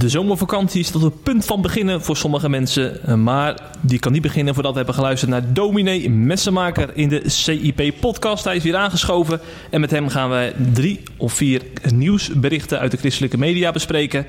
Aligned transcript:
De 0.00 0.08
zomervakantie 0.08 0.84
staat 0.84 1.02
op 1.02 1.12
het 1.12 1.22
punt 1.22 1.44
van 1.44 1.62
beginnen 1.62 2.02
voor 2.02 2.16
sommige 2.16 2.48
mensen. 2.48 3.02
eh, 3.06 3.14
Maar 3.14 3.60
die 3.80 3.98
kan 3.98 4.12
niet 4.12 4.22
beginnen 4.22 4.54
voordat 4.54 4.72
we 4.72 4.78
hebben 4.78 4.94
geluisterd 4.94 5.30
naar 5.30 5.52
dominee 5.52 6.10
Messenmaker 6.10 6.90
in 6.96 7.08
de 7.08 7.22
CIP-podcast. 7.26 8.44
Hij 8.44 8.56
is 8.56 8.62
weer 8.62 8.76
aangeschoven. 8.76 9.40
En 9.70 9.80
met 9.80 9.90
hem 9.90 10.08
gaan 10.08 10.30
we 10.30 10.52
drie 10.72 11.00
of 11.16 11.32
vier 11.32 11.62
nieuwsberichten 11.94 12.78
uit 12.78 12.90
de 12.90 12.96
christelijke 12.96 13.38
media 13.38 13.72
bespreken. 13.72 14.26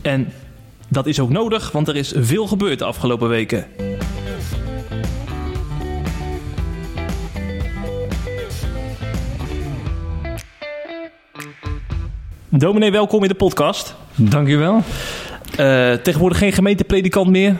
En 0.00 0.32
dat 0.88 1.06
is 1.06 1.20
ook 1.20 1.30
nodig, 1.30 1.70
want 1.70 1.88
er 1.88 1.96
is 1.96 2.12
veel 2.16 2.46
gebeurd 2.46 2.78
de 2.78 2.84
afgelopen 2.84 3.28
weken. 3.28 3.66
Dominee, 12.48 12.90
welkom 12.90 13.22
in 13.22 13.28
de 13.28 13.34
podcast. 13.34 14.00
Dankjewel. 14.14 14.82
Eh, 15.56 15.92
tegenwoordig 15.92 16.38
geen 16.38 16.52
gemeentepredikant 16.52 17.30
meer. 17.30 17.56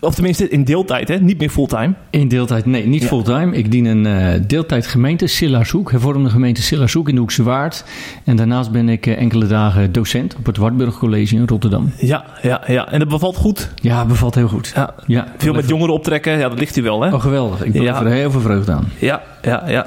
Of 0.00 0.14
tenminste 0.14 0.48
in 0.48 0.64
deeltijd, 0.64 1.08
hè? 1.08 1.16
niet 1.18 1.38
meer 1.38 1.48
fulltime. 1.50 1.92
In 2.10 2.28
deeltijd, 2.28 2.66
nee, 2.66 2.86
niet 2.86 3.02
Ja. 3.02 3.08
fulltime. 3.08 3.56
Ik 3.56 3.70
dien 3.70 3.84
een 3.84 4.06
eh 4.06 4.40
deeltijd 4.46 4.86
gemeente, 4.86 5.26
Sillarshoek, 5.26 5.90
hervormde 5.90 6.30
gemeente 6.30 6.62
Sillarshoek 6.62 7.08
in 7.08 7.14
de 7.14 7.20
Hoekse 7.20 7.42
Waard. 7.42 7.84
En 8.24 8.36
daarnaast 8.36 8.70
ben 8.70 8.88
ik 8.88 9.06
eh, 9.06 9.18
enkele 9.20 9.46
dagen 9.46 9.92
docent 9.92 10.36
op 10.36 10.46
het 10.46 10.56
Wartburg 10.56 10.98
College 10.98 11.34
in 11.36 11.46
Rotterdam. 11.46 11.92
Ja, 11.98 12.24
ja, 12.42 12.60
ja. 12.66 12.88
En 12.90 12.98
dat 12.98 13.08
bevalt 13.08 13.36
goed. 13.36 13.70
Ja, 13.82 14.04
bevalt 14.06 14.34
heel 14.34 14.48
goed. 14.48 14.72
Ja. 14.74 14.94
Ja, 15.06 15.26
Veel 15.38 15.54
met 15.54 15.68
jongeren 15.68 15.94
optrekken, 15.94 16.38
ja, 16.38 16.48
dat 16.48 16.58
ligt 16.58 16.76
u 16.76 16.82
wel, 16.82 17.02
hè? 17.02 17.14
Oh, 17.14 17.20
geweldig. 17.20 17.64
Ik 17.64 17.72
ben 17.72 17.82
Ja. 17.82 18.00
er 18.04 18.10
heel 18.10 18.30
veel 18.30 18.40
vreugde 18.40 18.72
aan. 18.72 18.88
Ja, 18.98 19.22
ja, 19.42 19.62
ja. 19.66 19.86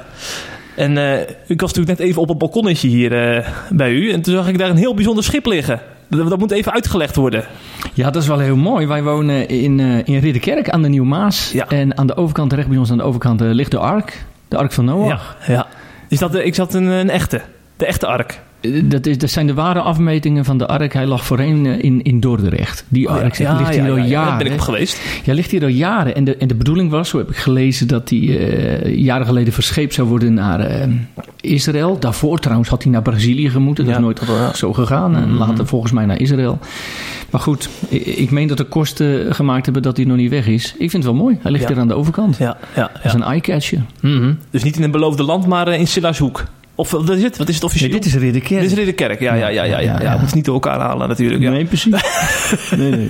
En 0.76 0.96
ik 1.46 1.60
was 1.60 1.72
natuurlijk 1.72 1.98
net 1.98 2.08
even 2.08 2.22
op 2.22 2.28
het 2.28 2.38
balkonnetje 2.38 2.88
hier 2.88 3.10
bij 3.70 3.92
u. 3.92 4.10
En 4.12 4.22
toen 4.22 4.34
zag 4.34 4.48
ik 4.48 4.58
daar 4.58 4.70
een 4.70 4.76
heel 4.76 4.94
bijzonder 4.94 5.24
schip 5.24 5.46
liggen. 5.46 5.80
Dat, 6.08 6.28
dat 6.28 6.38
moet 6.38 6.50
even 6.50 6.72
uitgelegd 6.72 7.16
worden. 7.16 7.44
Ja, 7.94 8.10
dat 8.10 8.22
is 8.22 8.28
wel 8.28 8.38
heel 8.38 8.56
mooi. 8.56 8.86
Wij 8.86 9.02
wonen 9.02 9.48
in, 9.48 9.80
eh 9.80 9.98
in 10.14 10.18
Ridderkerk 10.18 10.70
aan 10.70 10.82
de 10.82 10.88
Nieuwe 10.88 11.06
Maas. 11.06 11.50
Ja. 11.52 11.68
En 11.68 11.98
aan 11.98 12.06
de 12.06 12.16
overkant, 12.16 12.52
recht 12.52 12.68
bij 12.68 12.78
ons 12.78 12.90
aan 12.90 12.96
de 12.96 13.02
overkant, 13.02 13.40
eh, 13.40 13.48
ligt 13.50 13.70
de 13.70 13.78
Ark. 13.78 14.24
De 14.48 14.56
Ark 14.56 14.72
van 14.72 14.84
Noach. 14.84 15.36
Ja, 15.46 15.52
ja. 15.52 15.66
Is 16.08 16.18
dat, 16.18 16.32
de- 16.32 16.44
ik 16.44 16.54
zat 16.54 16.74
een, 16.74 16.84
een 16.86 17.10
echte. 17.10 17.40
De 17.76 17.86
echte 17.86 18.06
ark. 18.06 18.40
Eh, 18.60 18.82
Dat, 18.84 19.06
is, 19.06 19.18
dat 19.18 19.30
zijn 19.30 19.46
de 19.46 19.54
ware 19.54 19.80
afmetingen 19.80 20.44
van 20.44 20.58
de 20.58 20.66
Ark. 20.66 20.92
Hij 20.92 21.06
lag 21.06 21.24
voorheen 21.24 21.66
eh, 21.66 21.84
in, 21.84 22.02
in 22.02 22.20
Dordrecht. 22.20 22.84
Die 22.88 23.08
Ark 23.08 23.34
zeg, 23.34 23.58
ligt 23.58 23.70
hier 23.74 23.90
al 23.90 23.96
ja, 23.96 24.04
jaren. 24.04 24.28
Daar 24.28 24.38
ben 24.38 24.46
ik 24.46 24.52
op 24.52 24.60
geweest. 24.60 25.00
Ja, 25.24 25.34
ligt 25.34 25.50
hier 25.50 25.62
al 25.62 25.68
jaren. 25.68 26.14
En 26.14 26.24
de, 26.24 26.36
en 26.36 26.48
de 26.48 26.54
bedoeling 26.54 26.90
was, 26.90 27.08
zo 27.08 27.18
heb 27.18 27.28
ik 27.30 27.36
gelezen, 27.36 27.88
dat 27.88 28.10
eh, 28.10 28.96
jaren 28.96 29.26
geleden 29.26 29.52
verscheept 29.52 29.94
zou 29.94 30.08
worden 30.08 30.34
naar 30.34 30.60
eh, 30.60 30.88
Israël. 31.40 31.98
Daarvoor 31.98 32.38
trouwens 32.38 32.68
had 32.68 32.82
hij 32.82 32.92
naar 32.92 33.02
Brazilië 33.02 33.50
gemoeten. 33.50 33.84
Dat 33.84 33.94
Ja. 33.94 34.00
Mhm. 34.00 34.10
is 34.10 34.20
nooit 34.28 34.56
zo 34.56 34.72
gegaan. 34.72 35.16
En 35.16 35.36
later 35.36 35.66
volgens 35.66 35.92
mij 35.92 36.04
naar 36.06 36.20
Israël. 36.20 36.58
Maar 37.30 37.40
goed, 37.40 37.68
ik, 37.88 38.06
ik 38.06 38.30
meen 38.30 38.46
dat 38.48 38.56
de 38.56 38.64
kosten 38.64 39.34
gemaakt 39.34 39.64
hebben 39.64 39.82
dat 39.82 39.96
hij 39.96 40.06
nog 40.06 40.16
niet 40.16 40.30
weg 40.30 40.46
is. 40.46 40.64
Ik 40.78 40.90
vind 40.90 40.92
het 40.92 41.04
wel 41.04 41.14
mooi. 41.22 41.38
Hij 41.42 41.50
ligt 41.50 41.62
Ja. 41.68 41.70
hier 41.72 41.80
aan 41.80 41.88
de 41.88 41.94
overkant. 41.94 42.36
Ja, 42.36 42.56
ja, 42.76 42.90
Dat 42.94 43.04
is 43.04 43.12
een 43.12 43.22
eye-catcher. 43.22 43.80
Mhm. 44.00 44.32
Dus 44.50 44.62
niet 44.62 44.76
in 44.76 44.82
het 44.82 44.90
beloofde 44.90 45.22
land, 45.22 45.46
maar 45.46 45.68
eh, 45.68 45.78
in 45.78 45.86
Sillarshoek. 45.86 46.44
Of 46.74 46.90
wat 46.90 47.08
is 47.10 47.22
het? 47.22 47.36
Wat 47.36 47.48
is 47.48 47.54
het 47.54 47.64
officieel? 47.64 47.90
Nee, 47.90 48.00
dit 48.00 48.08
is 48.08 48.14
Ridderkerk. 48.18 48.60
Dit 48.60 48.70
is 48.70 48.76
Ridderkerk. 48.76 49.20
Ja, 49.20 49.34
ja, 49.34 49.48
ja, 49.48 49.62
ja. 49.64 49.78
ja, 49.80 50.00
ja. 50.02 50.16
Moeten 50.16 50.36
niet 50.36 50.44
door 50.44 50.54
elkaar 50.54 50.80
halen 50.80 51.08
natuurlijk. 51.08 51.42
Ja. 51.42 51.50
Nee, 51.50 51.64
precies. 51.64 51.94
nee, 52.76 52.90
nee. 52.90 53.08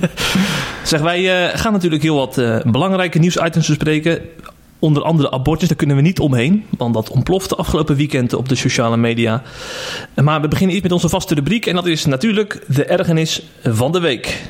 Zeg, 0.83 1.01
wij 1.01 1.49
eh, 1.51 1.59
gaan 1.59 1.71
natuurlijk 1.73 2.01
heel 2.01 2.15
wat 2.15 2.37
eh, 2.37 2.57
belangrijke 2.65 3.19
nieuwsitems 3.19 3.67
bespreken. 3.67 4.19
Onder 4.79 5.03
andere 5.03 5.31
abortus, 5.31 5.67
daar 5.67 5.77
kunnen 5.77 5.95
we 5.95 6.01
niet 6.01 6.19
omheen. 6.19 6.65
Want 6.77 6.93
dat 6.93 7.09
ontplofte 7.09 7.55
afgelopen 7.55 7.95
weekend 7.95 8.33
op 8.33 8.49
de 8.49 8.55
sociale 8.55 8.97
media. 8.97 9.43
Maar 10.15 10.41
we 10.41 10.47
beginnen 10.47 10.71
eerst 10.71 10.83
met 10.83 10.93
onze 10.93 11.09
vaste 11.09 11.33
rubriek. 11.33 11.65
En 11.65 11.75
dat 11.75 11.85
is 11.85 12.05
natuurlijk 12.05 12.63
de 12.67 12.85
ergernis 12.85 13.43
van 13.63 13.91
de 13.91 13.99
week. 13.99 14.41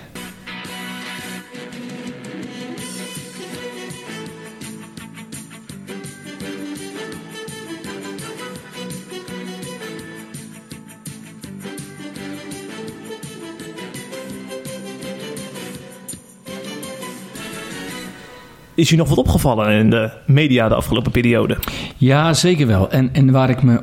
Is 18.80 18.92
u 18.92 18.96
nog 18.96 19.10
wat 19.10 19.18
opgevallen 19.18 19.72
in 19.72 19.90
de 19.90 20.10
media 20.26 20.68
de 20.68 20.76
afgelopen 20.76 21.12
periode? 21.12 21.58
Ja, 21.98 22.34
zeker 22.34 22.68
wel. 22.68 22.92
En, 22.92 23.10
en 23.14 23.32
waar 23.32 23.50
ik 23.50 23.64
me 23.64 23.82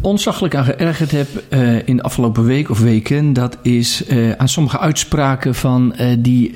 ontzaglijk 0.00 0.54
aan 0.54 0.64
geërgerd 0.64 1.10
heb 1.10 1.28
eh, 1.48 1.88
in 1.88 1.96
de 1.96 2.02
afgelopen 2.02 2.44
week 2.44 2.70
of 2.70 2.80
weken, 2.80 3.32
dat 3.32 3.58
is 3.62 4.06
eh, 4.06 4.30
aan 4.32 4.48
sommige 4.48 4.78
uitspraken 4.78 5.54
van 5.54 5.94
eh, 5.94 6.06
die 6.18 6.52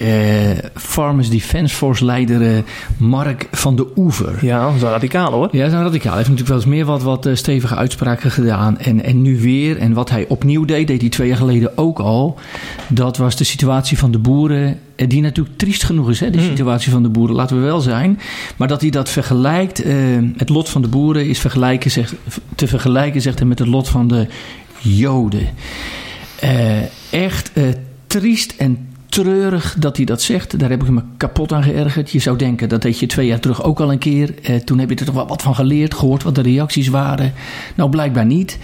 Farmers 0.75 1.31
Defence 1.31 1.75
Force 1.75 2.05
leider 2.05 2.65
Mark 2.97 3.49
van 3.51 3.77
de 3.77 3.87
Oever. 3.97 4.39
Ja, 4.41 4.65
dat 4.65 4.75
is 4.75 4.81
wel 4.81 4.91
radicaal 4.91 5.33
hoor. 5.33 5.49
Ja, 5.53 5.65
een 5.65 5.71
radicaal. 5.71 6.15
Hij 6.15 6.25
heeft 6.25 6.31
natuurlijk 6.31 6.49
wel 6.49 6.57
eens 6.57 6.67
meer 6.67 6.85
wat, 6.85 7.03
wat 7.03 7.29
stevige 7.33 7.75
uitspraken 7.75 8.31
gedaan. 8.31 8.79
En, 8.79 9.05
en 9.05 9.23
nu 9.23 9.41
weer. 9.41 9.79
En 9.79 9.93
wat 9.93 10.11
hij 10.11 10.27
opnieuw 10.29 10.65
deed, 10.65 10.87
deed 10.87 11.01
hij 11.01 11.11
twee 11.11 11.29
jaar 11.29 11.37
geleden 11.37 11.79
ook 11.79 11.99
al. 11.99 12.39
Dat 12.89 13.17
was 13.17 13.37
de 13.37 13.45
situatie 13.45 13.99
van 13.99 14.11
de 14.11 14.19
boeren. 14.19 14.79
Eh, 14.99 15.09
Die 15.09 15.21
natuurlijk 15.23 15.57
triest 15.59 15.83
genoeg 15.85 16.11
is, 16.11 16.21
hè, 16.21 16.31
de 16.31 16.39
Mm. 16.39 16.45
situatie 16.45 16.93
van 16.93 17.03
de 17.03 17.09
boeren, 17.09 17.37
laten 17.37 17.57
we 17.57 17.63
wel 17.63 17.81
zijn. 17.81 18.19
Maar 18.57 18.69
dat 18.69 18.81
hij 18.81 18.91
dat 18.91 19.09
vergelijkt. 19.11 19.83
eh, 19.83 19.95
het 20.37 20.49
lot 20.49 20.69
van 20.69 20.83
de 20.83 20.89
boeren 20.89 21.27
is 21.29 21.39
vergelijken, 21.39 21.91
zegt, 21.91 22.15
te 22.55 22.67
vergelijken, 22.67 23.21
zegt 23.23 23.39
hij, 23.39 23.49
met 23.49 23.59
het 23.59 23.69
lot 23.69 23.89
van 23.89 24.09
de 24.09 24.27
Joden. 24.79 25.49
Eh, 26.41 26.77
echt 27.11 27.51
eh, 27.53 27.63
triest 28.07 28.55
en 28.59 28.87
treurig 29.09 29.77
dat 29.79 29.97
hij 29.97 30.05
dat 30.07 30.23
zegt. 30.23 30.59
Daar 30.59 30.71
heb 30.71 30.83
ik 30.83 30.89
me 30.91 31.03
kapot 31.17 31.53
aan 31.53 31.63
geërgerd. 31.63 32.11
Je 32.11 32.19
zou 32.19 32.37
denken, 32.39 32.69
dat 32.69 32.83
deed 32.83 32.99
je 32.99 33.07
twee 33.07 33.27
jaar 33.27 33.41
terug 33.41 33.63
ook 33.63 33.81
al 33.81 33.93
een 33.93 33.99
keer. 33.99 34.35
Eh, 34.43 34.57
toen 34.57 34.79
heb 34.79 34.89
je 34.91 34.97
er 34.97 35.05
toch 35.05 35.15
wel 35.15 35.27
wat 35.27 35.43
van 35.43 35.55
geleerd, 35.55 35.95
gehoord 35.95 36.23
wat 36.23 36.35
de 36.35 36.41
reacties 36.43 36.89
waren. 36.89 37.33
Nou, 37.75 37.91
blijkbaar 37.91 38.27
niet. 38.27 38.59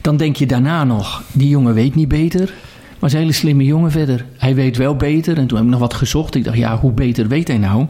Dan 0.00 0.16
denk 0.16 0.36
je 0.36 0.46
daarna 0.46 0.84
nog, 0.84 1.22
die 1.32 1.48
jongen 1.48 1.74
weet 1.74 1.94
niet 1.94 2.08
beter. 2.08 2.52
Is 3.02 3.12
een 3.12 3.18
hele 3.18 3.32
slimme 3.32 3.64
jongen 3.64 3.90
verder. 3.90 4.24
Hij 4.36 4.54
weet 4.54 4.76
wel 4.76 4.96
beter. 4.96 5.38
En 5.38 5.46
toen 5.46 5.56
heb 5.56 5.66
ik 5.66 5.72
nog 5.72 5.80
wat 5.80 5.94
gezocht. 5.94 6.34
Ik 6.34 6.44
dacht, 6.44 6.56
ja, 6.56 6.78
hoe 6.78 6.92
beter 6.92 7.28
weet 7.28 7.48
hij 7.48 7.58
nou? 7.58 7.86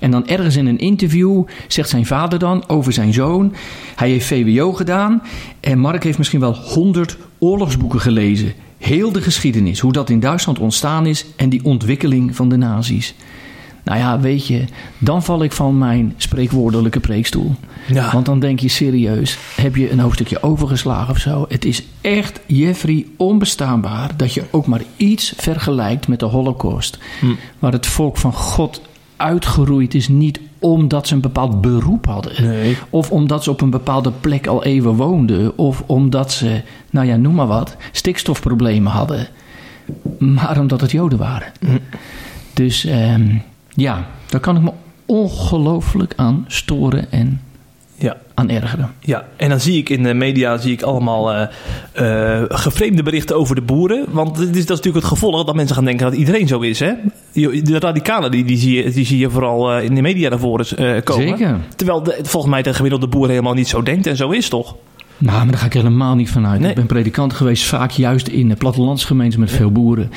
En 0.00 0.10
dan 0.10 0.26
ergens 0.26 0.56
in 0.56 0.66
een 0.66 0.78
interview 0.78 1.44
zegt 1.68 1.88
zijn 1.88 2.06
vader 2.06 2.38
dan 2.38 2.68
over 2.68 2.92
zijn 2.92 3.12
zoon. 3.12 3.54
Hij 3.96 4.10
heeft 4.10 4.26
VWO 4.26 4.72
gedaan. 4.72 5.22
En 5.60 5.78
Mark 5.78 6.04
heeft 6.04 6.18
misschien 6.18 6.40
wel 6.40 6.54
honderd 6.54 7.16
oorlogsboeken 7.38 8.00
gelezen. 8.00 8.52
Heel 8.78 9.12
de 9.12 9.22
geschiedenis. 9.22 9.80
Hoe 9.80 9.92
dat 9.92 10.10
in 10.10 10.20
Duitsland 10.20 10.58
ontstaan 10.58 11.06
is. 11.06 11.26
En 11.36 11.48
die 11.48 11.64
ontwikkeling 11.64 12.36
van 12.36 12.48
de 12.48 12.56
nazi's. 12.56 13.14
Nou 13.84 13.98
ja, 13.98 14.20
weet 14.20 14.46
je, 14.46 14.64
dan 14.98 15.22
val 15.22 15.42
ik 15.42 15.52
van 15.52 15.78
mijn 15.78 16.14
spreekwoordelijke 16.16 17.00
preekstoel. 17.00 17.54
Ja. 17.86 18.12
Want 18.12 18.26
dan 18.26 18.40
denk 18.40 18.60
je 18.60 18.68
serieus, 18.68 19.38
heb 19.56 19.76
je 19.76 19.90
een 19.90 19.98
hoofdstukje 20.00 20.42
overgeslagen 20.42 21.10
of 21.10 21.18
zo? 21.18 21.44
Het 21.48 21.64
is 21.64 21.82
echt, 22.00 22.40
Jeffrey, 22.46 23.06
onbestaanbaar 23.16 24.16
dat 24.16 24.34
je 24.34 24.42
ook 24.50 24.66
maar 24.66 24.82
iets 24.96 25.32
vergelijkt 25.36 26.08
met 26.08 26.20
de 26.20 26.26
Holocaust. 26.26 26.98
Hm. 27.20 27.26
Waar 27.58 27.72
het 27.72 27.86
volk 27.86 28.16
van 28.16 28.32
God 28.32 28.82
uitgeroeid 29.16 29.94
is, 29.94 30.08
niet 30.08 30.40
omdat 30.58 31.06
ze 31.06 31.14
een 31.14 31.20
bepaald 31.20 31.60
beroep 31.60 32.06
hadden. 32.06 32.42
Nee. 32.42 32.76
Of 32.90 33.10
omdat 33.10 33.44
ze 33.44 33.50
op 33.50 33.60
een 33.60 33.70
bepaalde 33.70 34.12
plek 34.20 34.46
al 34.46 34.64
even 34.64 34.94
woonden. 34.94 35.58
Of 35.58 35.82
omdat 35.86 36.32
ze, 36.32 36.60
nou 36.90 37.06
ja, 37.06 37.16
noem 37.16 37.34
maar 37.34 37.46
wat, 37.46 37.76
stikstofproblemen 37.92 38.92
hadden. 38.92 39.28
Maar 40.18 40.58
omdat 40.58 40.80
het 40.80 40.90
Joden 40.90 41.18
waren. 41.18 41.52
Hm. 41.60 41.78
Dus 42.54 42.84
ehm, 42.84 43.36
ja, 43.74 44.06
daar 44.26 44.40
kan 44.40 44.56
ik 44.56 44.62
me 44.62 44.70
ongelooflijk 45.06 46.12
aan 46.16 46.44
storen 46.48 47.10
en 47.10 47.40
Ja. 47.96 48.16
aan 48.34 48.48
ergeren. 48.50 48.90
Ja, 49.00 49.24
en 49.36 49.48
dan 49.48 49.60
zie 49.60 49.78
ik 49.78 49.88
in 49.88 50.02
de 50.02 50.14
media 50.14 50.56
zie 50.56 50.72
ik 50.72 50.82
allemaal 50.82 51.32
eh 51.32 51.46
eh, 51.92 52.42
geframeerde 52.48 53.02
berichten 53.02 53.36
over 53.36 53.54
de 53.54 53.60
boeren. 53.60 54.04
Want 54.10 54.36
dit 54.36 54.48
is, 54.48 54.66
dat 54.66 54.78
is 54.78 54.84
natuurlijk 54.84 55.04
het 55.04 55.04
gevolg 55.18 55.44
dat 55.44 55.54
mensen 55.54 55.74
gaan 55.76 55.84
denken 55.84 56.10
dat 56.10 56.18
iedereen 56.18 56.48
zo 56.48 56.60
is. 56.60 56.80
Hè? 56.80 56.92
De 57.32 57.78
radicalen 57.78 58.30
die, 58.30 58.44
die, 58.44 58.58
zie, 58.58 58.84
je, 58.84 58.90
die 58.90 59.04
zie 59.06 59.18
je 59.18 59.30
vooral 59.30 59.72
eh, 59.72 59.84
in 59.84 59.94
de 59.94 60.02
media 60.02 60.28
naar 60.28 60.38
voren 60.38 61.02
komen. 61.04 61.28
Zeker. 61.28 61.56
Terwijl 61.76 62.02
de, 62.02 62.18
volgens 62.22 62.52
mij 62.52 62.62
de 62.62 62.74
gemiddelde 62.74 63.06
boer 63.06 63.28
helemaal 63.28 63.54
niet 63.54 63.68
zo 63.68 63.82
denkt 63.82 64.06
en 64.06 64.16
zo 64.16 64.30
is 64.30 64.48
toch? 64.48 64.76
Nou, 65.18 65.36
maar 65.38 65.46
daar 65.46 65.58
ga 65.58 65.66
ik 65.66 65.72
helemaal 65.72 66.14
niet 66.14 66.30
van 66.30 66.46
uit. 66.46 66.60
Nee. 66.60 66.70
Ik 66.70 66.76
ben 66.76 66.86
predikant 66.86 67.32
geweest, 67.32 67.64
vaak 67.64 67.90
juist 67.90 68.28
in 68.28 68.56
plattelandsgemeenten 68.56 69.40
met 69.40 69.50
veel 69.50 69.70
boeren. 69.72 70.10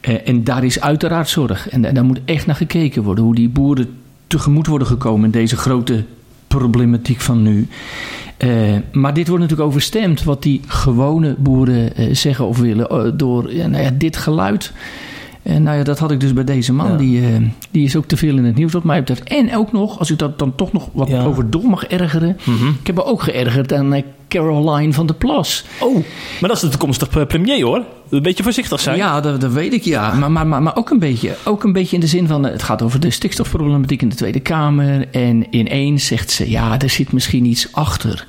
Eh, 0.00 0.28
en 0.28 0.44
daar 0.44 0.64
is 0.64 0.80
uiteraard 0.80 1.28
zorg. 1.28 1.68
En 1.68 1.82
da- 1.82 1.92
daar 1.92 2.04
moet 2.04 2.20
echt 2.24 2.46
naar 2.46 2.56
gekeken 2.56 3.02
worden. 3.02 3.24
Hoe 3.24 3.34
die 3.34 3.48
boeren 3.48 3.88
tegemoet 4.26 4.66
worden 4.66 4.86
gekomen 4.86 5.24
in 5.24 5.30
deze 5.30 5.56
grote 5.56 6.04
problematiek 6.46 7.20
van 7.20 7.42
nu. 7.42 7.68
Eh, 8.36 8.48
maar 8.92 9.14
dit 9.14 9.28
wordt 9.28 9.42
natuurlijk 9.42 9.68
overstemd 9.70 10.24
wat 10.24 10.42
die 10.42 10.60
gewone 10.66 11.34
boeren 11.38 11.96
eh, 11.96 12.14
zeggen 12.14 12.46
of 12.46 12.58
willen 12.58 13.16
door 13.16 13.52
ja, 13.54 13.66
nou 13.66 13.82
ja, 13.82 13.90
dit 13.94 14.16
geluid. 14.16 14.72
En 15.42 15.62
nou 15.62 15.76
ja, 15.78 15.84
dat 15.84 15.98
had 15.98 16.10
ik 16.10 16.20
dus 16.20 16.32
bij 16.32 16.44
deze 16.44 16.72
man. 16.72 16.90
Ja. 16.90 16.96
Die, 16.96 17.22
die 17.70 17.84
is 17.84 17.96
ook 17.96 18.06
te 18.06 18.16
veel 18.16 18.36
in 18.36 18.44
het 18.44 18.54
nieuws 18.56 18.72
wat 18.72 18.84
mij 18.84 18.98
betreft. 18.98 19.22
En 19.22 19.56
ook 19.56 19.72
nog, 19.72 19.98
als 19.98 20.10
ik 20.10 20.18
dat 20.18 20.38
dan 20.38 20.54
toch 20.54 20.72
nog 20.72 20.88
wat 20.92 21.08
Ja. 21.08 21.24
over 21.24 21.50
door 21.50 21.64
mag 21.64 21.84
ergeren. 21.84 22.36
Mhm. 22.44 22.68
Ik 22.80 22.86
heb 22.86 22.96
me 22.96 23.04
ook 23.04 23.22
geërgerd 23.22 23.72
aan 23.72 23.92
eh, 23.94 24.02
Caroline 24.32 24.92
van 24.92 25.06
der 25.06 25.16
Plas. 25.16 25.64
Oh, 25.80 25.94
maar 26.40 26.48
dat 26.48 26.56
is 26.56 26.60
de 26.62 26.68
toekomstige 26.68 27.26
premier 27.26 27.64
hoor. 27.64 27.84
Een 28.10 28.22
beetje 28.22 28.42
voorzichtig 28.42 28.80
zijn. 28.80 28.96
Ja, 28.96 29.20
dat, 29.20 29.40
dat 29.40 29.52
weet 29.52 29.72
ik 29.72 29.82
ja. 29.82 30.14
Maar, 30.14 30.30
maar, 30.30 30.46
maar, 30.46 30.62
maar 30.62 30.76
ook, 30.76 30.90
een 30.90 30.98
beetje, 30.98 31.36
ook 31.44 31.64
een 31.64 31.72
beetje 31.72 31.94
in 31.94 32.00
de 32.00 32.06
zin 32.06 32.26
van... 32.26 32.44
het 32.44 32.62
gaat 32.62 32.82
over 32.82 33.00
de 33.00 33.10
stikstofproblematiek 33.10 34.02
in 34.02 34.08
de 34.08 34.14
Tweede 34.14 34.40
Kamer. 34.40 35.08
En 35.10 35.46
ineens 35.50 36.06
zegt 36.06 36.30
ze, 36.30 36.50
ja, 36.50 36.78
er 36.80 36.90
zit 36.90 37.12
misschien 37.12 37.44
iets 37.44 37.68
achter. 37.72 38.26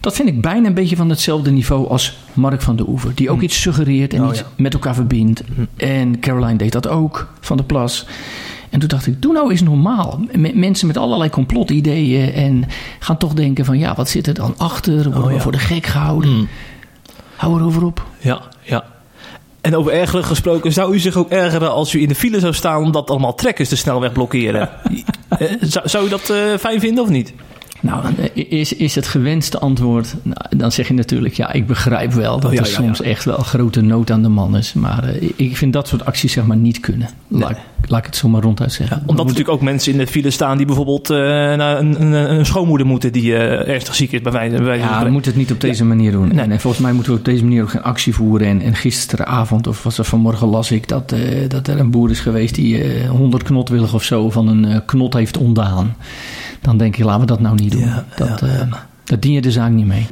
Dat 0.00 0.14
vind 0.16 0.28
ik 0.28 0.40
bijna 0.40 0.66
een 0.68 0.74
beetje 0.74 0.96
van 0.96 1.08
hetzelfde 1.10 1.50
niveau 1.50 1.88
als 1.88 2.16
Mark 2.32 2.60
van 2.62 2.76
der 2.76 2.88
Oever. 2.88 3.12
Die 3.14 3.30
ook 3.30 3.38
Hm. 3.38 3.44
iets 3.44 3.60
suggereert 3.60 4.14
en 4.14 4.22
Oh, 4.22 4.28
iets 4.28 4.38
ja. 4.38 4.46
met 4.56 4.74
elkaar 4.74 4.94
verbindt. 4.94 5.42
En 5.76 6.20
Caroline 6.20 6.56
deed 6.56 6.72
dat 6.72 6.88
ook, 6.88 7.28
van 7.40 7.56
der 7.56 7.66
Plas. 7.66 8.06
En 8.70 8.78
toen 8.80 8.88
dacht 8.88 9.06
ik, 9.06 9.22
doe 9.22 9.32
nou 9.32 9.50
eens 9.50 9.62
normaal. 9.62 10.20
Mensen 10.54 10.86
met 10.86 10.96
allerlei 10.96 11.30
complotideeën 11.30 12.32
en 12.32 12.64
gaan 12.98 13.16
toch 13.18 13.34
denken 13.34 13.64
van... 13.64 13.78
ja, 13.78 13.94
wat 13.94 14.08
zit 14.08 14.26
er 14.26 14.34
dan 14.34 14.54
achter? 14.56 14.94
Worden 14.94 15.22
Oh, 15.22 15.26
we 15.26 15.34
ja. 15.34 15.40
voor 15.40 15.52
de 15.52 15.58
gek 15.58 15.86
gehouden? 15.86 16.30
Mm. 16.30 16.48
Hou 17.36 17.60
erover 17.60 17.84
op. 17.84 18.06
Ja, 18.18 18.40
ja. 18.62 18.84
En 19.60 19.76
over 19.76 19.92
ergeren 19.92 20.24
gesproken, 20.24 20.72
zou 20.72 20.94
u 20.94 20.98
zich 20.98 21.16
ook 21.16 21.30
ergeren 21.30 21.72
als 21.72 21.94
u 21.94 22.02
in 22.02 22.08
de 22.08 22.14
file 22.14 22.40
zou 22.40 22.54
staan 22.54 22.82
omdat 22.82 23.10
allemaal 23.10 23.34
trekkers 23.34 23.68
de 23.68 23.76
snelweg 23.76 24.12
blokkeren? 24.12 24.68
Eh, 25.30 25.48
zou, 25.60 25.88
zou 25.88 26.06
u 26.06 26.08
dat 26.08 26.30
eh, 26.30 26.36
fijn 26.60 26.80
vinden 26.80 27.04
of 27.04 27.10
niet? 27.10 27.32
Nou, 27.80 28.04
is, 28.34 28.72
is 28.72 28.94
het 28.94 29.06
gewenste 29.06 29.58
antwoord... 29.58 30.14
Nou, 30.22 30.56
dan 30.56 30.72
zeg 30.72 30.88
je 30.88 30.94
natuurlijk, 30.94 31.34
ja, 31.34 31.52
ik 31.52 31.66
begrijp 31.66 32.12
wel... 32.12 32.40
dat 32.40 32.52
ja, 32.52 32.58
er 32.58 32.66
ja, 32.66 32.72
soms 32.72 32.98
ja. 32.98 33.04
echt 33.04 33.24
wel 33.24 33.38
grote 33.38 33.80
nood 33.80 34.10
aan 34.10 34.22
de 34.22 34.28
man 34.28 34.56
is. 34.56 34.72
Maar 34.72 35.04
eh, 35.04 35.30
ik 35.36 35.56
vind 35.56 35.72
dat 35.72 35.88
soort 35.88 36.04
acties 36.04 36.32
zeg 36.32 36.44
maar 36.44 36.56
niet 36.56 36.80
kunnen. 36.80 37.08
Laat, 37.28 37.58
laat 37.86 37.98
ik 37.98 38.06
het 38.06 38.16
zo 38.16 38.28
maar 38.28 38.42
ronduit 38.42 38.72
zeggen. 38.72 38.96
Omdat 39.00 39.18
er 39.18 39.24
natuurlijk 39.24 39.48
ook 39.48 39.62
mensen 39.62 39.92
in 39.92 39.98
de 39.98 40.06
file 40.06 40.30
staan 40.30 40.56
die 40.56 40.66
bijvoorbeeld 40.66 41.10
eh, 41.10 41.16
naar 41.16 41.78
een, 41.78 42.02
een, 42.02 42.12
een 42.12 42.46
schoonmoeder 42.46 42.86
moeten 42.86 43.12
die 43.12 43.34
eh, 43.34 43.68
ernstig 43.68 43.94
ziek 43.94 44.12
is 44.12 44.20
bij 44.20 44.32
wijze, 44.32 44.56
bij 44.56 44.64
wijze 44.64 44.84
van 44.84 44.92
Ja, 44.92 45.04
we 45.04 45.10
moeten 45.10 45.30
het 45.30 45.40
niet 45.40 45.52
op 45.52 45.60
deze 45.60 45.84
manier 45.84 46.12
doen. 46.12 46.28
Nee. 46.28 46.38
En, 46.38 46.50
en 46.52 46.60
volgens 46.60 46.82
mij 46.82 46.92
moeten 46.92 47.12
we 47.12 47.18
op 47.18 47.24
deze 47.24 47.42
manier 47.42 47.62
ook 47.62 47.70
geen 47.70 47.82
actie 47.82 48.14
voeren. 48.14 48.46
En, 48.46 48.60
en 48.62 48.74
gisteravond, 48.74 49.66
of 49.66 49.82
was 49.82 49.96
het 49.96 50.06
vanmorgen, 50.06 50.48
las 50.48 50.70
ik 50.70 50.88
dat, 50.88 51.12
eh, 51.12 51.48
dat 51.48 51.66
er 51.68 51.80
een 51.80 51.90
boer 51.90 52.10
is 52.10 52.20
geweest 52.20 52.54
die 52.54 52.82
eh 52.82 53.10
100 53.10 53.42
knotwillig 53.42 53.94
of 53.94 54.02
zo 54.02 54.30
van 54.30 54.48
een 54.48 54.64
eh, 54.64 54.78
knot 54.86 55.14
heeft 55.14 55.36
ontdaan. 55.36 55.96
Dan 56.60 56.76
denk 56.76 56.96
ik, 56.96 57.04
laten 57.04 57.20
we 57.20 57.26
dat 57.26 57.40
nou 57.40 57.54
niet 57.54 57.72
doen. 57.72 57.80
Ja, 57.80 58.04
dat, 58.16 58.40
ja, 58.40 58.46
eh, 58.46 58.72
dat 59.04 59.22
dien 59.22 59.32
je 59.32 59.40
de 59.40 59.50
zaak 59.50 59.70
niet 59.70 59.86
mee. 59.86 60.06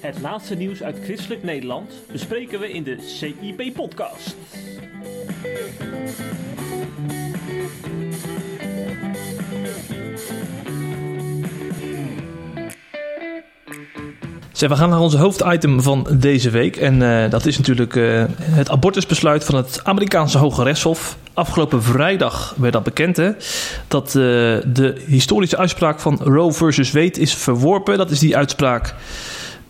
Het 0.00 0.20
laatste 0.20 0.54
nieuws 0.54 0.82
uit 0.82 0.98
christelijk 1.04 1.42
Nederland 1.42 1.92
bespreken 2.12 2.60
we 2.60 2.72
in 2.72 2.82
de 2.82 2.96
CIP-podcast. 3.00 4.36
We 14.68 14.76
gaan 14.76 14.90
naar 14.90 15.00
onze 15.00 15.18
hoofditem 15.18 15.82
van 15.82 16.06
deze 16.10 16.50
week. 16.50 16.76
En 16.76 17.22
eh, 17.22 17.30
dat 17.30 17.46
is 17.46 17.56
natuurlijk 17.58 17.96
eh, 17.96 18.24
het 18.40 18.70
abortusbesluit 18.70 19.44
van 19.44 19.54
het 19.54 19.80
Amerikaanse 19.82 20.38
Hoge 20.38 20.62
Rechtshof. 20.62 21.16
Afgelopen 21.34 21.82
vrijdag 21.82 22.54
werd 22.58 22.72
dat 22.72 22.82
bekend, 22.82 23.16
hè? 23.16 23.30
Dat 23.88 24.06
eh, 24.06 24.12
de 24.64 25.02
historische 25.06 25.56
uitspraak 25.56 26.00
van 26.00 26.18
Roe 26.22 26.52
versus 26.52 26.92
Wade 26.92 27.20
is 27.20 27.34
verworpen. 27.34 27.98
Dat 27.98 28.10
is 28.10 28.18
die 28.18 28.36
uitspraak 28.36 28.94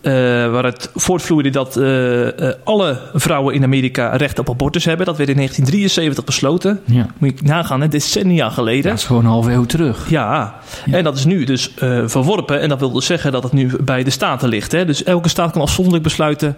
eh, 0.03 0.11
waaruit 0.51 0.89
voortvloeide 0.95 1.49
dat 1.49 1.77
eh, 1.77 2.49
eh, 2.49 2.55
alle 2.63 2.99
vrouwen 3.13 3.53
in 3.53 3.63
Amerika 3.63 4.15
recht 4.15 4.39
op 4.39 4.49
abortus 4.49 4.85
hebben. 4.85 5.05
Dat 5.05 5.17
werd 5.17 5.29
in 5.29 5.35
1973 5.35 6.23
besloten. 6.23 6.79
Ja. 6.85 7.07
Moet 7.17 7.39
je 7.39 7.45
nagaan, 7.45 7.81
hè? 7.81 7.87
decennia 7.87 8.49
geleden. 8.49 8.89
Dat 8.89 8.99
is 8.99 9.05
gewoon 9.05 9.23
een 9.23 9.31
half 9.31 9.47
eeuw 9.47 9.65
terug. 9.65 10.09
Ja, 10.09 10.55
en 10.91 11.03
dat 11.03 11.17
is 11.17 11.25
nu 11.25 11.43
dus 11.43 11.73
verworpen. 12.05 12.61
En 12.61 12.69
dat 12.69 12.79
wil 12.79 12.91
dus 12.91 13.05
zeggen 13.05 13.31
dat 13.31 13.43
het 13.43 13.51
nu 13.51 13.71
bij 13.83 14.03
de 14.03 14.09
staten 14.09 14.49
ligt. 14.49 14.71
Hè? 14.71 14.85
Dus 14.85 15.03
elke 15.03 15.29
staat 15.29 15.51
kan 15.51 15.61
afzonderlijk 15.61 16.03
besluiten 16.03 16.57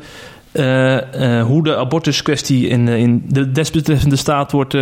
hoe 1.46 1.64
de 1.64 1.76
abortuskwestie 1.78 2.68
in, 2.68 2.88
in 2.88 3.24
de 3.28 3.52
desbetreffende 3.52 4.16
staat 4.16 4.52
wordt, 4.52 4.78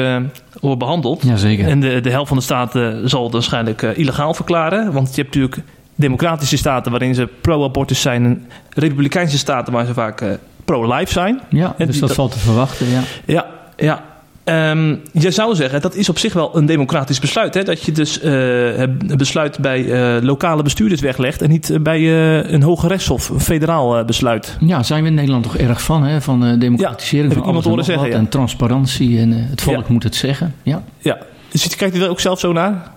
wordt 0.59 0.79
behandeld. 0.79 1.23
Jazeker. 1.23 1.67
En 1.67 1.79
de, 1.79 2.01
de 2.01 2.09
helft 2.09 2.27
van 2.27 2.37
de 2.37 2.43
staten 2.43 3.09
zal 3.09 3.23
het 3.23 3.33
waarschijnlijk 3.33 3.81
illegaal 3.81 4.33
verklaren. 4.33 4.91
Want 4.91 5.15
je 5.15 5.21
hebt 5.21 5.35
natuurlijk 5.35 5.67
democratische 5.95 6.57
staten 6.57 6.91
waarin 6.91 7.15
ze 7.15 7.27
pro-abortus 7.41 8.01
zijn. 8.01 8.25
En 8.25 8.45
republikeinse 8.69 9.37
staten 9.37 9.73
waar 9.73 9.85
ze 9.85 9.93
vaak 9.93 10.21
eh, 10.21 10.29
pro-life 10.65 11.11
zijn. 11.11 11.39
Ja, 11.49 11.75
dus 11.77 11.99
dat 11.99 12.07
dat- 12.07 12.17
valt 12.17 12.31
te 12.31 12.39
verwachten, 12.39 12.89
ja. 12.89 13.01
Ja, 13.25 13.45
ja. 13.75 14.03
Ehm, 14.43 14.95
je 15.11 15.31
zou 15.31 15.55
zeggen, 15.55 15.81
dat 15.81 15.95
is 15.95 16.09
op 16.09 16.17
zich 16.17 16.33
wel 16.33 16.57
een 16.57 16.65
democratisch 16.65 17.19
besluit. 17.19 17.53
Hè? 17.53 17.63
Dat 17.63 17.81
je 17.83 17.91
dus 17.91 18.19
eh, 18.19 18.31
het 18.75 19.17
besluit 19.17 19.59
bij 19.59 19.91
eh, 20.15 20.23
lokale 20.23 20.63
bestuurders 20.63 21.01
weglegt... 21.01 21.41
en 21.41 21.49
niet 21.49 21.77
bij 21.81 22.13
een 22.53 22.63
hoge 22.63 22.87
rechtshof, 22.87 23.29
een 23.29 23.39
federaal 23.39 24.05
besluit. 24.05 24.57
Ja, 24.59 24.83
zijn 24.83 25.01
we 25.03 25.07
in 25.09 25.13
Nederland 25.15 25.43
toch 25.43 25.57
erg 25.57 25.81
van, 25.81 26.03
hè? 26.03 26.21
Van 26.21 26.59
democratisering 26.59 27.33
Ja, 27.33 27.39
van 27.39 27.47
alles 27.53 27.65
en 27.65 27.83
zeggen, 27.83 28.03
wat. 28.03 28.13
ja. 28.13 28.19
En 28.19 28.29
transparantie 28.29 29.19
en 29.19 29.31
het 29.31 29.61
volk 29.61 29.77
Ja. 29.87 29.93
moet 29.93 30.03
het 30.03 30.15
zeggen. 30.15 30.55
Ja. 30.63 30.83
Ja. 30.99 31.17
Dus 31.51 31.75
kijkt 31.75 31.95
u 31.95 32.01
er 32.01 32.09
ook 32.09 32.19
zelf 32.19 32.39
zo 32.39 32.51
naar? 32.53 32.91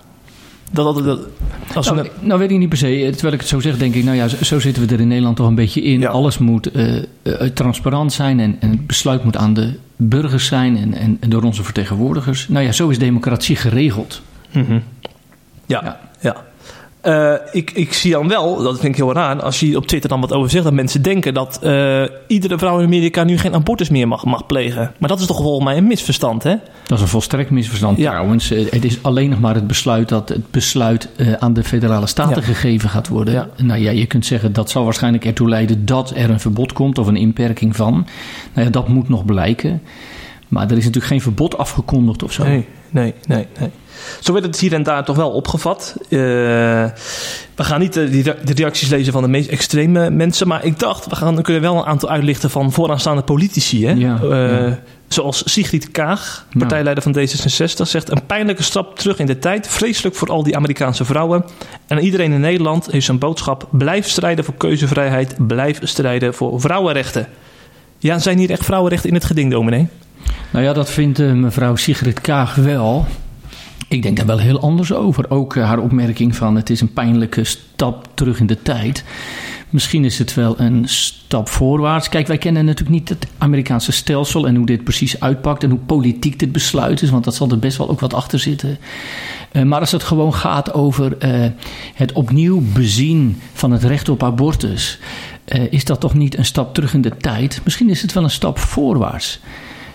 Dat, 0.70 0.94
dat, 0.94 1.04
dat, 1.04 1.20
als 1.74 1.88
we 1.88 1.94
Nou, 1.94 2.08
nou 2.20 2.40
weet 2.40 2.50
ik 2.50 2.58
niet 2.58 2.68
per 2.68 2.78
se. 2.78 3.08
Terwijl 3.12 3.34
ik 3.34 3.40
het 3.40 3.48
zo 3.48 3.60
zeg, 3.60 3.78
denk 3.78 3.94
ik, 3.94 4.04
nou 4.04 4.16
ja, 4.16 4.28
zo, 4.28 4.60
zitten 4.60 4.86
we 4.86 4.94
er 4.94 5.00
in 5.00 5.08
Nederland 5.08 5.36
toch 5.36 5.46
een 5.46 5.54
beetje 5.54 5.82
in. 5.82 6.00
Ja. 6.00 6.08
Alles 6.08 6.38
moet 6.38 6.70
eh, 6.70 6.96
eh, 6.96 7.04
transparant 7.54 8.12
zijn 8.12 8.40
en, 8.40 8.56
en 8.60 8.70
het 8.70 8.86
besluit 8.86 9.24
moet 9.24 9.36
aan 9.36 9.54
de 9.54 9.78
burgers 9.96 10.46
zijn 10.46 10.76
en, 10.76 10.94
en, 10.94 11.16
en 11.20 11.30
door 11.30 11.42
onze 11.42 11.64
vertegenwoordigers. 11.64 12.48
Nou 12.48 12.64
ja, 12.64 12.72
zo 12.72 12.88
is 12.88 12.98
democratie 12.98 13.56
geregeld. 13.56 14.22
Mhm. 14.52 14.78
Ja. 15.66 15.80
ja. 15.84 16.00
Eh, 17.06 17.32
ik, 17.52 17.70
ik 17.70 17.92
zie 17.92 18.10
dan 18.12 18.28
wel, 18.28 18.62
dat 18.62 18.72
vind 18.80 18.92
ik 18.92 18.96
heel 18.96 19.12
raar, 19.12 19.42
als 19.42 19.60
je 19.60 19.76
op 19.76 19.86
Twitter 19.86 20.10
dan 20.10 20.20
wat 20.20 20.32
over 20.32 20.50
zegt, 20.50 20.64
dat 20.64 20.72
mensen 20.72 21.02
denken 21.02 21.34
dat 21.34 21.58
eh, 21.62 22.02
iedere 22.26 22.58
vrouw 22.58 22.78
in 22.78 22.84
Amerika 22.84 23.24
nu 23.24 23.38
geen 23.38 23.54
abortus 23.54 23.88
meer 23.88 24.08
mag, 24.08 24.24
mag 24.24 24.46
plegen. 24.46 24.92
Maar 24.98 25.08
dat 25.08 25.20
is 25.20 25.26
toch 25.26 25.36
volgens 25.36 25.64
mij 25.64 25.76
een 25.76 25.86
misverstand, 25.86 26.42
hè? 26.42 26.54
Dat 26.86 26.96
is 26.98 27.00
een 27.04 27.08
volstrekt 27.10 27.50
misverstand 27.50 27.98
Ja. 27.98 28.10
trouwens. 28.10 28.50
Eh, 28.50 28.70
Het 28.70 28.84
is 28.84 28.98
alleen 29.02 29.30
nog 29.30 29.40
maar 29.40 29.54
het 29.54 29.66
besluit 29.66 30.08
dat 30.08 30.28
het 30.28 30.50
besluit 30.50 31.08
aan 31.38 31.52
de 31.52 31.64
federale 31.64 32.06
staten 32.06 32.36
Ja. 32.36 32.42
gegeven 32.46 32.88
gaat 32.88 33.08
worden. 33.08 33.34
Ja. 33.34 33.48
Nou 33.56 33.80
ja, 33.80 33.90
je 33.90 34.06
kunt 34.06 34.26
zeggen 34.26 34.52
dat 34.52 34.70
zal 34.70 34.84
waarschijnlijk 34.84 35.24
ertoe 35.24 35.48
leiden 35.48 35.84
dat 35.86 36.12
er 36.16 36.30
een 36.30 36.40
verbod 36.40 36.72
komt 36.72 36.98
of 36.98 37.06
een 37.06 37.16
inperking 37.16 37.76
van. 37.76 37.92
Nou 38.52 38.66
ja, 38.66 38.72
dat 38.72 38.88
moet 38.88 39.08
nog 39.08 39.24
blijken. 39.24 39.82
Maar 40.48 40.64
er 40.64 40.70
is 40.76 40.84
natuurlijk 40.84 41.06
geen 41.06 41.20
verbod 41.20 41.58
afgekondigd 41.58 42.22
of 42.22 42.32
zo. 42.32 42.44
Nee, 42.44 42.66
nee, 42.90 43.14
nee, 43.26 43.46
nee. 43.60 43.70
Zo 44.20 44.32
werd 44.32 44.44
het 44.44 44.58
hier 44.58 44.72
en 44.74 44.82
daar 44.82 45.04
toch 45.04 45.16
wel 45.16 45.30
opgevat. 45.30 45.94
Eh, 46.08 46.18
we 47.54 47.64
gaan 47.64 47.80
niet 47.80 47.92
de, 47.92 48.10
die- 48.10 48.22
de 48.22 48.54
reacties 48.54 48.88
lezen 48.88 49.12
van 49.12 49.22
de 49.22 49.28
meest 49.28 49.48
extreme 49.50 50.10
mensen. 50.10 50.48
Maar 50.48 50.64
ik 50.64 50.78
dacht, 50.78 51.06
we, 51.06 51.16
gaan, 51.16 51.36
we 51.36 51.42
kunnen 51.42 51.62
wel 51.62 51.76
een 51.76 51.84
aantal 51.84 52.08
uitlichten 52.08 52.50
van 52.50 52.72
vooraanstaande 52.72 53.22
politici. 53.22 53.86
Hè? 53.86 53.92
Ja, 53.92 54.18
Eh, 54.22 54.68
ja. 54.68 54.78
Zoals 55.08 55.42
Sigrid 55.52 55.90
Kaag, 55.90 56.46
partijleider 56.58 57.02
van 57.02 57.16
D66, 57.18 57.82
zegt... 57.88 58.10
een 58.10 58.26
pijnlijke 58.26 58.62
stap 58.62 58.98
terug 58.98 59.18
in 59.18 59.26
de 59.26 59.38
tijd. 59.38 59.68
Vreselijk 59.68 60.14
voor 60.16 60.28
al 60.30 60.42
die 60.42 60.56
Amerikaanse 60.56 61.04
vrouwen. 61.04 61.44
En 61.86 61.98
iedereen 61.98 62.32
in 62.32 62.40
Nederland 62.40 62.88
heeft 62.90 63.04
zijn 63.04 63.18
boodschap... 63.18 63.68
blijf 63.70 64.08
strijden 64.08 64.44
voor 64.44 64.54
keuzevrijheid. 64.54 65.34
Blijf 65.46 65.78
strijden 65.82 66.34
voor 66.34 66.60
vrouwenrechten. 66.60 67.26
Ja, 67.98 68.18
zijn 68.18 68.38
hier 68.38 68.50
echt 68.50 68.64
vrouwenrechten 68.64 69.08
in 69.08 69.14
het 69.14 69.24
geding, 69.24 69.50
dominee? 69.50 69.88
Nou 70.50 70.64
ja, 70.64 70.72
dat 70.72 70.90
vindt 70.90 71.18
eh, 71.18 71.32
mevrouw 71.32 71.76
Sigrid 71.76 72.20
Kaag 72.20 72.54
wel. 72.54 73.06
Ik 73.88 74.02
denk 74.02 74.16
daar 74.16 74.26
wel 74.26 74.38
heel 74.38 74.60
anders 74.60 74.92
over. 74.92 75.30
Ook 75.30 75.56
eh, 75.56 75.64
haar 75.64 75.78
opmerking 75.78 76.36
van 76.36 76.56
het 76.56 76.70
is 76.70 76.80
een 76.80 76.92
pijnlijke 76.92 77.44
stap 77.44 78.08
terug 78.14 78.40
in 78.40 78.46
de 78.46 78.62
tijd. 78.62 79.04
Misschien 79.70 80.04
is 80.04 80.18
het 80.18 80.34
wel 80.34 80.60
een 80.60 80.88
stap 80.88 81.48
voorwaarts. 81.48 82.08
Kijk, 82.08 82.26
wij 82.26 82.38
kennen 82.38 82.64
natuurlijk 82.64 82.96
niet 82.96 83.08
het 83.08 83.26
Amerikaanse 83.38 83.92
stelsel 83.92 84.46
en 84.46 84.56
hoe 84.56 84.66
dit 84.66 84.84
precies 84.84 85.20
uitpakt 85.20 85.62
en 85.62 85.70
hoe 85.70 85.78
politiek 85.78 86.38
dit 86.38 86.52
besluit 86.52 87.02
is, 87.02 87.10
want 87.10 87.24
dat 87.24 87.34
zal 87.34 87.50
er 87.50 87.58
best 87.58 87.76
wel 87.76 87.88
ook 87.88 88.00
wat 88.00 88.14
achter 88.14 88.38
zitten. 88.38 88.78
Eh, 89.52 89.62
maar 89.62 89.80
als 89.80 89.92
het 89.92 90.02
gewoon 90.02 90.34
gaat 90.34 90.72
over 90.72 91.18
eh, 91.18 91.50
het 91.94 92.12
opnieuw 92.12 92.62
bezien 92.72 93.40
van 93.52 93.70
het 93.70 93.84
recht 93.84 94.08
op 94.08 94.22
abortus, 94.22 94.98
is 95.70 95.84
dat 95.84 96.00
toch 96.00 96.14
niet 96.14 96.38
een 96.38 96.44
stap 96.44 96.74
terug 96.74 96.94
in 96.94 97.00
de 97.00 97.16
tijd? 97.16 97.60
Misschien 97.64 97.90
is 97.90 98.02
het 98.02 98.12
wel 98.12 98.22
een 98.22 98.30
stap 98.30 98.58
voorwaarts 98.58 99.40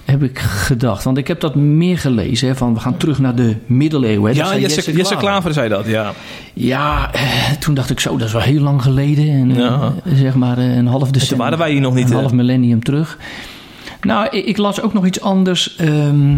heb 0.05 0.24
ik 0.24 0.39
gedacht. 0.39 1.03
Want 1.03 1.17
ik 1.17 1.27
heb 1.27 1.39
dat 1.39 1.55
meer 1.55 1.98
gelezen. 1.98 2.48
Hè, 2.48 2.55
van 2.55 2.74
we 2.74 2.79
gaan 2.79 2.98
terug 2.98 3.20
naar 3.20 3.36
de 3.36 3.55
middeleeuwen. 3.65 4.31
Hè. 4.31 4.38
Ja, 4.38 4.58
Jesse, 4.58 4.91
Jesse 4.93 5.15
Klaver 5.15 5.53
zei 5.53 5.70
dat, 5.70 5.86
ja. 5.86 6.13
Ja, 6.53 7.13
eh, 7.13 7.51
toen 7.60 7.74
dacht 7.74 7.89
ik 7.89 8.00
zo, 8.00 8.17
dat 8.17 8.27
is 8.27 8.34
wel 8.34 8.41
heel 8.41 8.62
lang 8.62 8.81
geleden. 8.81 9.29
En, 9.29 9.55
Ja. 9.55 9.93
eh, 10.03 10.13
zeg 10.15 10.36
maar 10.36 10.58
eh, 10.58 10.75
een 10.75 10.88
half 10.88 11.12
decennium. 11.12 11.38
waren 11.39 11.58
wij 11.58 11.72
hier 11.72 11.81
nog 11.81 11.93
niet, 11.93 12.05
Een 12.05 12.12
hè? 12.13 12.20
half 12.20 12.31
millennium 12.31 12.84
terug. 12.84 13.17
Nou, 14.01 14.27
ik, 14.31 14.46
ik 14.46 14.58
las 14.58 14.81
ook 14.81 14.93
nog 14.93 15.05
iets 15.05 15.22
anders 15.22 15.75
ehm, 15.75 16.36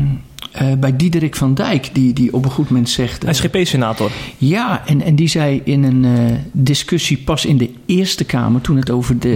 eh, 0.51 0.67
bij 0.79 0.96
Diederik 0.96 1.36
van 1.36 1.53
Dijk. 1.53 1.89
Die, 1.93 2.13
die 2.13 2.34
op 2.34 2.46
een 2.46 2.51
goed 2.51 2.70
moment 2.70 2.89
zegt... 2.89 3.22
Hij 3.24 3.32
is 3.32 3.39
GP-senator. 3.39 4.12
Ja, 4.38 4.82
en, 4.86 5.01
en 5.01 5.15
die 5.15 5.27
zei 5.27 5.62
in 5.63 5.84
een 5.84 6.05
discussie 6.51 7.17
pas 7.17 7.46
in 7.46 7.58
de 7.58 7.70
Eerste 7.86 8.24
Kamer... 8.24 8.62
toen 8.62 8.77
het 8.77 8.89
over 8.91 9.20
de, 9.20 9.29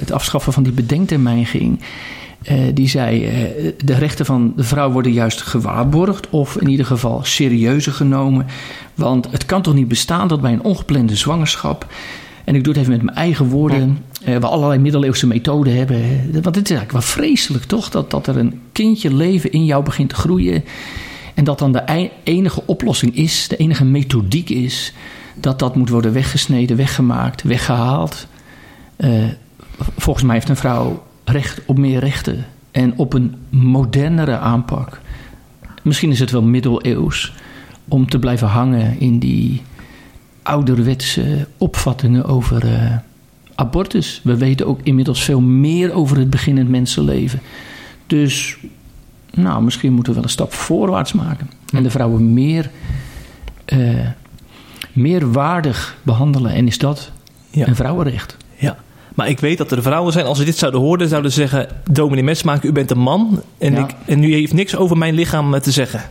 het 0.00 0.12
afschaffen 0.12 0.52
van 0.52 0.62
die 0.62 0.72
bedenktermijn 0.72 1.46
ging... 1.46 1.80
Eh, 2.42 2.58
die 2.74 2.88
zei, 2.88 3.26
eh, 3.26 3.72
de 3.84 3.94
rechten 3.94 4.26
van 4.26 4.52
de 4.56 4.64
vrouw 4.64 4.90
worden 4.90 5.12
juist 5.12 5.42
gewaarborgd 5.42 6.30
of 6.30 6.56
in 6.56 6.68
ieder 6.68 6.86
geval 6.86 7.20
serieuzer 7.24 7.92
genomen. 7.92 8.46
Want 8.94 9.30
het 9.30 9.46
kan 9.46 9.62
toch 9.62 9.74
niet 9.74 9.88
bestaan 9.88 10.28
dat 10.28 10.40
bij 10.40 10.52
een 10.52 10.62
ongeplande 10.62 11.16
zwangerschap, 11.16 11.86
en 12.44 12.54
ik 12.54 12.64
doe 12.64 12.72
het 12.72 12.82
even 12.82 12.94
met 12.94 13.02
mijn 13.02 13.16
eigen 13.16 13.46
woorden, 13.46 13.98
eh, 14.24 14.36
we 14.36 14.46
allerlei 14.46 14.80
middeleeuwse 14.80 15.26
methoden 15.26 15.76
hebben. 15.76 16.00
Want 16.32 16.56
het 16.56 16.70
is 16.70 16.76
eigenlijk 16.76 16.92
wel 16.92 17.02
vreselijk 17.02 17.64
toch, 17.64 17.90
dat, 17.90 18.10
dat 18.10 18.26
er 18.26 18.36
een 18.36 18.60
kindje 18.72 19.14
leven 19.14 19.52
in 19.52 19.64
jou 19.64 19.84
begint 19.84 20.08
te 20.08 20.14
groeien. 20.14 20.64
En 21.34 21.44
dat 21.44 21.58
dan 21.58 21.72
de 21.72 22.10
enige 22.24 22.62
oplossing 22.66 23.16
is, 23.16 23.48
de 23.48 23.56
enige 23.56 23.84
methodiek 23.84 24.50
is, 24.50 24.92
dat 25.34 25.58
dat 25.58 25.76
moet 25.76 25.88
worden 25.88 26.12
weggesneden, 26.12 26.76
weggemaakt, 26.76 27.42
weggehaald. 27.42 28.26
volgens 29.96 30.24
mij 30.24 30.34
heeft 30.34 30.48
een 30.48 30.56
vrouw 30.56 31.06
recht 31.28 31.60
op 31.66 31.78
meer 31.78 32.00
rechten 32.00 32.46
en 32.70 32.92
op 32.96 33.12
een 33.12 33.34
modernere 33.48 34.38
aanpak. 34.38 35.00
Misschien 35.82 36.10
is 36.10 36.20
het 36.20 36.30
wel 36.30 36.42
middeleeuws 36.42 37.32
om 37.88 38.08
te 38.08 38.18
blijven 38.18 38.48
hangen 38.48 39.00
in 39.00 39.18
die 39.18 39.62
ouderwetse 40.42 41.46
opvattingen 41.56 42.24
over 42.24 42.64
uh, 42.64 42.96
abortus. 43.54 44.20
We 44.24 44.36
weten 44.36 44.66
ook 44.66 44.80
inmiddels 44.82 45.24
veel 45.24 45.40
meer 45.40 45.92
over 45.92 46.18
het 46.18 46.30
beginnend 46.30 46.68
mensenleven. 46.68 47.40
Dus 48.06 48.56
nou, 49.30 49.62
misschien 49.62 49.92
moeten 49.92 50.12
we 50.12 50.18
wel 50.18 50.28
een 50.28 50.34
stap 50.34 50.52
voorwaarts 50.52 51.12
maken. 51.12 51.50
En 51.72 51.82
de 51.82 51.90
vrouwen 51.90 52.32
meer, 52.32 52.70
uh, 53.72 54.06
meer 54.92 55.32
waardig 55.32 55.96
behandelen. 56.02 56.52
En 56.52 56.66
is 56.66 56.78
dat 56.78 57.10
een 57.52 57.76
vrouwenrecht? 57.76 58.36
Ja. 58.56 58.76
Maar 59.18 59.28
ik 59.28 59.40
weet 59.40 59.58
dat 59.58 59.72
er 59.72 59.82
vrouwen 59.82 60.12
zijn, 60.12 60.26
als 60.26 60.38
ze 60.38 60.44
dit 60.44 60.56
zouden 60.56 60.80
horen, 60.80 61.08
zouden 61.08 61.32
ze 61.32 61.40
zeggen: 61.40 61.68
Dominee 61.90 62.24
Mesmaker, 62.24 62.68
u 62.68 62.72
bent 62.72 62.90
een 62.90 62.98
man. 62.98 63.42
En, 63.58 63.76
ik, 63.76 63.94
en 64.04 64.22
u 64.22 64.32
heeft 64.32 64.52
niks 64.52 64.76
over 64.76 64.96
mijn 64.96 65.14
lichaam 65.14 65.60
te 65.60 65.70
zeggen. 65.70 66.02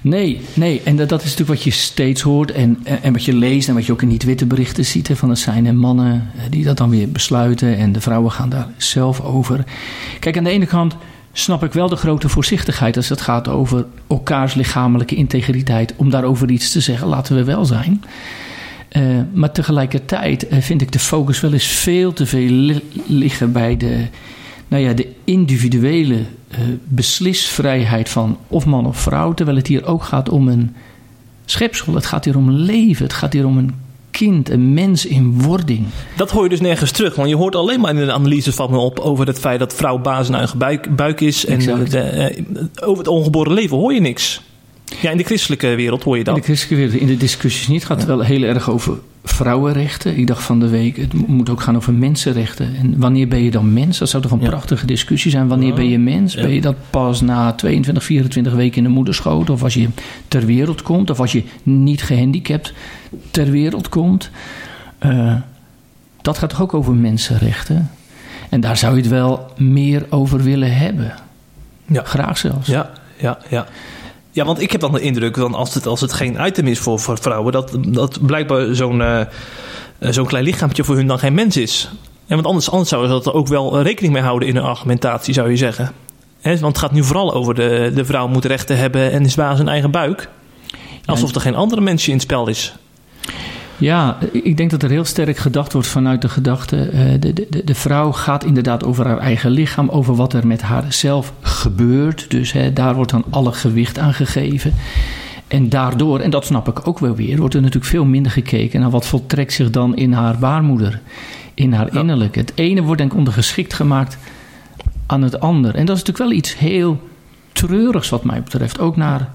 Nee, 0.00 0.40
nee. 0.54 0.80
En 0.84 0.96
dat, 0.96 1.08
dat, 1.08 1.18
is 1.22 1.30
natuurlijk 1.30 1.58
wat 1.58 1.62
je 1.62 1.70
steeds 1.70 2.22
hoort 2.22 2.50
en, 2.50 2.78
en, 3.02 3.12
wat 3.12 3.24
je 3.24 3.32
leest 3.32 3.68
en 3.68 3.74
wat 3.74 3.86
je 3.86 3.92
ook 3.92 4.02
in 4.02 4.08
die 4.08 4.20
witte 4.24 4.46
berichten 4.46 4.84
ziet. 4.84 5.08
Hè, 5.08 5.16
van 5.16 5.28
het 5.28 5.38
zijn 5.38 5.66
en 5.66 5.76
mannen 5.76 6.30
eh, 6.36 6.42
die 6.50 6.64
dat 6.64 6.76
dan 6.76 6.90
weer 6.90 7.10
besluiten 7.10 7.76
en 7.76 7.92
de 7.92 8.00
vrouwen 8.00 8.30
gaan 8.30 8.48
daar 8.48 8.68
zelf 8.76 9.20
over. 9.20 9.64
Kijk, 10.20 10.36
aan 10.36 10.44
de 10.44 10.50
ene 10.50 10.66
kant 10.66 10.96
snap 11.32 11.64
ik 11.64 11.72
wel 11.72 11.88
de 11.88 11.96
grote 11.96 12.28
voorzichtigheid 12.28 12.96
als 12.96 13.08
het 13.08 13.20
gaat 13.20 13.48
over 13.48 13.86
elkaars 14.06 14.54
lichamelijke 14.54 15.14
integriteit. 15.14 15.94
Om 15.96 16.10
daarover 16.10 16.50
iets 16.50 16.72
te 16.72 16.80
zeggen, 16.80 17.08
laten 17.08 17.36
we 17.36 17.44
wel 17.44 17.64
zijn. 17.64 18.02
Uh, 18.96 19.02
maar 19.32 19.52
tegelijkertijd 19.52 20.52
uh, 20.52 20.58
vind 20.60 20.82
ik 20.82 20.92
de 20.92 20.98
focus 20.98 21.40
wel 21.40 21.52
eens 21.52 21.66
veel 21.66 22.12
te 22.12 22.26
veel 22.26 22.48
li 22.48 22.80
liggen 23.06 23.52
bij 23.52 23.76
de, 23.76 24.06
nou 24.68 24.82
ja, 24.82 24.92
de 24.92 25.08
individuele 25.24 26.14
uh, 26.14 26.58
beslisvrijheid 26.84 28.08
van 28.08 28.38
of 28.48 28.66
man 28.66 28.86
of 28.86 28.96
vrouw. 28.96 29.34
Terwijl 29.34 29.56
het 29.56 29.66
hier 29.66 29.86
ook 29.86 30.02
gaat 30.02 30.28
om 30.28 30.48
een 30.48 30.74
schepsel. 31.44 31.94
Het 31.94 32.06
gaat 32.06 32.24
hier 32.24 32.36
om 32.36 32.50
leven. 32.50 33.04
Het 33.04 33.12
gaat 33.12 33.32
hier 33.32 33.46
om 33.46 33.58
een 33.58 33.74
kind, 34.10 34.50
een 34.50 34.74
mens 34.74 35.06
in 35.06 35.42
wording. 35.42 35.86
Dat 36.16 36.30
hoor 36.30 36.42
je 36.42 36.48
dus 36.48 36.60
nergens 36.60 36.90
terug. 36.90 37.14
Want 37.14 37.28
je 37.28 37.36
hoort 37.36 37.54
alleen 37.54 37.80
maar 37.80 37.96
in 37.96 38.06
de 38.06 38.12
analyse 38.12 38.52
van 38.52 38.70
me 38.70 38.76
op 38.76 38.98
over 38.98 39.26
het 39.26 39.38
feit 39.38 39.58
dat 39.58 39.74
vrouw 39.74 39.98
baas 39.98 40.28
en 40.28 40.34
eigen 40.34 40.58
buik, 40.58 40.96
buik 40.96 41.20
is. 41.20 41.46
En 41.46 41.58
de, 41.58 42.44
over 42.82 42.98
het 42.98 43.08
ongeboren 43.08 43.52
leven 43.52 43.76
hoor 43.76 43.94
je 43.94 44.00
niks. 44.00 44.42
Ja, 45.00 45.10
in 45.10 45.16
de 45.16 45.24
christelijke 45.24 45.74
wereld 45.74 46.02
hoor 46.02 46.18
je 46.18 46.24
dat. 46.24 46.34
In 46.34 46.40
de 46.40 46.46
christelijke 46.46 46.84
wereld, 46.84 47.00
in 47.00 47.06
de 47.06 47.16
discussies 47.16 47.68
niet. 47.68 47.88
Het 47.88 47.92
gaat 47.92 48.04
wel 48.04 48.20
heel 48.20 48.42
erg 48.42 48.70
over 48.70 48.98
vrouwenrechten. 49.24 50.18
Ik 50.18 50.26
dacht 50.26 50.42
van 50.42 50.60
de 50.60 50.68
week, 50.68 50.96
het 50.96 51.12
moet 51.12 51.48
ook 51.48 51.60
gaan 51.60 51.76
over 51.76 51.92
mensenrechten. 51.92 52.76
En 52.76 52.98
wanneer 52.98 53.28
ben 53.28 53.42
je 53.42 53.50
dan 53.50 53.72
mens? 53.72 53.98
Dat 53.98 54.08
zou 54.08 54.22
toch 54.22 54.32
een 54.32 54.38
prachtige 54.38 54.86
discussie 54.86 55.30
zijn. 55.30 55.48
Wanneer 55.48 55.74
ben 55.74 55.88
je 55.88 55.98
mens? 55.98 56.34
Ben 56.34 56.54
je 56.54 56.60
dat 56.60 56.76
pas 56.90 57.20
na 57.20 57.52
22, 57.52 58.04
24 58.04 58.52
weken 58.52 58.76
in 58.76 58.82
de 58.82 58.88
moederschoot? 58.88 59.50
Of 59.50 59.62
als 59.62 59.74
je 59.74 59.88
ter 60.28 60.46
wereld 60.46 60.82
komt? 60.82 61.10
Of 61.10 61.20
als 61.20 61.32
je 61.32 61.42
niet 61.62 62.02
gehandicapt 62.02 62.72
ter 63.30 63.50
wereld 63.50 63.88
komt? 63.88 64.30
Uh, 65.06 65.34
dat 66.22 66.38
gaat 66.38 66.50
toch 66.50 66.62
ook 66.62 66.74
over 66.74 66.94
mensenrechten? 66.94 67.90
En 68.48 68.60
daar 68.60 68.76
zou 68.76 68.94
je 68.94 69.00
het 69.00 69.10
wel 69.10 69.52
meer 69.56 70.06
over 70.10 70.42
willen 70.42 70.76
hebben. 70.76 71.14
Ja. 71.86 72.02
Graag 72.04 72.38
zelfs. 72.38 72.68
Ja, 72.68 72.90
ja, 73.16 73.38
ja. 73.48 73.66
Ja, 74.34 74.44
want 74.44 74.60
ik 74.60 74.72
heb 74.72 74.80
dan 74.80 74.92
de 74.92 75.00
indruk, 75.00 75.34
dan 75.34 75.54
als, 75.54 75.74
het, 75.74 75.86
als 75.86 76.00
het 76.00 76.12
geen 76.12 76.46
item 76.46 76.66
is 76.66 76.78
voor, 76.78 77.00
voor 77.00 77.18
vrouwen, 77.18 77.52
dat, 77.52 77.76
dat 77.86 78.26
blijkbaar 78.26 78.74
zo'n 78.74 79.00
uh, 79.00 79.20
zo'n 79.98 80.26
klein 80.26 80.44
lichaampje 80.44 80.84
voor 80.84 80.96
hun 80.96 81.06
dan 81.06 81.18
geen 81.18 81.34
mens 81.34 81.56
is. 81.56 81.90
En 82.26 82.34
want 82.34 82.46
anders, 82.46 82.70
anders 82.70 82.88
zouden 82.88 83.10
ze 83.10 83.16
dat 83.16 83.26
er 83.26 83.38
ook 83.38 83.48
wel 83.48 83.82
rekening 83.82 84.12
mee 84.12 84.22
houden 84.22 84.48
in 84.48 84.54
hun 84.54 84.64
argumentatie, 84.64 85.34
zou 85.34 85.50
je 85.50 85.56
zeggen. 85.56 85.92
He, 86.40 86.50
want 86.50 86.76
het 86.76 86.84
gaat 86.84 86.92
nu 86.92 87.04
vooral 87.04 87.34
over 87.34 87.54
de, 87.54 87.92
de 87.94 88.04
vrouw 88.04 88.28
moet 88.28 88.44
rechten 88.44 88.78
hebben 88.78 89.12
en 89.12 89.24
is 89.24 89.34
baas 89.34 89.56
zijn 89.56 89.68
eigen 89.68 89.90
buik. 89.90 90.28
Alsof 91.04 91.34
er 91.34 91.40
geen 91.40 91.54
andere 91.54 91.80
mensje 91.80 92.08
in 92.08 92.14
het 92.16 92.22
spel 92.22 92.48
is. 92.48 92.74
Ja, 93.84 94.18
ik 94.32 94.56
denk 94.56 94.70
dat 94.70 94.82
er 94.82 94.90
heel 94.90 95.04
sterk 95.04 95.36
gedacht 95.36 95.72
wordt 95.72 95.88
vanuit 95.88 96.22
de 96.22 96.28
gedachte. 96.28 96.90
Uh, 96.92 97.00
de, 97.20 97.32
de, 97.32 97.64
de 97.64 97.74
vrouw 97.74 98.12
gaat 98.12 98.44
inderdaad 98.44 98.84
over 98.84 99.06
haar 99.06 99.18
eigen 99.18 99.50
lichaam, 99.50 99.88
over 99.88 100.14
wat 100.14 100.32
er 100.32 100.46
met 100.46 100.62
haar 100.62 100.92
zelf 100.92 101.32
gebeurt. 101.40 102.30
Dus 102.30 102.52
hè, 102.52 102.72
daar 102.72 102.94
wordt 102.94 103.10
dan 103.10 103.24
alle 103.30 103.52
gewicht 103.52 103.98
aan 103.98 104.14
gegeven. 104.14 104.74
En 105.48 105.68
daardoor, 105.68 106.20
en 106.20 106.30
dat 106.30 106.44
snap 106.44 106.68
ik 106.68 106.88
ook 106.88 106.98
wel 106.98 107.14
weer, 107.14 107.36
wordt 107.38 107.54
er 107.54 107.60
natuurlijk 107.60 107.90
veel 107.90 108.04
minder 108.04 108.32
gekeken 108.32 108.80
naar 108.80 108.90
wat 108.90 109.06
voltrekt 109.06 109.52
zich 109.52 109.70
dan 109.70 109.96
in 109.96 110.12
haar 110.12 110.38
baarmoeder, 110.38 111.00
in 111.54 111.72
haar 111.72 111.96
innerlijk. 111.96 112.34
Het 112.34 112.52
ene 112.54 112.82
wordt 112.82 112.98
denk 112.98 113.12
ik 113.12 113.18
ondergeschikt 113.18 113.74
gemaakt 113.74 114.18
aan 115.06 115.22
het 115.22 115.40
ander. 115.40 115.74
En 115.74 115.86
dat 115.86 115.96
is 115.96 116.02
natuurlijk 116.02 116.30
wel 116.30 116.38
iets 116.38 116.58
heel 116.58 117.08
treurigs 117.52 118.08
wat 118.08 118.24
mij 118.24 118.42
betreft, 118.42 118.78
ook 118.78 118.96
naar, 118.96 119.30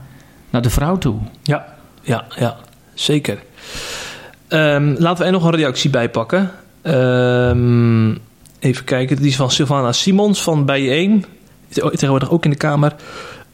naar 0.50 0.62
de 0.62 0.70
vrouw 0.70 0.98
toe. 0.98 1.18
Ja, 1.44 1.66
ja, 2.02 2.26
ja, 2.38 2.58
zeker. 2.94 3.40
Um, 4.50 4.96
laten 4.98 5.18
we 5.18 5.26
er 5.26 5.32
nog 5.32 5.44
een 5.44 5.56
reactie 5.56 5.90
bij 5.90 6.10
pakken. 6.10 6.52
Um, 6.84 8.18
even 8.60 8.84
kijken, 8.84 9.18
die 9.18 9.28
is 9.28 9.36
van 9.36 9.52
Sylvana 9.52 9.92
Simons 9.92 10.44
van 10.44 10.66
Bijeen. 10.66 11.26
Tegenwoordig 11.70 12.32
ook 12.32 12.44
in 12.44 12.50
de 12.50 12.58
Kamer. 12.58 12.96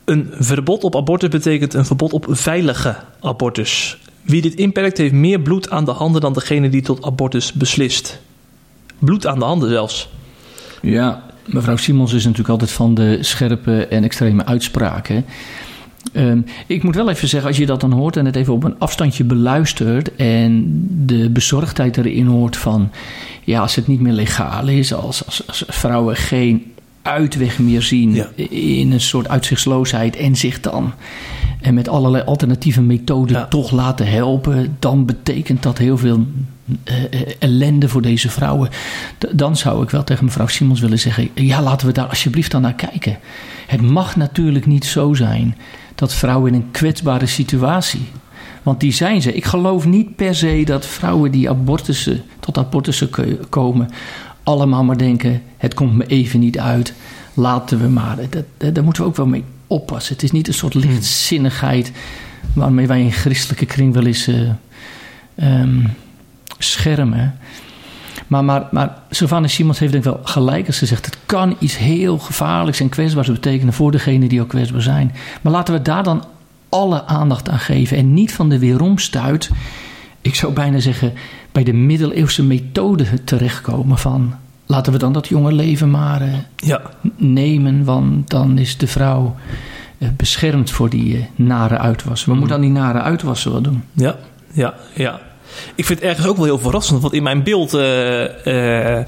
Een 0.05 0.29
verbod 0.31 0.83
op 0.83 0.95
abortus 0.95 1.29
betekent 1.29 1.73
een 1.73 1.85
verbod 1.85 2.13
op 2.13 2.25
veilige 2.29 2.95
abortus. 3.21 3.97
Wie 4.21 4.41
dit 4.41 4.53
inperkt 4.53 4.97
heeft 4.97 5.13
meer 5.13 5.39
bloed 5.39 5.69
aan 5.69 5.85
de 5.85 5.91
handen 5.91 6.21
dan 6.21 6.33
degene 6.33 6.69
die 6.69 6.81
tot 6.81 7.05
abortus 7.05 7.53
beslist. 7.53 8.19
Bloed 8.99 9.27
aan 9.27 9.39
de 9.39 9.45
handen 9.45 9.69
zelfs. 9.69 10.09
Ja, 10.81 11.23
mevrouw 11.45 11.75
Simons 11.75 12.13
is 12.13 12.23
natuurlijk 12.23 12.49
altijd 12.49 12.71
van 12.71 12.93
de 12.93 13.17
scherpe 13.21 13.87
en 13.87 14.03
extreme 14.03 14.45
uitspraken. 14.45 15.25
Ehm, 16.13 16.39
ik 16.67 16.83
moet 16.83 16.95
wel 16.95 17.09
even 17.09 17.27
zeggen, 17.27 17.49
als 17.49 17.57
je 17.57 17.65
dat 17.65 17.81
dan 17.81 17.91
hoort 17.91 18.17
en 18.17 18.25
het 18.25 18.35
even 18.35 18.53
op 18.53 18.63
een 18.63 18.79
afstandje 18.79 19.23
beluistert 19.23 20.15
en 20.15 20.63
de 21.05 21.29
bezorgdheid 21.29 21.97
erin 21.97 22.25
hoort 22.25 22.57
van, 22.57 22.91
ja, 23.43 23.59
als 23.59 23.75
het 23.75 23.87
niet 23.87 24.01
meer 24.01 24.13
legaal 24.13 24.67
is, 24.67 24.93
als, 24.93 25.25
als, 25.25 25.47
als 25.47 25.63
vrouwen 25.67 26.15
geen 26.15 26.73
uitweg 27.01 27.59
meer 27.59 27.81
zien 27.81 28.25
in 28.49 28.91
een 28.91 29.01
soort 29.01 29.27
uitzichtsloosheid 29.27 30.15
en 30.15 30.35
zich 30.35 30.59
dan 30.59 30.93
en 31.61 31.73
met 31.73 31.87
allerlei 31.87 32.23
alternatieve 32.23 32.81
methoden 32.81 33.49
toch 33.49 33.71
laten 33.71 34.07
helpen, 34.07 34.75
dan 34.79 35.05
betekent 35.05 35.63
dat 35.63 35.77
heel 35.77 35.97
veel 35.97 36.25
uh, 36.65 36.95
ellende 37.39 37.89
voor 37.89 38.01
deze 38.01 38.29
vrouwen. 38.29 38.69
dan 39.31 39.55
zou 39.55 39.83
ik 39.83 39.89
wel 39.89 40.03
tegen 40.03 40.25
mevrouw 40.25 40.47
Simons 40.47 40.79
willen 40.79 40.99
zeggen: 40.99 41.29
ja, 41.33 41.61
laten 41.61 41.87
we 41.87 41.93
daar 41.93 42.07
alsjeblieft 42.07 42.51
dan 42.51 42.61
naar 42.61 42.73
kijken. 42.73 43.17
Het 43.67 43.81
mag 43.81 44.15
natuurlijk 44.15 44.65
niet 44.65 44.85
zo 44.85 45.13
zijn 45.13 45.55
dat 45.95 46.13
vrouwen 46.13 46.53
in 46.53 46.61
een 46.61 46.71
kwetsbare 46.71 47.25
situatie. 47.25 48.07
Want 48.63 48.79
die 48.79 48.91
zijn 48.91 49.21
ze. 49.21 49.33
Ik 49.33 49.45
geloof 49.45 49.85
niet 49.85 50.15
per 50.15 50.35
se 50.35 50.61
dat 50.65 50.85
vrouwen 50.85 51.31
die 51.31 51.49
abortussen, 51.49 52.23
tot 52.39 52.57
abortussen 52.57 53.09
komen, 53.49 53.89
allemaal 54.43 54.83
maar 54.83 54.97
denken: 54.97 55.41
het 55.57 55.73
komt 55.73 55.95
me 55.95 56.05
even 56.05 56.39
niet 56.39 56.59
uit, 56.59 56.93
laten 57.33 57.79
we 57.79 57.87
maar. 57.87 58.17
Dat, 58.29 58.73
daar 58.73 58.83
moeten 58.83 59.03
we 59.03 59.09
ook 59.09 59.15
wel 59.15 59.27
mee 59.27 59.43
oppassen. 59.67 60.13
Het 60.13 60.23
is 60.23 60.31
niet 60.31 60.47
een 60.47 60.53
soort 60.53 60.73
hmm. 60.73 60.81
lichtzinnigheid 60.81 61.91
waarmee 62.53 62.87
wij 62.87 63.01
in 63.01 63.11
christelijke 63.11 63.65
kring 63.65 63.93
wel 63.93 64.05
eens 64.05 64.27
uh, 64.27 64.49
um, 65.35 65.93
schermen. 66.57 67.37
Maar, 68.27 68.43
maar, 68.43 68.67
maar 68.71 68.97
Sylvana 69.09 69.47
Simons 69.47 69.79
heeft 69.79 69.91
denk 69.91 70.05
ik 70.05 70.11
wel 70.11 70.21
gelijk 70.23 70.67
als 70.67 70.77
ze 70.77 70.85
zegt... 70.85 71.05
het 71.05 71.17
kan 71.25 71.55
iets 71.59 71.77
heel 71.77 72.17
gevaarlijks 72.17 72.79
en 72.79 72.89
kwetsbaars 72.89 73.27
betekenen... 73.27 73.73
voor 73.73 73.91
degenen 73.91 74.29
die 74.29 74.41
ook 74.41 74.47
kwetsbaar 74.49 74.81
zijn. 74.81 75.15
Maar 75.41 75.53
laten 75.53 75.73
we 75.73 75.81
daar 75.81 76.03
dan 76.03 76.23
alle 76.69 77.05
aandacht 77.05 77.49
aan 77.49 77.59
geven... 77.59 77.97
en 77.97 78.13
niet 78.13 78.33
van 78.33 78.49
de 78.49 78.59
weeromstuit... 78.59 79.51
ik 80.21 80.35
zou 80.35 80.53
bijna 80.53 80.79
zeggen... 80.79 81.13
bij 81.51 81.63
de 81.63 81.73
middeleeuwse 81.73 82.43
methode 82.43 83.23
terechtkomen 83.23 83.97
van... 83.97 84.33
laten 84.65 84.93
we 84.93 84.99
dan 84.99 85.13
dat 85.13 85.27
jonge 85.27 85.53
leven 85.53 85.91
maar 85.91 86.21
uh, 86.21 86.33
ja. 86.55 86.81
nemen... 87.15 87.83
want 87.83 88.29
dan 88.29 88.57
is 88.57 88.77
de 88.77 88.87
vrouw 88.87 89.35
uh, 89.97 90.09
beschermd 90.17 90.71
voor 90.71 90.89
die 90.89 91.17
uh, 91.17 91.23
nare 91.35 91.77
uitwassen. 91.77 92.27
We 92.27 92.33
mm. 92.33 92.39
moeten 92.39 92.61
dan 92.61 92.67
die 92.71 92.81
nare 92.81 93.01
uitwassen 93.01 93.51
wel 93.51 93.61
doen. 93.61 93.83
Ja, 93.93 94.15
ja, 94.51 94.73
ja. 94.93 95.19
Ik 95.75 95.85
vind 95.85 95.99
het 95.99 96.07
ergens 96.07 96.27
ook 96.27 96.35
wel 96.35 96.45
heel 96.45 96.59
verrassend, 96.59 97.01
want 97.01 97.13
in 97.13 97.23
mijn 97.23 97.43
beeld 97.43 97.73
uh, 97.73 98.45
uh, 98.45 98.99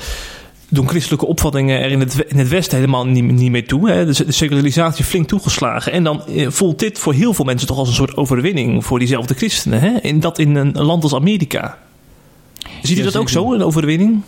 doen 0.69 0.89
christelijke 0.89 1.25
opvattingen 1.25 1.79
er 1.79 1.91
in 1.91 1.99
het, 1.99 2.25
in 2.27 2.37
het 2.37 2.47
Westen 2.47 2.77
helemaal 2.77 3.07
niet, 3.07 3.23
niet 3.23 3.51
meer 3.51 3.67
toe. 3.67 3.89
Hè? 3.89 4.05
De, 4.05 4.25
de 4.25 4.31
secularisatie 4.31 5.05
flink 5.05 5.27
toegeslagen. 5.27 5.91
En 5.91 6.03
dan 6.03 6.25
eh, 6.27 6.49
voelt 6.49 6.79
dit 6.79 6.99
voor 6.99 7.13
heel 7.13 7.33
veel 7.33 7.45
mensen 7.45 7.67
toch 7.67 7.77
als 7.77 7.87
een 7.87 7.93
soort 7.93 8.17
overwinning 8.17 8.85
voor 8.85 8.99
diezelfde 8.99 9.33
christenen. 9.33 9.79
Hè? 9.79 9.89
En 9.89 10.19
dat 10.19 10.39
in 10.39 10.55
een 10.55 10.71
land 10.71 11.03
als 11.03 11.15
Amerika. 11.15 11.77
Ziet 12.81 12.97
u 12.97 13.03
dat 13.03 13.15
ook 13.15 13.29
zo, 13.29 13.53
een 13.53 13.63
overwinning? 13.63 14.21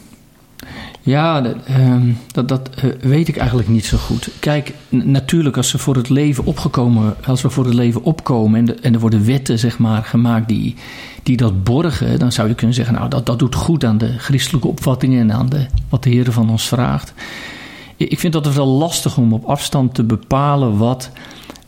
Ja, 1.10 1.42
dat, 1.42 1.56
ehm, 1.66 2.12
dat, 2.32 2.48
dat 2.48 2.70
eh, 2.76 2.90
weet 3.02 3.28
ik 3.28 3.38
eigenlijk 3.38 3.70
niet 3.70 3.86
zo 3.86 3.98
goed. 3.98 4.30
Kijk, 4.40 4.74
natuurlijk 4.90 5.58
als, 5.58 5.70
ze 5.70 5.78
voor 5.78 5.96
het 5.96 6.10
leven 6.10 6.46
opgekomen, 6.46 7.16
als 7.26 7.42
we 7.42 7.50
voor 7.50 7.66
het 7.66 7.74
leven 7.74 8.04
opkomen 8.04 8.60
en, 8.60 8.84
en 8.84 8.94
er 8.94 9.00
worden 9.00 9.26
wetten 9.26 9.60
zeg 9.60 9.78
maar, 9.78 10.04
gemaakt 10.04 10.48
die, 10.48 10.76
die 11.24 11.38
dat 11.38 11.64
borgen, 11.64 12.20
dan 12.20 12.32
zou 12.32 12.48
je 12.48 12.56
kunnen 12.56 12.76
zeggen, 12.76 12.94
nou 12.96 13.10
dat, 13.10 13.26
dat 13.26 13.40
doet 13.40 13.56
goed 13.56 13.84
aan 13.84 13.98
de 13.98 14.18
christelijke 14.18 14.68
opvattingen 14.68 15.20
en 15.20 15.34
aan 15.34 15.50
de, 15.50 15.66
wat 15.90 16.04
de 16.04 16.10
Heer 16.10 16.32
van 16.32 16.50
ons 16.50 16.68
vraagt. 16.68 17.14
Ik 17.96 18.12
ik 18.12 18.20
vind 18.20 18.34
dat 18.34 18.46
het 18.46 18.56
wel 18.56 18.68
lastig 18.68 19.18
om 19.18 19.34
op 19.34 19.46
afstand 19.46 19.94
te 19.94 20.04
bepalen 20.04 20.78
wat 20.78 21.12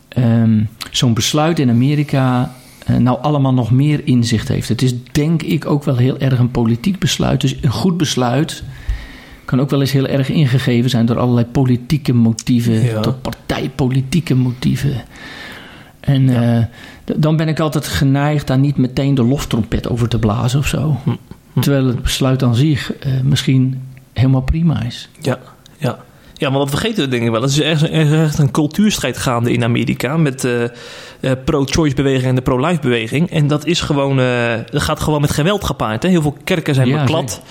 ehm, 0.08 0.64
zo'n 0.90 1.14
besluit 1.14 1.58
in 1.58 1.70
Amerika 1.70 2.52
eh, 2.86 2.96
nou 2.96 3.18
allemaal 3.22 3.54
nog 3.54 3.70
meer 3.70 4.06
inzicht 4.06 4.48
heeft. 4.48 4.68
Het 4.68 4.82
is 4.82 4.94
denk 5.12 5.42
ik 5.42 5.66
ook 5.66 5.84
wel 5.84 5.96
heel 5.96 6.18
erg 6.18 6.38
een 6.38 6.50
politiek 6.50 6.98
besluit. 6.98 7.40
Dus 7.40 7.56
een 7.60 7.70
goed 7.70 7.96
besluit 7.96 8.62
kan 9.44 9.60
ook 9.60 9.70
wel 9.70 9.80
eens 9.80 9.92
heel 9.92 10.06
erg 10.06 10.28
ingegeven 10.28 10.90
zijn 10.90 11.06
door 11.06 11.18
allerlei 11.18 11.46
politieke 11.46 12.14
motieven, 12.14 12.84
Ja. 12.84 13.00
door 13.00 13.12
partijpolitieke 13.14 14.34
motieven. 14.34 14.94
En 16.00 16.28
eh, 16.28 16.64
dan 17.16 17.36
ben 17.36 17.48
ik 17.48 17.60
altijd 17.60 17.86
geneigd 17.86 18.46
daar 18.46 18.58
niet 18.58 18.76
meteen 18.76 19.14
de 19.14 19.24
loftrompet 19.24 19.88
over 19.88 20.08
te 20.08 20.18
blazen 20.18 20.58
of 20.58 20.66
zo. 20.66 20.96
Hm. 21.04 21.10
Terwijl 21.60 21.86
het 21.86 22.02
besluit 22.02 22.42
aan 22.42 22.54
zich 22.54 22.92
eh, 22.96 23.12
misschien 23.22 23.82
helemaal 24.12 24.40
prima 24.42 24.82
is. 24.82 25.08
Ja, 25.20 25.38
ja. 26.42 26.50
Maar 26.50 26.58
dat 26.58 26.70
vergeten 26.70 27.04
we 27.04 27.10
denk 27.10 27.22
ik 27.22 27.30
wel. 27.30 27.42
Er 27.42 27.48
is 27.48 27.60
echt, 27.60 27.90
echt 27.90 28.38
een 28.38 28.50
cultuurstrijd 28.50 29.16
gaande 29.16 29.52
in 29.52 29.64
Amerika 29.64 30.16
met 30.16 30.40
de 30.40 30.70
pro-choice 31.44 31.94
beweging 31.94 32.24
en 32.24 32.34
de 32.34 32.42
pro-life 32.42 32.80
beweging. 32.80 33.30
En 33.30 33.46
dat 33.46 33.66
is 33.66 33.80
gewoon, 33.80 34.20
eh, 34.20 34.52
dat 34.70 34.82
gaat 34.82 35.00
gewoon 35.00 35.20
met 35.20 35.30
geweld 35.30 35.64
gepaard. 35.64 36.02
Hè? 36.02 36.08
Heel 36.08 36.22
veel 36.22 36.36
kerken 36.44 36.74
zijn 36.74 36.88
Ja, 36.88 37.00
beklad. 37.00 37.42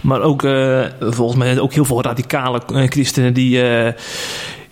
Maar 0.00 0.20
ook, 0.20 0.42
eh, 0.42 0.84
volgens 1.00 1.38
mij 1.38 1.58
ook 1.58 1.72
heel 1.72 1.84
veel 1.84 2.02
radicale 2.02 2.62
eh, 2.74 2.88
christenen 2.88 3.34
die... 3.34 3.62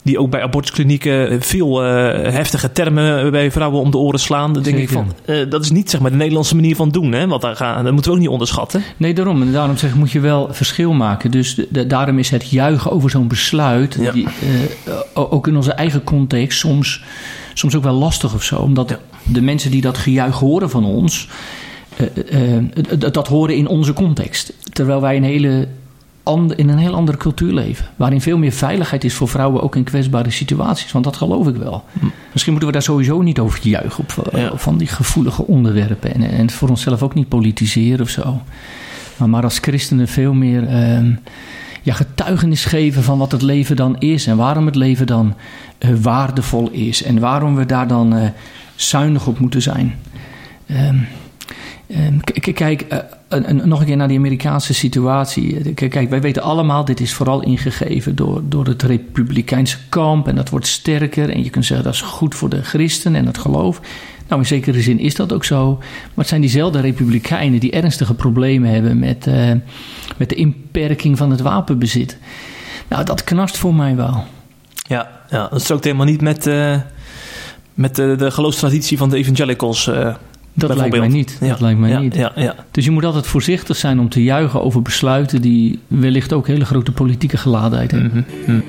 eh, 0.09 0.15
die 0.15 0.19
ook 0.25 0.31
bij 0.31 0.43
abortusklinieken 0.43 1.43
veel 1.43 1.85
eh, 1.85 2.33
heftige 2.33 2.73
termen 2.73 3.31
bij 3.31 3.51
vrouwen 3.51 3.81
om 3.81 3.91
de 3.91 3.97
oren 3.97 4.21
slaan. 4.21 4.53
Dan 4.53 4.63
denk 4.63 4.77
ik 4.77 4.89
van, 4.89 5.13
eh, 5.25 5.37
dat 5.49 5.63
is 5.65 5.71
niet 5.71 5.91
zeg 5.91 6.01
maar 6.01 6.11
de 6.11 6.17
Nederlandse 6.17 6.55
manier 6.55 6.77
van 6.77 6.89
doen. 6.89 7.13
Hè? 7.13 7.27
Want 7.27 7.43
daar 7.43 7.57
gaan, 7.57 7.85
dat 7.85 7.93
moeten 7.93 8.11
we 8.11 8.17
ook 8.17 8.23
niet 8.23 8.33
onderschatten. 8.33 8.83
Nee, 8.97 9.15
daarom. 9.15 9.43
En 9.43 9.53
daarom 9.53 9.77
zeg 9.77 9.91
ik, 9.91 9.97
moet 9.97 10.11
je 10.13 10.21
wel 10.21 10.49
verschil 10.51 10.93
maken. 10.93 11.31
Dus 11.31 11.55
de- 11.55 11.67
de- 11.71 11.87
daarom 11.87 12.19
is 12.19 12.31
het 12.31 12.51
juichen 12.51 12.91
over 12.91 13.11
zo'n 13.11 13.29
besluit... 13.29 13.97
Ja. 14.01 14.13
Die, 14.13 14.25
eh, 14.27 14.93
o- 15.15 15.29
ook 15.31 15.47
in 15.47 15.57
onze 15.57 15.73
eigen 15.73 16.05
context 16.05 16.59
soms, 16.59 17.03
soms 17.55 17.75
ook 17.77 17.83
wel 17.83 17.95
lastig 17.95 18.35
of 18.35 18.43
zo. 18.43 18.57
Omdat 18.57 18.89
Ja. 18.89 18.99
de 19.23 19.41
mensen 19.43 19.71
die 19.71 19.81
dat 19.81 19.99
gejuich 19.99 20.39
horen 20.39 20.71
van 20.71 20.85
ons... 20.85 21.29
eh, 21.97 22.57
eh, 22.57 22.63
dat 23.13 23.29
horen 23.29 23.57
in 23.57 23.67
onze 23.69 23.93
context. 23.93 24.53
Terwijl 24.73 25.01
wij 25.01 25.17
een 25.17 25.23
hele 25.25 25.69
in 26.57 26.69
een 26.69 26.79
heel 26.79 26.95
andere 26.95 27.19
cultuur 27.19 27.53
leven. 27.53 27.87
Waarin 27.97 28.21
veel 28.21 28.39
meer 28.39 28.53
veiligheid 28.53 29.05
is 29.05 29.15
voor 29.15 29.29
vrouwen, 29.29 29.63
ook 29.63 29.77
in 29.77 29.85
kwetsbare 29.85 30.31
situaties. 30.31 30.93
Want 30.93 31.05
dat 31.05 31.17
geloof 31.17 31.49
ik 31.49 31.57
wel. 31.57 31.85
Misschien 32.33 32.53
moeten 32.53 32.67
we 32.71 32.73
daar 32.79 32.83
sowieso 32.87 33.23
niet 33.23 33.39
over 33.39 33.59
juichen 33.63 34.05
op, 34.05 34.29
eh, 34.33 34.41
Ja. 34.43 34.49
op 34.51 34.61
van 34.61 34.79
die 34.79 34.87
gevoelige 34.89 35.47
onderwerpen. 35.47 36.15
En, 36.15 36.23
en 36.31 36.51
voor 36.51 36.69
onszelf 36.69 37.03
ook 37.03 37.15
niet 37.15 37.29
politiseren 37.29 38.01
of 38.01 38.09
zo. 38.09 38.41
Maar, 39.17 39.29
maar 39.29 39.43
als 39.43 39.59
christenen 39.59 40.09
veel 40.09 40.33
meer 40.35 40.67
ehm, 40.69 41.13
ja, 41.83 41.95
getuigenis 41.95 42.65
geven 42.65 43.03
van 43.03 43.19
wat 43.19 43.33
het 43.33 43.43
leven 43.43 43.77
dan 43.77 43.99
is. 43.99 44.27
En 44.27 44.37
waarom 44.37 44.67
het 44.67 44.75
leven 44.77 45.07
dan 45.07 45.35
eh, 45.79 45.91
waardevol 46.01 46.69
is. 46.71 47.03
En 47.03 47.19
waarom 47.21 47.57
we 47.57 47.67
daar 47.67 47.89
dan 47.89 48.15
eh, 48.17 48.29
zuinig 48.75 49.27
op 49.27 49.39
moeten 49.39 49.63
zijn. 49.63 49.95
K- 50.67 51.28
kijk, 52.55 52.81
eh, 53.29 53.39
nog 53.49 53.81
een 53.81 53.87
keer 53.87 53.97
naar 53.97 54.09
die 54.09 54.19
Amerikaanse 54.19 54.75
situatie. 54.75 55.75
Eh, 55.75 55.91
Kijk, 55.91 56.11
wij 56.11 56.21
weten 56.21 56.43
allemaal, 56.43 56.85
dit 56.85 57.01
is 57.01 57.15
vooral 57.15 57.43
ingegeven 57.43 58.17
door, 58.17 58.43
door 58.45 58.67
het 58.67 58.83
Republikeinse 58.83 59.79
kamp. 59.89 60.29
En 60.29 60.35
dat 60.35 60.49
wordt 60.49 60.67
sterker. 60.67 61.31
En 61.31 61.45
je 61.45 61.51
kunt 61.51 61.65
zeggen 61.65 61.87
dat 61.87 61.95
is 61.95 62.01
goed 62.01 62.35
voor 62.35 62.49
de 62.49 62.63
christen 62.63 63.15
en 63.15 63.27
het 63.27 63.39
geloof. 63.39 63.81
Nou, 64.29 64.41
in 64.41 64.47
zekere 64.47 64.83
zin 64.83 64.99
is 64.99 65.15
dat 65.15 65.33
ook 65.33 65.45
zo. 65.45 65.77
Maar 65.77 66.13
het 66.15 66.29
zijn 66.29 66.41
diezelfde 66.41 66.81
Republikeinen 66.81 67.61
die 67.61 67.71
ernstige 67.71 68.15
problemen 68.15 68.71
hebben 68.71 68.99
met, 68.99 69.27
eh, 69.27 69.53
met 70.17 70.29
de 70.29 70.35
inperking 70.35 71.19
van 71.19 71.31
het 71.31 71.41
wapenbezit. 71.41 72.19
Nou, 72.89 73.05
dat 73.05 73.25
knast 73.25 73.57
voor 73.57 73.75
mij 73.75 73.97
wel. 73.97 74.25
Ja, 74.83 75.11
ja 75.31 75.49
dat 75.49 75.63
strookt 75.63 75.85
helemaal 75.85 76.07
niet 76.07 76.21
met, 76.21 76.45
met 77.75 77.95
de, 77.97 78.15
de 78.19 78.31
geloofstraditie 78.31 78.99
van 78.99 79.09
de 79.11 79.17
evangelicals. 79.17 79.91
Dat 80.59 80.77
lijkt 80.77 80.99
mij 80.99 81.09
niet. 81.09 81.37
Ja, 81.41 81.49
Dat 81.49 81.61
lijkt 81.61 81.79
mij 81.79 81.91
ja, 81.91 81.99
niet. 81.99 82.15
Ja, 82.15 82.33
ja. 82.35 82.55
Dus 82.71 82.85
je 82.85 82.91
moet 82.91 83.05
altijd 83.05 83.27
voorzichtig 83.27 83.77
zijn 83.77 84.01
om 84.01 84.09
te 84.09 84.23
juichen 84.23 84.63
over 84.63 84.83
besluiten 84.83 85.43
die 85.43 85.79
wellicht 85.87 86.33
ook 86.33 86.47
hele 86.47 86.65
grote 86.65 86.93
politieke 86.93 87.37
geladenheid 87.37 87.91
hebben. 87.91 88.27
Mhm, 88.45 88.53
mhm. 88.53 88.61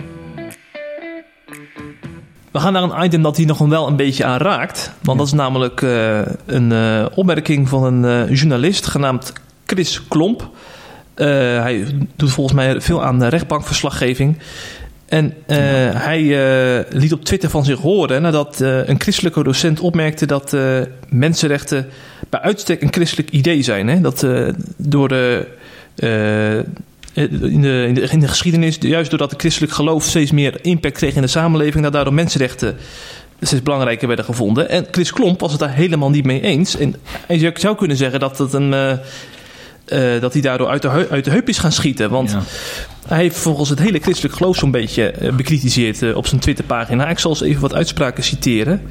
We 2.52 2.60
gaan 2.60 2.74
naar 2.74 2.84
een 2.84 3.04
item 3.04 3.22
dat 3.22 3.38
hier 3.38 3.46
nog 3.46 3.58
wel 3.58 3.88
een 3.88 3.96
beetje 3.96 4.26
aan 4.26 4.38
raakt. 4.38 4.92
Want 5.02 5.18
dat 5.18 5.28
is 5.28 5.34
namelijk 5.34 5.82
eh, 5.82 6.20
een 6.46 6.72
eh, 6.72 7.06
opmerking 7.16 7.70
van 7.70 7.84
een 7.84 8.06
eh, 8.06 8.36
journalist 8.36 8.88
genaamd 8.88 9.34
Chris 9.66 10.08
Klomp. 10.08 10.50
Hij 11.16 11.86
doet 12.16 12.32
volgens 12.32 12.56
mij 12.56 12.82
veel 12.82 13.04
aan 13.04 13.24
rechtbankverslaggeving. 13.24 14.38
En 15.10 15.34
eh, 15.46 15.58
hij 15.94 16.20
eh, 16.20 16.86
liet 16.90 17.14
op 17.14 17.26
Twitter 17.26 17.50
van 17.50 17.66
zich 17.66 17.80
horen 17.80 18.22
nadat 18.22 18.62
eh, 18.62 18.88
een 18.88 19.00
christelijke 19.00 19.44
docent 19.44 19.80
opmerkte 19.80 20.26
dat 20.26 20.58
mensenrechten 21.10 21.88
bij 22.30 22.40
uitstek 22.40 22.82
een 22.82 22.94
christelijk 22.94 23.30
idee 23.30 23.62
zijn. 23.62 23.88
Hè? 23.88 24.02
Dat 24.02 24.28
door 24.78 25.08
de, 25.08 25.48
in, 27.14 27.62
de, 27.62 27.94
in, 28.12 28.20
de, 28.20 28.28
geschiedenis, 28.28 28.78
juist 28.80 29.10
doordat 29.10 29.32
het 29.32 29.40
christelijk 29.40 29.74
geloof 29.74 30.04
steeds 30.04 30.32
meer 30.32 30.60
impact 30.62 30.98
kreeg 30.98 31.16
in 31.16 31.22
de 31.22 31.28
samenleving, 31.28 31.84
dat 31.84 31.94
daardoor 31.94 32.14
mensenrechten 32.14 32.78
steeds 33.42 33.64
belangrijker 33.64 34.08
werden 34.08 34.26
gevonden. 34.26 34.70
En 34.70 34.88
Chris 34.92 35.12
Klomp 35.12 35.40
was 35.40 35.52
het 35.52 35.60
daar 35.60 35.74
helemaal 35.74 36.10
niet 36.10 36.26
mee 36.26 36.42
eens. 36.42 36.78
En 36.78 36.96
hij 37.28 37.52
zou 37.54 37.76
kunnen 37.76 37.98
zeggen 37.98 38.20
dat 38.20 38.38
het 38.38 38.54
een. 38.54 38.70
dat 40.20 40.34
hij 40.34 40.42
daardoor 40.42 40.68
uit 40.68 40.82
de, 40.82 41.08
uit 41.10 41.26
de 41.26 41.32
heup 41.32 41.50
is 41.50 41.58
gaan 41.58 41.72
schieten. 41.72 42.10
Want 42.10 42.32
Ja. 42.32 42.42
Hij 43.10 43.18
heeft 43.18 43.38
volgens 43.38 43.70
het 43.70 43.80
hele 43.80 44.00
christelijk 44.00 44.36
geloof 44.36 44.56
zo'n 44.56 44.72
beetje 44.72 45.12
eh, 45.12 45.36
bekritiseerd 45.36 46.02
eh, 46.02 46.16
op 46.16 46.28
zijn 46.28 46.42
Twitterpagina. 46.42 47.10
Ik 47.10 47.20
zal 47.20 47.32
eens 47.32 47.42
even 47.42 47.62
wat 47.62 47.74
uitspraken 47.74 48.24
citeren. 48.24 48.82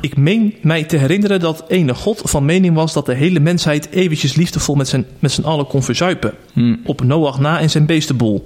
Ik 0.00 0.16
meen 0.16 0.54
mij 0.62 0.84
te 0.84 0.96
herinneren 0.96 1.40
dat 1.40 1.64
ene 1.68 1.94
God 1.94 2.20
van 2.24 2.44
mening 2.44 2.74
was 2.74 2.92
dat 2.92 3.06
de 3.06 3.14
hele 3.14 3.40
mensheid 3.40 3.90
eventjes 3.90 4.34
liefdevol 4.34 4.74
met, 4.74 4.88
zijn, 4.88 5.06
met 5.18 5.32
z'n 5.32 5.42
allen 5.42 5.66
kon 5.66 5.82
verzuipen. 5.82 6.32
Hm. 6.52 6.76
Op 6.84 7.02
Noach 7.02 7.38
na 7.38 7.60
en 7.60 7.70
zijn 7.70 7.86
beestenboel. 7.86 8.44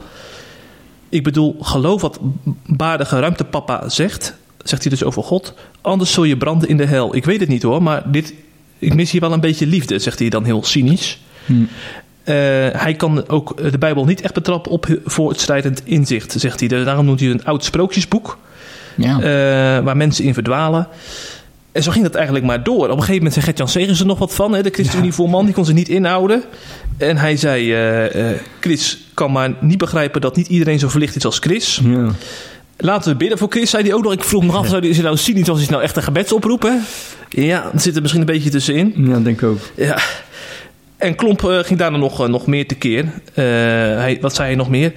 Ik 1.08 1.22
bedoel, 1.22 1.56
geloof 1.60 2.00
wat 2.00 2.18
baardige 2.66 3.18
ruimtepapa 3.18 3.88
zegt, 3.88 4.34
zegt 4.64 4.82
hij 4.82 4.90
dus 4.90 5.04
over 5.04 5.22
God. 5.22 5.54
Anders 5.80 6.12
zul 6.12 6.24
je 6.24 6.36
branden 6.36 6.68
in 6.68 6.76
de 6.76 6.86
hel. 6.86 7.16
Ik 7.16 7.24
weet 7.24 7.40
het 7.40 7.48
niet 7.48 7.62
hoor, 7.62 7.82
maar 7.82 8.12
dit, 8.12 8.34
ik 8.78 8.94
mis 8.94 9.10
hier 9.10 9.20
wel 9.20 9.32
een 9.32 9.40
beetje 9.40 9.66
liefde, 9.66 9.98
zegt 9.98 10.18
hij 10.18 10.28
dan 10.28 10.44
heel 10.44 10.64
cynisch. 10.64 11.20
Hm. 11.46 11.64
Eh, 12.28 12.34
hij 12.80 12.94
kan 12.96 13.28
ook 13.28 13.70
de 13.70 13.78
Bijbel 13.78 14.04
niet 14.04 14.20
echt 14.20 14.34
betrappen 14.34 14.72
op 14.72 14.86
voortstrijdend 15.04 15.82
inzicht, 15.84 16.34
zegt 16.38 16.60
hij. 16.60 16.68
Daarom 16.68 17.04
noemt 17.06 17.20
hij 17.20 17.28
het 17.28 17.38
een 17.40 17.46
oud 17.46 17.64
sprookjesboek, 17.64 18.38
Ja. 18.96 19.14
eh, 19.20 19.84
waar 19.84 19.96
mensen 19.96 20.24
in 20.24 20.34
verdwalen. 20.34 20.88
En 21.72 21.82
zo 21.82 21.90
ging 21.90 22.04
dat 22.04 22.14
eigenlijk 22.14 22.44
maar 22.46 22.62
door. 22.62 22.84
Op 22.84 22.90
een 22.90 22.90
gegeven 22.96 23.14
moment 23.16 23.32
zei 23.32 23.44
Gert-Jan 23.44 23.68
Segers 23.68 24.00
er 24.00 24.06
nog 24.06 24.18
wat 24.18 24.34
van, 24.34 24.52
hè, 24.54 24.62
de 24.62 24.70
ChristenUnie-voorman. 24.70 25.44
Die 25.44 25.54
kon 25.54 25.64
zich 25.64 25.74
niet 25.74 25.88
inhouden. 25.88 26.42
En 26.96 27.16
hij 27.16 27.36
zei, 27.36 27.72
eh, 27.74 28.24
Chris 28.60 28.98
kan 29.14 29.32
maar 29.32 29.50
niet 29.60 29.78
begrijpen 29.78 30.20
dat 30.20 30.36
niet 30.36 30.48
iedereen 30.48 30.78
zo 30.78 30.88
verlicht 30.88 31.16
is 31.16 31.24
als 31.24 31.38
Chris. 31.38 31.80
ja. 31.84 32.08
Laten 32.80 33.10
we 33.12 33.16
bidden 33.16 33.38
voor 33.38 33.48
Chris, 33.50 33.70
zei 33.70 33.82
hij 33.82 33.92
ook 33.94 34.02
nog. 34.02 34.12
Ik 34.12 34.24
vroeg 34.24 34.44
me 34.44 34.52
af, 34.52 34.72
is 34.74 34.96
hij 34.96 35.04
nou 35.04 35.16
cynisch 35.16 35.48
als 35.48 35.58
hij 35.58 35.68
nou 35.70 35.82
echt 35.82 35.96
een 35.96 36.02
gebedsoproep, 36.02 36.62
hè? 36.62 36.72
Ja, 37.28 37.70
dat 37.72 37.82
zit 37.82 37.94
er 37.94 38.00
misschien 38.00 38.20
een 38.22 38.26
beetje 38.26 38.50
tussenin. 38.50 38.92
ja, 38.96 39.18
denk 39.18 39.42
ik 39.42 39.48
ook. 39.48 39.58
Ja. 39.76 39.98
En 40.98 41.14
Klomp 41.14 41.44
eh, 41.44 41.58
ging 41.58 41.78
daarna 41.78 41.96
nog, 41.96 42.20
eh, 42.20 42.28
nog 42.28 42.46
meer 42.46 42.66
tekeer. 42.66 43.04
Eh, 43.34 43.44
hij, 43.96 44.18
wat 44.20 44.34
zei 44.34 44.48
hij 44.48 44.56
nog 44.56 44.68
meer? 44.70 44.92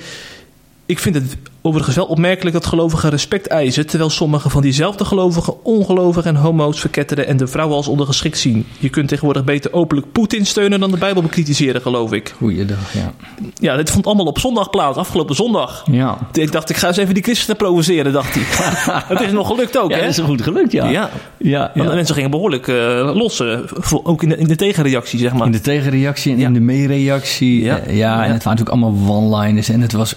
Ik 0.86 1.00
vind 1.00 1.16
het 1.16 1.38
Overigens 1.64 1.96
wel 1.96 2.06
opmerkelijk 2.06 2.56
dat 2.56 2.66
gelovigen 2.66 3.10
respect 3.10 3.48
eisen, 3.48 3.88
terwijl 3.88 4.10
sommige 4.10 4.50
van 4.50 4.62
diezelfde 4.62 5.06
gelovigen 5.06 5.64
ongelovigen 5.66 6.36
en 6.36 6.42
homo's 6.42 6.80
verketteren 6.80 7.28
en 7.28 7.38
de 7.38 7.48
vrouwen 7.48 7.76
als 7.78 7.88
ondergeschikt 7.88 8.38
zien. 8.38 8.66
Je 8.80 8.90
kunt 8.90 9.08
tegenwoordig 9.08 9.44
beter 9.44 9.74
openlijk 9.74 10.12
Poetin 10.12 10.46
steunen 10.46 10.80
dan 10.80 10.92
de 10.92 10.98
Bijbel 10.98 11.22
bekritiseren, 11.22 11.82
geloof 11.82 12.12
ik. 12.14 12.34
Goeiedag, 12.38 12.94
ja. 12.94 13.14
Ja, 13.60 13.76
dit 13.76 13.90
vond 13.92 14.06
allemaal 14.06 14.26
op 14.26 14.40
zondag 14.40 14.70
plaats, 14.70 14.98
afgelopen 14.98 15.36
zondag. 15.36 15.84
Ja, 15.92 16.18
Ik 16.34 16.52
dacht, 16.52 16.70
ik 16.70 16.76
ga 16.78 16.88
eens 16.88 16.98
even 16.98 17.14
die 17.14 17.24
christenen 17.24 17.58
provoceren, 17.58 18.14
dacht 18.14 18.34
hij. 18.34 18.44
Het 19.18 19.22
is 19.22 19.32
nog 19.32 19.48
gelukt 19.48 19.78
ook, 19.78 19.90
ja 19.90 19.96
hè? 19.96 20.02
dat 20.02 20.12
is 20.12 20.20
goed 20.20 20.42
gelukt, 20.42 20.72
ja. 20.72 20.90
Ja, 20.90 21.10
ja, 21.38 21.72
want 21.76 21.90
de 21.90 21.96
mensen 21.96 22.16
gingen 22.16 22.32
behoorlijk 22.32 22.68
eh, 22.68 23.00
eh, 23.00 23.60
voor- 23.66 24.02
ook 24.04 24.24
in 24.24 24.30
de, 24.30 24.38
in 24.38 24.48
de 24.48 24.56
tegenreactie, 24.56 25.20
zeg 25.20 25.34
maar. 25.34 25.46
In 25.46 25.52
de 25.52 25.62
tegenreactie 25.62 26.32
en 26.34 26.40
Ja. 26.40 26.48
in 26.48 26.54
de 26.54 26.60
meereactie. 26.60 27.64
Ja. 27.64 27.76
Ja, 27.76 27.92
ja, 27.94 28.22
en 28.22 28.28
Ja. 28.28 28.34
het 28.34 28.44
waren 28.44 28.60
natuurlijk 28.60 28.70
allemaal 28.70 29.16
one-liners. 29.18 29.70
En 29.70 29.82
het 29.82 29.92
was 29.92 30.16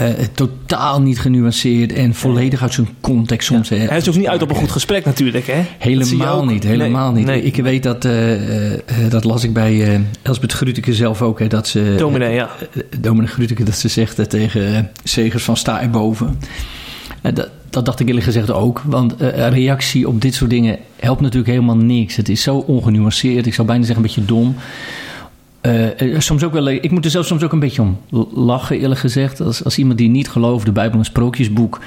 eh, 0.00 0.24
totaal 0.34 1.00
niet 1.00 1.18
genuanceerd 1.20 1.92
en 1.92 2.14
volledig 2.14 2.62
uit 2.62 2.72
zijn 2.74 2.88
context 3.00 3.46
soms. 3.46 3.68
hè. 3.68 3.76
Hij 3.76 3.96
is 3.96 4.08
ook 4.08 4.16
niet 4.16 4.26
uit 4.26 4.42
op 4.42 4.50
een 4.50 4.56
goed 4.56 4.70
gesprek 4.70 5.04
natuurlijk, 5.04 5.46
hè? 5.46 5.62
Helemaal 5.78 6.44
niet, 6.44 6.62
helemaal 6.64 7.12
Nee, 7.12 7.18
niet. 7.18 7.26
nee. 7.26 7.42
Ik 7.42 7.56
weet 7.56 7.82
dat, 7.82 8.04
eh, 8.04 8.72
eh, 8.74 8.80
dat 9.08 9.24
las 9.24 9.44
ik 9.44 9.52
bij 9.52 10.00
Elsbeth 10.22 10.52
Gruteke 10.52 10.94
zelf 10.94 11.22
ook, 11.22 11.38
hè, 11.38 11.46
dat 11.46 11.68
ze... 11.68 11.94
Dominee, 11.98 12.34
ja. 12.34 12.50
Dominee 13.00 13.28
Gruteke, 13.28 13.64
dat 13.64 13.76
ze 13.76 13.88
zegt 13.88 14.30
tegen 14.30 14.90
Segers 15.04 15.44
van 15.44 15.56
sta 15.56 15.80
erboven. 15.82 16.38
Dat, 17.22 17.48
dat 17.70 17.84
dacht 17.84 18.00
ik 18.00 18.06
eerlijk 18.06 18.26
gezegd 18.26 18.50
ook. 18.50 18.82
Want 18.84 19.14
een 19.18 19.50
reactie 19.50 20.08
op 20.08 20.20
dit 20.20 20.34
soort 20.34 20.50
dingen 20.50 20.78
helpt 21.00 21.20
natuurlijk 21.20 21.50
helemaal 21.50 21.76
niks. 21.76 22.16
Het 22.16 22.28
is 22.28 22.42
zo 22.42 22.56
ongenuanceerd. 22.56 23.46
Ik 23.46 23.54
zou 23.54 23.66
bijna 23.66 23.84
zeggen 23.84 24.04
een 24.04 24.10
beetje 24.14 24.24
dom. 24.34 24.54
Eh, 25.60 26.14
eh, 26.14 26.20
soms 26.20 26.42
ook 26.44 26.52
wel, 26.52 26.68
ik 26.68 26.90
moet 26.90 27.04
er 27.04 27.10
zelf 27.10 27.26
soms 27.26 27.42
ook 27.42 27.52
een 27.52 27.58
beetje 27.58 27.82
om 27.82 27.98
lachen, 28.34 28.78
eerlijk 28.78 29.00
gezegd. 29.00 29.40
Als, 29.40 29.64
als 29.64 29.78
iemand 29.78 29.98
die 29.98 30.08
niet 30.08 30.28
gelooft 30.28 30.64
de 30.66 30.72
Bijbel 30.72 30.98
een 30.98 31.04
sprookjesboek 31.04 31.80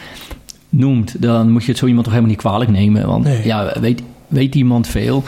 noemt, 0.70 1.16
dan 1.22 1.52
moet 1.52 1.64
je 1.64 1.70
het 1.70 1.78
zo 1.78 1.86
iemand 1.86 2.04
toch 2.04 2.14
helemaal 2.14 2.36
niet 2.36 2.44
kwalijk 2.46 2.72
nemen. 2.72 3.08
Want 3.08 3.24
Nee. 3.24 3.46
ja, 3.46 3.74
weet, 3.80 4.02
weet 4.28 4.56
iemand 4.56 4.88
veel? 4.88 5.24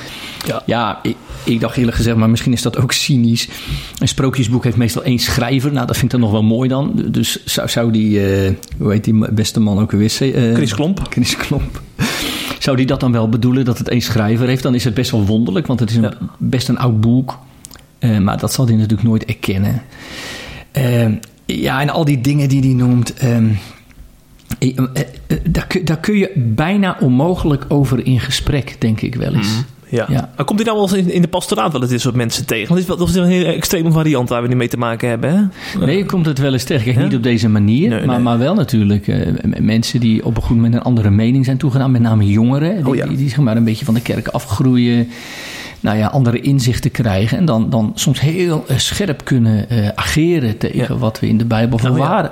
Ja. 0.46 0.64
Ja, 0.66 1.00
ik, 1.04 1.16
ik 1.44 1.60
dacht 1.60 1.78
eerlijk 1.78 1.96
gezegd, 1.98 2.18
maar 2.18 2.30
misschien 2.30 2.54
is 2.54 2.62
dat 2.62 2.78
ook 2.78 2.92
cynisch. 2.92 3.50
Een 4.00 4.08
sprookjesboek 4.08 4.64
heeft 4.64 4.78
meestal 4.78 5.04
één 5.04 5.20
schrijver. 5.20 5.72
Nou, 5.74 5.86
dat 5.88 5.98
vind 5.98 6.14
ik 6.14 6.20
dan 6.20 6.30
nog 6.30 6.32
wel 6.32 6.44
mooi 6.44 6.70
dan. 6.70 7.04
Dus 7.12 7.46
zou, 7.46 7.70
zou 7.70 7.92
die, 7.92 8.28
eh, 8.28 8.52
hoe 8.78 8.92
heet 8.92 9.04
die 9.04 9.32
beste 9.32 9.60
man 9.60 9.80
ook 9.80 9.92
weer? 9.92 10.18
Uh, 10.22 10.54
Chris 10.56 10.74
Klomp. 10.74 11.08
Chris 11.10 11.38
Klomp. 11.38 11.82
Zou 12.60 12.78
die 12.78 12.86
dat 12.86 13.00
dan 13.00 13.12
wel 13.12 13.30
bedoelen, 13.30 13.66
dat 13.66 13.78
het 13.78 13.90
één 13.90 14.02
schrijver 14.02 14.48
heeft? 14.48 14.64
Dan 14.64 14.76
is 14.76 14.84
het 14.84 14.94
best 14.94 15.12
wel 15.12 15.26
wonderlijk, 15.26 15.68
want 15.68 15.80
het 15.80 15.90
is 15.90 15.96
een, 15.96 16.02
Ja. 16.02 16.14
best 16.38 16.70
een 16.70 16.78
oud 16.78 17.02
boek. 17.02 17.38
Eh, 18.14 18.18
maar 18.20 18.38
dat 18.40 18.54
zal 18.54 18.66
hij 18.68 18.76
natuurlijk 18.76 19.04
nooit 19.08 19.26
erkennen. 19.26 19.82
Eh, 20.72 21.06
ja, 21.46 21.82
en 21.82 21.90
al 21.90 22.06
die 22.06 22.22
dingen 22.22 22.50
die 22.50 22.62
hij 22.62 22.74
noemt... 22.74 23.14
ehm, 23.14 23.46
eh, 24.60 24.78
eh, 24.78 25.38
daar, 25.50 25.68
kun- 25.68 25.86
daar 25.86 26.00
kun 26.00 26.18
je 26.18 26.32
bijna 26.36 26.98
onmogelijk 27.00 27.66
over 27.68 28.06
in 28.06 28.20
gesprek, 28.20 28.76
denk 28.80 29.02
ik 29.02 29.16
wel 29.16 29.34
eens. 29.34 29.64
Ja. 29.90 30.06
Ja. 30.10 30.30
Maar 30.36 30.46
komt 30.46 30.60
hij 30.60 30.68
nou 30.74 30.80
wel 30.88 30.96
eens 30.98 31.06
in, 31.08 31.14
in 31.14 31.22
de 31.22 31.28
pastoraat 31.28 31.72
wel 31.72 31.82
eens 31.82 31.90
dit 31.90 32.02
soort 32.02 32.16
mensen 32.16 32.46
tegen? 32.46 32.68
Want 32.68 32.80
dit 32.80 32.90
is 32.90 32.96
wel- 32.96 32.98
dat 33.06 33.10
is 33.10 33.16
een 33.22 33.28
hele 33.30 33.46
extreme 33.54 33.92
variant 33.92 34.30
waar 34.30 34.42
we 34.42 34.48
nu 34.48 34.56
mee 34.56 34.68
te 34.68 34.78
maken 34.78 35.10
hebben, 35.10 35.52
hè? 35.76 35.86
Nee, 35.86 35.98
je 35.98 36.06
komt 36.06 36.26
het 36.26 36.40
wel 36.40 36.54
eens 36.54 36.64
tegen. 36.64 36.84
Kijk, 36.84 36.96
Ja? 36.98 37.04
niet 37.04 37.16
op 37.16 37.24
deze 37.24 37.50
manier, 37.50 37.90
Nee, 37.90 38.06
maar, 38.06 38.16
nee. 38.16 38.24
maar 38.24 38.38
wel 38.38 38.54
natuurlijk 38.56 39.08
mensen 39.60 40.00
die 40.00 40.26
op 40.26 40.36
een 40.38 40.44
goed 40.44 40.56
moment 40.56 40.74
een 40.74 40.82
andere 40.82 41.10
mening 41.10 41.46
zijn 41.46 41.58
toegedaan. 41.58 41.92
Met 41.92 42.02
name 42.02 42.26
jongeren, 42.26 42.76
die, 42.76 42.88
Oh 42.88 42.96
ja. 42.96 43.06
die, 43.08 43.18
die 43.18 43.30
zeg 43.30 43.38
maar 43.40 43.58
een 43.58 43.64
beetje 43.64 43.86
van 43.86 43.94
de 43.94 44.02
kerk 44.02 44.28
afgroeien. 44.28 45.10
Nou 45.80 45.98
ja, 45.98 46.08
andere 46.08 46.40
inzichten 46.40 46.92
krijgen. 46.92 47.38
En 47.38 47.46
dan, 47.46 47.70
dan 47.70 47.92
soms 47.96 48.20
heel 48.20 48.66
eh, 48.68 48.78
scherp 48.78 49.24
kunnen 49.24 49.70
eh, 49.70 49.88
ageren 49.96 50.58
tegen 50.58 50.94
Ja. 50.94 50.98
wat 50.98 51.20
we 51.20 51.28
in 51.28 51.38
de 51.38 51.46
Bijbel 51.46 51.80
waar 51.98 52.26
eh, 52.26 52.32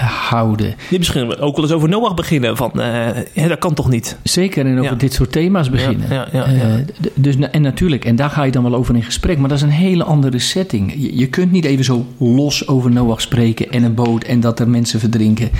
houden. 0.00 0.74
Die 0.88 0.98
misschien 0.98 1.38
ook 1.38 1.54
wel 1.56 1.64
eens 1.64 1.74
over 1.74 1.88
Noach 1.88 2.14
beginnen. 2.14 2.56
Van, 2.56 2.80
eh, 2.80 3.48
dat 3.48 3.58
kan 3.58 3.74
toch 3.74 3.88
niet? 3.88 4.16
Zeker 4.22 4.66
en 4.66 4.72
over 4.78 4.84
Ja. 4.84 4.94
dit 4.94 5.12
soort 5.12 5.32
thema's 5.32 5.70
beginnen. 5.70 6.06
Ja, 6.10 6.26
ja, 6.32 6.48
ja, 6.50 6.62
Eh, 6.62 6.74
dus, 7.14 7.36
en 7.36 7.62
natuurlijk, 7.62 8.04
en 8.04 8.16
daar 8.16 8.30
ga 8.30 8.42
je 8.42 8.50
dan 8.52 8.62
wel 8.62 8.74
over 8.74 8.94
in 8.94 9.02
gesprek, 9.02 9.38
maar 9.38 9.48
dat 9.48 9.58
is 9.58 9.64
een 9.64 9.70
hele 9.70 10.04
andere 10.04 10.38
setting. 10.38 10.94
Je, 10.96 11.16
je 11.18 11.26
kunt 11.26 11.52
niet 11.52 11.64
even 11.64 11.84
zo 11.84 12.06
los 12.18 12.68
over 12.68 12.90
Noach 12.90 13.20
spreken 13.20 13.70
en 13.70 13.82
een 13.82 13.94
boot 13.94 14.24
en 14.24 14.40
dat 14.40 14.60
er 14.60 14.68
mensen 14.68 15.00
verdrinken, 15.00 15.50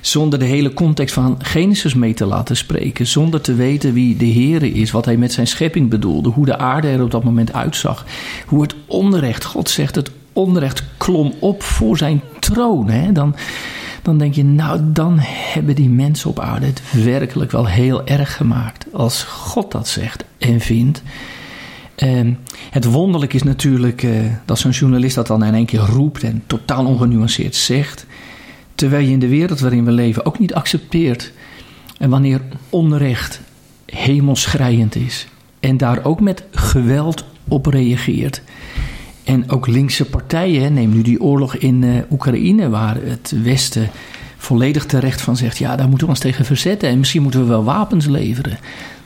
zonder 0.00 0.38
de 0.38 0.44
hele 0.44 0.74
context 0.74 1.14
van 1.14 1.36
Genesis 1.38 1.94
mee 1.94 2.14
te 2.14 2.26
laten 2.26 2.56
spreken, 2.56 3.06
zonder 3.06 3.40
te 3.40 3.54
weten 3.54 3.92
wie 3.92 4.16
de 4.16 4.24
Heer 4.24 4.62
is, 4.62 4.90
wat 4.90 5.04
hij 5.04 5.16
met 5.16 5.32
zijn 5.32 5.46
schepping 5.46 5.90
bedoelde, 5.90 6.28
hoe 6.28 6.44
de 6.46 6.58
aarde 6.58 6.88
er 6.88 7.02
op 7.02 7.10
dat 7.10 7.24
moment 7.24 7.52
uitzag, 7.52 8.04
hoe 8.46 8.62
het 8.62 8.74
onrecht, 8.86 9.44
God 9.44 9.70
zegt 9.70 9.94
het 9.94 10.10
onrecht 10.32 10.82
klom 10.96 11.32
op 11.38 11.62
voor 11.62 11.96
zijn 11.96 12.20
troon. 12.38 12.88
Hè? 12.90 13.12
Dan, 13.12 13.34
dan 14.02 14.18
denk 14.18 14.34
je, 14.34 14.44
nou, 14.44 14.80
dan 14.84 15.18
hebben 15.20 15.74
die 15.74 15.88
mensen 15.88 16.30
op 16.30 16.40
aarde 16.40 16.66
het 16.66 16.82
werkelijk 17.04 17.50
wel 17.50 17.66
heel 17.66 18.06
erg 18.06 18.36
gemaakt. 18.36 18.86
Als 18.92 19.22
God 19.22 19.70
dat 19.70 19.88
zegt 19.88 20.24
en 20.38 20.60
vindt. 20.60 21.02
Ehm, 21.94 22.32
het 22.70 22.84
wonderlijk 22.84 23.32
is 23.32 23.42
natuurlijk 23.42 24.02
eh, 24.02 24.10
dat 24.44 24.58
zo'n 24.58 24.70
journalist 24.70 25.14
dat 25.14 25.26
dan 25.26 25.44
in 25.44 25.54
één 25.54 25.66
keer 25.66 25.80
roept 25.80 26.22
en 26.22 26.42
totaal 26.46 26.86
ongenuanceerd 26.86 27.54
zegt. 27.54 28.06
Terwijl 28.74 29.04
je 29.06 29.12
in 29.12 29.18
de 29.18 29.28
wereld 29.28 29.60
waarin 29.60 29.84
we 29.84 29.90
leven 29.90 30.26
ook 30.26 30.38
niet 30.38 30.54
accepteert. 30.54 31.32
En 31.98 32.10
wanneer 32.10 32.40
onrecht 32.70 33.40
hemelschreiend 33.86 34.94
is 34.94 35.26
en 35.60 35.76
daar 35.76 36.04
ook 36.04 36.20
met 36.20 36.44
geweld 36.50 37.24
op 37.48 37.66
reageert. 37.66 38.42
En 39.24 39.50
ook 39.50 39.66
linkse 39.66 40.04
partijen, 40.04 40.74
neem 40.74 40.90
nu 40.90 41.02
die 41.02 41.20
oorlog 41.20 41.56
in 41.56 41.84
eh, 41.84 41.90
Oekraïne, 42.10 42.68
waar 42.68 42.96
het 43.02 43.34
Westen 43.42 43.90
volledig 44.36 44.86
terecht 44.86 45.20
van 45.20 45.36
zegt: 45.36 45.58
ja, 45.58 45.76
daar 45.76 45.88
moeten 45.88 46.06
we 46.06 46.12
ons 46.12 46.22
tegen 46.22 46.44
verzetten 46.44 46.88
en 46.88 46.98
misschien 46.98 47.22
moeten 47.22 47.40
we 47.40 47.46
wel 47.46 47.64
wapens 47.64 48.06
leveren. 48.06 48.58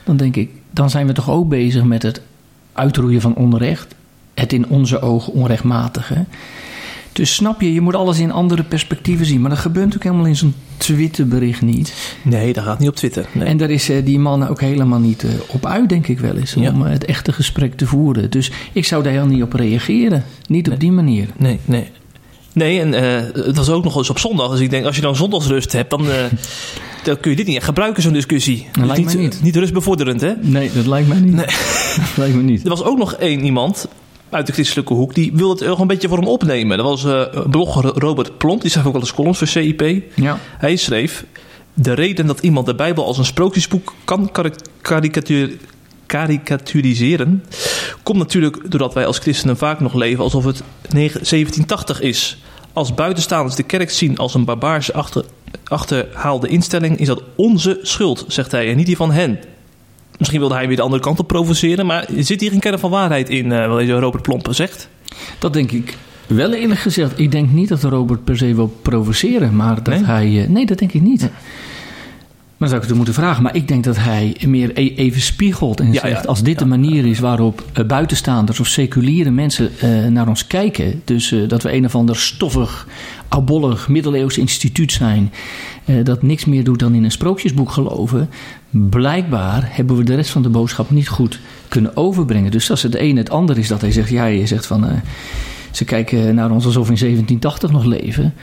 Dan 0.03 0.17
denk 0.17 0.35
ik, 0.35 0.49
dan 0.71 0.89
zijn 0.89 1.07
we 1.07 1.13
toch 1.13 1.29
ook 1.29 1.49
bezig 1.49 1.83
met 1.83 2.03
het 2.03 2.21
uitroeien 2.73 3.21
van 3.21 3.35
onrecht, 3.35 3.95
het 4.33 4.53
in 4.53 4.67
onze 4.67 5.01
ogen 5.01 5.33
onrechtmatige. 5.33 6.25
Dus 7.17 7.35
snap 7.35 7.61
je, 7.61 7.73
je 7.73 7.81
moet 7.81 7.95
alles 7.95 8.19
in 8.19 8.31
andere 8.31 8.63
perspectieven 8.63 9.25
zien. 9.25 9.41
Maar 9.41 9.49
dat 9.49 9.59
gebeurt 9.59 9.85
natuurlijk 9.85 10.11
helemaal 10.11 10.31
in 10.31 10.35
zo'n 10.35 10.53
Twitterbericht 10.77 11.61
niet. 11.61 11.93
Nee, 12.21 12.53
dat 12.53 12.63
gaat 12.63 12.79
niet 12.79 12.89
op 12.89 12.95
Twitter. 12.95 13.25
Nee. 13.31 13.47
En 13.47 13.57
daar 13.57 13.69
is 13.69 13.89
eh, 13.89 14.05
die 14.05 14.19
man 14.19 14.47
ook 14.47 14.61
helemaal 14.61 14.99
niet 14.99 15.23
eh, 15.23 15.29
op 15.47 15.65
uit, 15.65 15.89
denk 15.89 16.07
ik 16.07 16.19
wel 16.19 16.35
eens. 16.35 16.53
Ja. 16.53 16.71
Om 16.71 16.85
eh, 16.85 16.91
het 16.91 17.05
echte 17.05 17.31
gesprek 17.31 17.77
te 17.77 17.85
voeren. 17.85 18.29
Dus 18.29 18.51
ik 18.73 18.85
zou 18.85 19.03
daar 19.03 19.11
heel 19.11 19.25
niet 19.25 19.43
op 19.43 19.53
reageren. 19.53 20.23
Niet 20.47 20.69
op 20.69 20.79
die 20.79 20.91
manier. 20.91 21.27
Nee, 21.37 21.59
nee. 21.65 21.87
Nee, 22.53 22.79
en 22.79 22.93
eh, 22.93 23.45
het 23.45 23.57
was 23.57 23.69
ook 23.69 23.83
nog 23.83 23.95
eens 23.95 24.09
op 24.09 24.19
zondag. 24.19 24.51
Dus 24.51 24.59
ik 24.59 24.69
denk, 24.69 24.85
als 24.85 24.95
je 24.95 25.01
dan 25.01 25.15
zondagsrust 25.15 25.71
hebt, 25.71 25.89
dan, 25.89 26.05
dan 27.03 27.19
kun 27.19 27.31
je 27.31 27.37
dit 27.37 27.47
niet 27.47 27.55
echt 27.55 27.65
gebruiken, 27.65 28.03
zo'n 28.03 28.13
discussie. 28.13 28.67
Dat 28.71 28.85
lijkt 28.85 29.05
niet, 29.05 29.13
mij 29.13 29.23
niet. 29.23 29.39
niet 29.41 29.55
rustbevorderend, 29.55 30.21
hè? 30.21 30.33
Nee, 30.41 30.71
dat 30.73 30.85
lijkt 30.85 31.07
mij 31.07 31.19
niet. 31.19 31.33
Nee. 31.33 31.45
Dat 31.97 32.17
lijkt 32.17 32.35
me 32.35 32.41
niet. 32.41 32.63
Er 32.63 32.69
was 32.69 32.83
ook 32.83 32.97
nog 32.97 33.13
één 33.13 33.45
iemand 33.45 33.87
uit 34.29 34.47
de 34.47 34.53
christelijke 34.53 34.93
hoek, 34.93 35.13
die 35.13 35.31
wilde 35.33 35.59
het 35.59 35.67
nog 35.67 35.79
een 35.79 35.87
beetje 35.87 36.07
voor 36.07 36.17
hem 36.17 36.27
opnemen. 36.27 36.77
Dat 36.77 36.85
was 36.85 37.05
eh, 37.05 37.45
blogger 37.49 37.83
Robert 37.83 38.37
Plont, 38.37 38.61
die 38.61 38.69
schrijft 38.69 38.87
ook 38.87 38.95
wel 38.95 39.03
eens 39.03 39.13
columns 39.13 39.37
voor 39.37 39.47
CIP. 39.47 40.03
Ja. 40.15 40.39
Hij 40.57 40.75
schreef, 40.75 41.25
de 41.73 41.93
reden 41.93 42.25
dat 42.25 42.39
iemand 42.39 42.65
de 42.65 42.75
Bijbel 42.75 43.05
als 43.05 43.17
een 43.17 43.25
sprookjesboek 43.25 43.93
kan 44.03 44.31
karikatuur- 44.81 45.57
karikaturiseren, 46.05 47.43
komt 48.03 48.17
natuurlijk 48.17 48.71
doordat 48.71 48.93
wij 48.93 49.05
als 49.05 49.19
christenen 49.19 49.57
vaak 49.57 49.79
nog 49.79 49.93
leven 49.93 50.23
alsof 50.23 50.45
het 50.45 50.63
9 50.89 51.13
1780 51.13 52.01
is. 52.01 52.37
Als 52.73 52.93
buitenstaanders 52.93 53.55
de 53.55 53.63
kerk 53.63 53.89
zien 53.89 54.17
als 54.17 54.33
een 54.33 54.45
barbaarse 54.45 54.93
achter, 54.93 55.25
achterhaalde 55.63 56.47
instelling, 56.47 56.97
is 56.97 57.07
dat 57.07 57.23
onze 57.35 57.79
schuld, 57.81 58.25
zegt 58.27 58.51
hij, 58.51 58.69
en 58.69 58.77
niet 58.77 58.85
die 58.85 58.95
van 58.95 59.11
hen. 59.11 59.39
Misschien 60.17 60.39
wilde 60.39 60.55
hij 60.55 60.67
weer 60.67 60.75
de 60.75 60.81
andere 60.81 61.01
kant 61.01 61.19
op 61.19 61.27
provoceren, 61.27 61.85
maar 61.85 62.05
zit 62.17 62.41
hier 62.41 62.53
een 62.53 62.59
kern 62.59 62.79
van 62.79 62.89
waarheid 62.91 63.29
in, 63.29 63.51
eh, 63.51 63.67
wat 63.67 63.77
deze 63.79 63.91
Robert 63.99 64.23
Plompen 64.23 64.55
zegt? 64.55 64.89
Dat 65.39 65.53
denk 65.53 65.71
ik 65.71 65.97
wel 66.27 66.53
eerlijk 66.53 66.79
gezegd. 66.79 67.19
Ik 67.19 67.31
denk 67.31 67.51
niet 67.51 67.69
dat 67.69 67.83
Robert 67.83 68.23
per 68.23 68.37
se 68.37 68.55
wil 68.55 68.67
provoceren. 68.81 69.55
Maar 69.55 69.83
dat 69.83 69.93
Nee? 69.93 70.03
hij... 70.03 70.43
eh, 70.43 70.49
nee, 70.49 70.65
dat 70.65 70.77
denk 70.79 70.93
ik 70.93 71.01
niet. 71.01 71.21
Maar 71.21 71.29
dan 72.57 72.67
zou 72.67 72.81
ik 72.81 72.87
het 72.87 72.95
moeten 72.97 73.13
vragen. 73.23 73.43
Maar 73.43 73.55
ik 73.55 73.67
denk 73.67 73.83
dat 73.83 73.97
hij 73.97 74.35
meer 74.47 74.71
e- 74.73 74.93
even 74.95 75.21
spiegelt 75.21 75.79
en 75.79 75.93
Ja, 75.93 75.99
zegt... 75.99 76.21
ja. 76.23 76.27
als 76.29 76.43
dit 76.43 76.59
de 76.59 76.65
manier 76.65 77.05
is 77.05 77.19
waarop 77.19 77.63
eh, 77.73 77.85
buitenstaanders 77.85 78.59
of 78.59 78.67
seculiere 78.67 79.31
mensen 79.31 79.71
naar 80.13 80.27
ons 80.27 80.47
kijken... 80.47 81.01
dus 81.05 81.35
dat 81.47 81.63
we 81.63 81.73
een 81.73 81.85
of 81.85 81.95
ander 81.95 82.15
stoffig, 82.15 82.87
oudbollig, 83.27 83.87
middeleeuws 83.87 84.37
instituut 84.37 84.91
zijn... 84.91 85.31
eh, 85.85 86.03
dat 86.03 86.21
niks 86.21 86.45
meer 86.45 86.63
doet 86.63 86.79
dan 86.79 86.93
in 86.93 87.03
een 87.03 87.11
sprookjesboek 87.11 87.71
geloven... 87.71 88.29
blijkbaar 88.69 89.67
hebben 89.75 89.97
we 89.97 90.03
de 90.03 90.15
rest 90.15 90.29
van 90.29 90.41
de 90.41 90.49
boodschap 90.49 90.89
niet 90.89 91.07
goed 91.07 91.39
kunnen 91.67 91.97
overbrengen. 91.97 92.51
Dus 92.51 92.71
als 92.71 92.83
het 92.83 92.95
een 92.95 93.17
het 93.17 93.29
ander 93.29 93.57
is 93.57 93.67
dat 93.67 93.81
hij 93.81 93.91
zegt... 93.91 94.09
ja, 94.09 94.25
je 94.25 94.47
zegt 94.47 94.65
van... 94.65 94.87
eh, 94.87 94.97
ze 95.71 95.85
kijken 95.85 96.35
naar 96.35 96.51
ons 96.51 96.65
alsof 96.65 96.87
we 96.87 96.93
in 96.93 96.99
1780 96.99 97.71
nog 97.71 97.85
leven... 97.85 98.33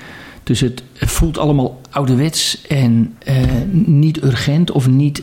Dus 0.42 0.60
het 0.60 0.82
voelt 0.98 1.38
allemaal 1.38 1.80
ouderwets 1.90 2.66
en 2.66 3.14
eh, 3.18 3.36
niet 3.72 4.22
urgent 4.22 4.70
of 4.70 4.88
niet. 4.88 5.22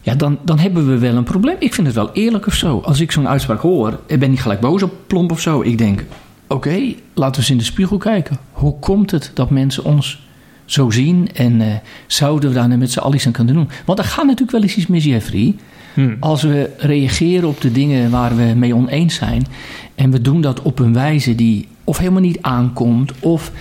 ja, 0.00 0.14
dan, 0.14 0.38
dan 0.42 0.58
hebben 0.58 0.86
we 0.86 0.98
wel 0.98 1.16
een 1.16 1.24
probleem. 1.24 1.56
Ik 1.58 1.74
vind 1.74 1.86
het 1.86 1.96
wel 1.96 2.12
eerlijk 2.12 2.46
of 2.46 2.54
zo. 2.54 2.80
Als 2.80 3.00
ik 3.00 3.12
zo'n 3.12 3.28
uitspraak 3.28 3.60
hoor, 3.60 4.00
ik 4.06 4.18
ben 4.18 4.30
niet 4.30 4.40
gelijk 4.40 4.60
boos 4.60 4.82
op 4.82 4.92
plomp 5.06 5.30
of 5.30 5.40
zo. 5.40 5.62
Ik 5.62 5.78
denk, 5.78 6.04
oké, 6.46 6.94
laten 7.14 7.34
we 7.34 7.38
eens 7.38 7.50
in 7.50 7.58
de 7.58 7.64
spiegel 7.64 7.96
kijken. 7.96 8.38
hoe 8.52 8.78
komt 8.78 9.10
het 9.10 9.30
dat 9.34 9.50
mensen 9.50 9.84
ons 9.84 10.22
zo 10.64 10.90
zien 10.90 11.28
en 11.34 11.60
eh, 11.60 11.74
zouden 12.06 12.48
we 12.48 12.54
daar 12.54 12.78
met 12.78 12.92
z'n 12.92 12.98
allen 12.98 13.14
iets 13.14 13.26
aan 13.26 13.32
kunnen 13.32 13.54
doen? 13.54 13.68
Want 13.84 13.98
er 13.98 14.04
gaat 14.04 14.24
natuurlijk 14.24 14.50
wel 14.50 14.62
eens 14.62 14.76
iets 14.76 14.86
mis, 14.86 15.04
Jeffrey. 15.04 15.54
Hmm. 15.94 16.16
Als 16.20 16.42
we 16.42 16.70
reageren 16.78 17.48
op 17.48 17.60
de 17.60 17.72
dingen 17.72 18.10
waar 18.10 18.36
we 18.36 18.52
mee 18.56 18.74
oneens 18.74 19.14
zijn 19.14 19.46
en 19.94 20.10
we 20.10 20.20
doen 20.20 20.40
dat 20.40 20.62
op 20.62 20.78
een 20.78 20.92
wijze 20.92 21.34
die 21.34 21.68
of 21.84 21.98
helemaal 21.98 22.20
niet 22.20 22.42
aankomt 22.42 23.12
of 23.20 23.52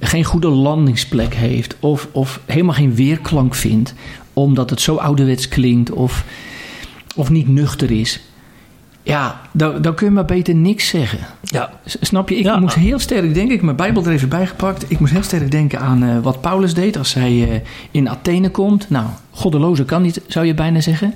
geen 0.00 0.24
goede 0.24 0.48
landingsplek 0.48 1.34
heeft 1.34 1.76
of, 1.80 2.08
of 2.12 2.40
helemaal 2.46 2.74
geen 2.74 2.94
weerklank 2.94 3.54
vindt 3.54 3.94
omdat 4.32 4.70
het 4.70 4.80
zo 4.80 4.96
ouderwets 4.96 5.48
klinkt 5.48 5.90
of, 5.90 6.24
of 7.14 7.30
niet 7.30 7.48
nuchter 7.48 7.90
is. 7.90 8.20
Ja, 9.06 9.40
dan, 9.52 9.82
dan 9.82 9.94
kun 9.94 10.06
je 10.06 10.12
maar 10.12 10.24
beter 10.24 10.54
niks 10.54 10.88
zeggen. 10.88 11.18
Ja. 11.42 11.70
Snap 11.84 12.28
je? 12.28 12.36
Ik 12.36 12.44
Ja. 12.44 12.58
moest 12.58 12.74
heel 12.74 12.98
sterk 12.98 13.22
denken, 13.22 13.42
ik 13.44 13.50
heb 13.50 13.62
mijn 13.62 13.76
Bijbel 13.76 14.04
er 14.04 14.12
even 14.12 14.28
bijgepakt. 14.28 14.84
Ik 14.90 14.98
moest 15.00 15.12
heel 15.12 15.22
sterk 15.22 15.50
denken 15.50 15.80
aan 15.80 16.02
eh, 16.02 16.18
wat 16.22 16.40
Paulus 16.40 16.74
deed 16.74 16.98
als 16.98 17.14
hij 17.14 17.50
eh, 17.50 17.60
in 17.90 18.08
Athene 18.08 18.50
komt. 18.50 18.90
Nou, 18.90 19.06
goddeloze 19.30 19.84
kan 19.84 20.02
niet, 20.02 20.20
zou 20.26 20.46
je 20.46 20.54
bijna 20.54 20.80
zeggen. 20.80 21.14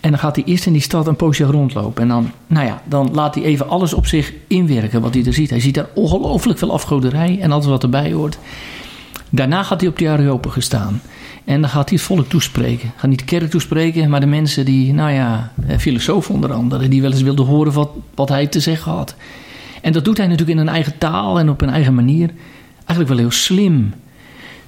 En 0.00 0.10
dan 0.10 0.18
gaat 0.18 0.36
hij 0.36 0.44
eerst 0.44 0.66
in 0.66 0.72
die 0.72 0.82
stad 0.82 1.06
een 1.06 1.16
poosje 1.16 1.44
rondlopen. 1.44 2.02
En 2.02 2.08
dan, 2.08 2.30
nou 2.46 2.66
ja, 2.66 2.82
dan 2.84 3.10
laat 3.12 3.34
hij 3.34 3.44
even 3.44 3.68
alles 3.68 3.92
op 3.94 4.06
zich 4.06 4.32
inwerken 4.46 5.00
wat 5.00 5.14
hij 5.14 5.24
er 5.24 5.32
ziet. 5.32 5.50
Hij 5.50 5.60
ziet 5.60 5.74
daar 5.74 5.88
ongelooflijk 5.94 6.58
veel 6.58 6.72
afgoderij 6.72 7.38
en 7.40 7.52
alles 7.52 7.66
wat 7.66 7.82
erbij 7.82 8.12
hoort. 8.12 8.38
Daarna 9.30 9.62
gaat 9.62 9.80
hij 9.80 9.88
op 9.90 9.98
de 9.98 10.08
Areopagus 10.08 10.64
staan. 10.64 11.00
En 11.50 11.60
dan 11.60 11.70
gaat 11.70 11.88
hij 11.88 11.98
het 11.98 12.06
volk 12.06 12.28
toespreken. 12.28 12.92
Gaat 12.96 13.10
niet 13.10 13.18
de 13.18 13.24
kerk 13.24 13.50
toespreken, 13.50 14.10
maar 14.10 14.20
de 14.20 14.26
mensen 14.26 14.64
die, 14.64 14.92
nou 14.92 15.12
ja, 15.12 15.52
eh, 15.66 15.78
filosofen 15.78 16.34
onder 16.34 16.52
andere, 16.52 16.88
die 16.88 17.02
wel 17.02 17.10
eens 17.10 17.22
wilden 17.22 17.46
horen 17.46 17.72
wat, 17.72 17.90
wat 18.14 18.28
hij 18.28 18.46
te 18.46 18.60
zeggen 18.60 18.92
had. 18.92 19.14
En 19.82 19.92
dat 19.92 20.04
doet 20.04 20.16
hij 20.16 20.26
natuurlijk 20.26 20.58
in 20.58 20.66
een 20.66 20.72
eigen 20.72 20.98
taal 20.98 21.38
en 21.38 21.48
op 21.48 21.60
een 21.60 21.70
eigen 21.70 21.94
manier. 21.94 22.30
Eigenlijk 22.76 23.08
wel 23.08 23.18
heel 23.18 23.30
slim. 23.30 23.94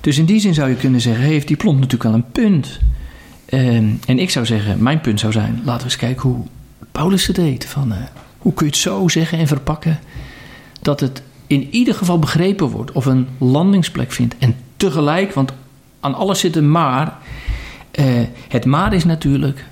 Dus 0.01 0.18
in 0.18 0.25
die 0.25 0.40
zin 0.40 0.55
zou 0.55 0.68
je 0.68 0.75
kunnen 0.75 1.01
zeggen, 1.01 1.25
heeft 1.25 1.47
die 1.47 1.57
plomp 1.57 1.77
natuurlijk 1.77 2.03
wel 2.03 2.14
een 2.14 2.31
punt. 2.33 2.79
Ehm, 3.45 3.88
en 4.07 4.18
ik 4.18 4.31
zou 4.31 4.47
zeggen, 4.47 4.83
mijn 4.83 5.01
punt 5.01 5.21
zou 5.21 5.33
zijn, 5.33 5.61
laten 5.64 5.79
we 5.79 5.85
eens 5.85 5.97
kijken 5.97 6.29
hoe 6.29 6.45
Paulus 6.92 7.27
het 7.27 7.37
deed. 7.37 7.66
Van, 7.66 7.92
eh, 7.92 7.99
hoe 8.38 8.55
kun 8.55 8.66
je 8.66 8.73
het 8.73 8.81
zo 8.81 9.09
zeggen 9.09 9.38
en 9.38 9.47
verpakken 9.47 10.01
dat 10.81 11.01
het 11.01 11.23
in 11.47 11.68
ieder 11.71 11.95
geval 11.95 12.18
begrepen 12.18 12.66
wordt 12.66 12.92
of 12.92 13.07
een 13.07 13.27
landingsplek 13.38 14.12
vindt. 14.12 14.35
En 14.38 14.55
tegelijk, 14.77 15.33
want 15.33 15.53
aan 16.03 16.15
alles 16.15 16.41
zit 16.41 16.57
een 16.57 16.71
maar. 16.71 17.17
eh, 17.91 18.05
het 18.49 18.65
maar 18.65 18.93
is 18.93 19.05
natuurlijk, 19.05 19.65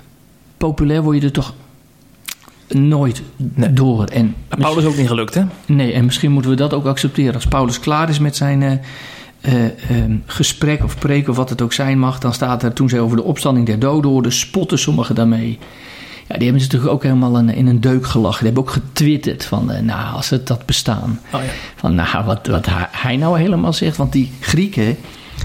populair 0.57 1.01
word 1.01 1.19
je 1.19 1.25
er 1.25 1.31
toch 1.31 1.53
nooit 2.67 3.21
Nee. 3.35 3.73
door. 3.73 4.05
En 4.05 4.35
Paulus 4.59 4.85
ook 4.85 4.97
niet 4.97 5.07
gelukt, 5.07 5.33
hè? 5.33 5.43
Nee, 5.65 5.93
en 5.93 6.05
misschien 6.05 6.31
moeten 6.31 6.51
we 6.51 6.57
dat 6.57 6.73
ook 6.73 6.85
accepteren. 6.85 7.33
Als 7.33 7.47
Paulus 7.47 7.79
klaar 7.79 8.09
is 8.09 8.19
met 8.19 8.35
zijn 8.35 8.61
eh, 8.61 8.71
eh, 9.41 9.65
eh, 9.65 9.71
gesprek 10.25 10.83
of 10.83 10.97
preek 10.99 11.27
of 11.29 11.35
wat 11.35 11.49
het 11.49 11.61
ook 11.61 11.73
zijn 11.73 11.99
mag, 11.99 12.19
dan 12.19 12.33
staat 12.33 12.63
er 12.63 12.73
toen 12.73 12.89
zij 12.89 12.99
over 12.99 13.17
de 13.17 13.23
opstanding 13.23 13.65
der 13.65 13.79
doden 13.79 14.11
hoorden, 14.11 14.31
spotten 14.31 14.79
sommigen 14.79 15.15
daarmee. 15.15 15.59
Ja, 16.27 16.37
die 16.37 16.43
hebben 16.43 16.61
ze 16.61 16.67
natuurlijk 16.67 16.93
ook 16.93 17.03
helemaal 17.03 17.37
in, 17.37 17.49
in 17.49 17.67
een 17.67 17.81
deuk 17.81 18.05
gelachen. 18.05 18.43
Die 18.45 18.53
hebben 18.53 18.63
ook 18.63 18.81
getwitterd 18.81 19.45
van, 19.45 19.71
nou, 19.83 20.15
als 20.15 20.29
het 20.29 20.47
dat 20.47 20.65
bestaan. 20.65 21.19
Oh 21.33 21.41
ja. 21.43 21.49
Van, 21.75 21.95
nou, 21.95 22.25
wat, 22.25 22.47
wat 22.47 22.67
hij 22.91 23.17
nou 23.17 23.39
helemaal 23.39 23.73
zegt. 23.73 23.97
Want 23.97 24.11
die 24.11 24.31
Grieken, 24.39 24.97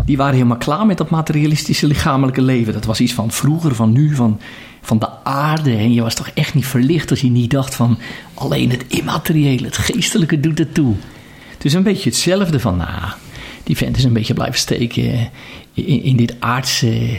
die 0.05 0.17
waren 0.17 0.35
helemaal 0.35 0.57
klaar 0.57 0.87
met 0.87 0.99
dat 0.99 1.11
materialistische 1.11 1.87
lichamelijke 1.87 2.43
leven. 2.43 2.73
Dat 2.73 2.85
was 2.85 3.01
iets 3.01 3.13
van 3.13 3.31
vroeger, 3.31 3.75
van 3.75 3.93
nu, 3.93 4.15
van, 4.15 4.41
van 4.83 4.99
de 4.99 5.25
aarde. 5.25 5.77
En 5.77 5.93
je 5.93 6.03
was 6.03 6.15
toch 6.15 6.29
echt 6.29 6.55
niet 6.55 6.67
verlicht 6.67 7.11
als 7.11 7.21
je 7.21 7.31
niet 7.31 7.51
dacht 7.51 7.75
van... 7.75 7.99
alleen 8.35 8.71
het 8.71 8.85
immateriële, 8.89 9.67
het 9.67 9.77
geestelijke 9.77 10.41
doet 10.41 10.59
het 10.59 10.75
toe. 10.75 10.95
Dus 11.59 11.73
een 11.73 11.83
beetje 11.83 12.11
hetzelfde 12.11 12.61
van, 12.61 12.77
nou, 12.77 13.13
die 13.65 13.77
vent 13.77 13.97
is 13.97 14.05
een 14.05 14.13
beetje 14.13 14.35
blijven 14.35 14.59
steken 14.59 15.31
in, 15.73 16.03
in 16.03 16.17
dit 16.17 16.35
aardse 16.39 17.19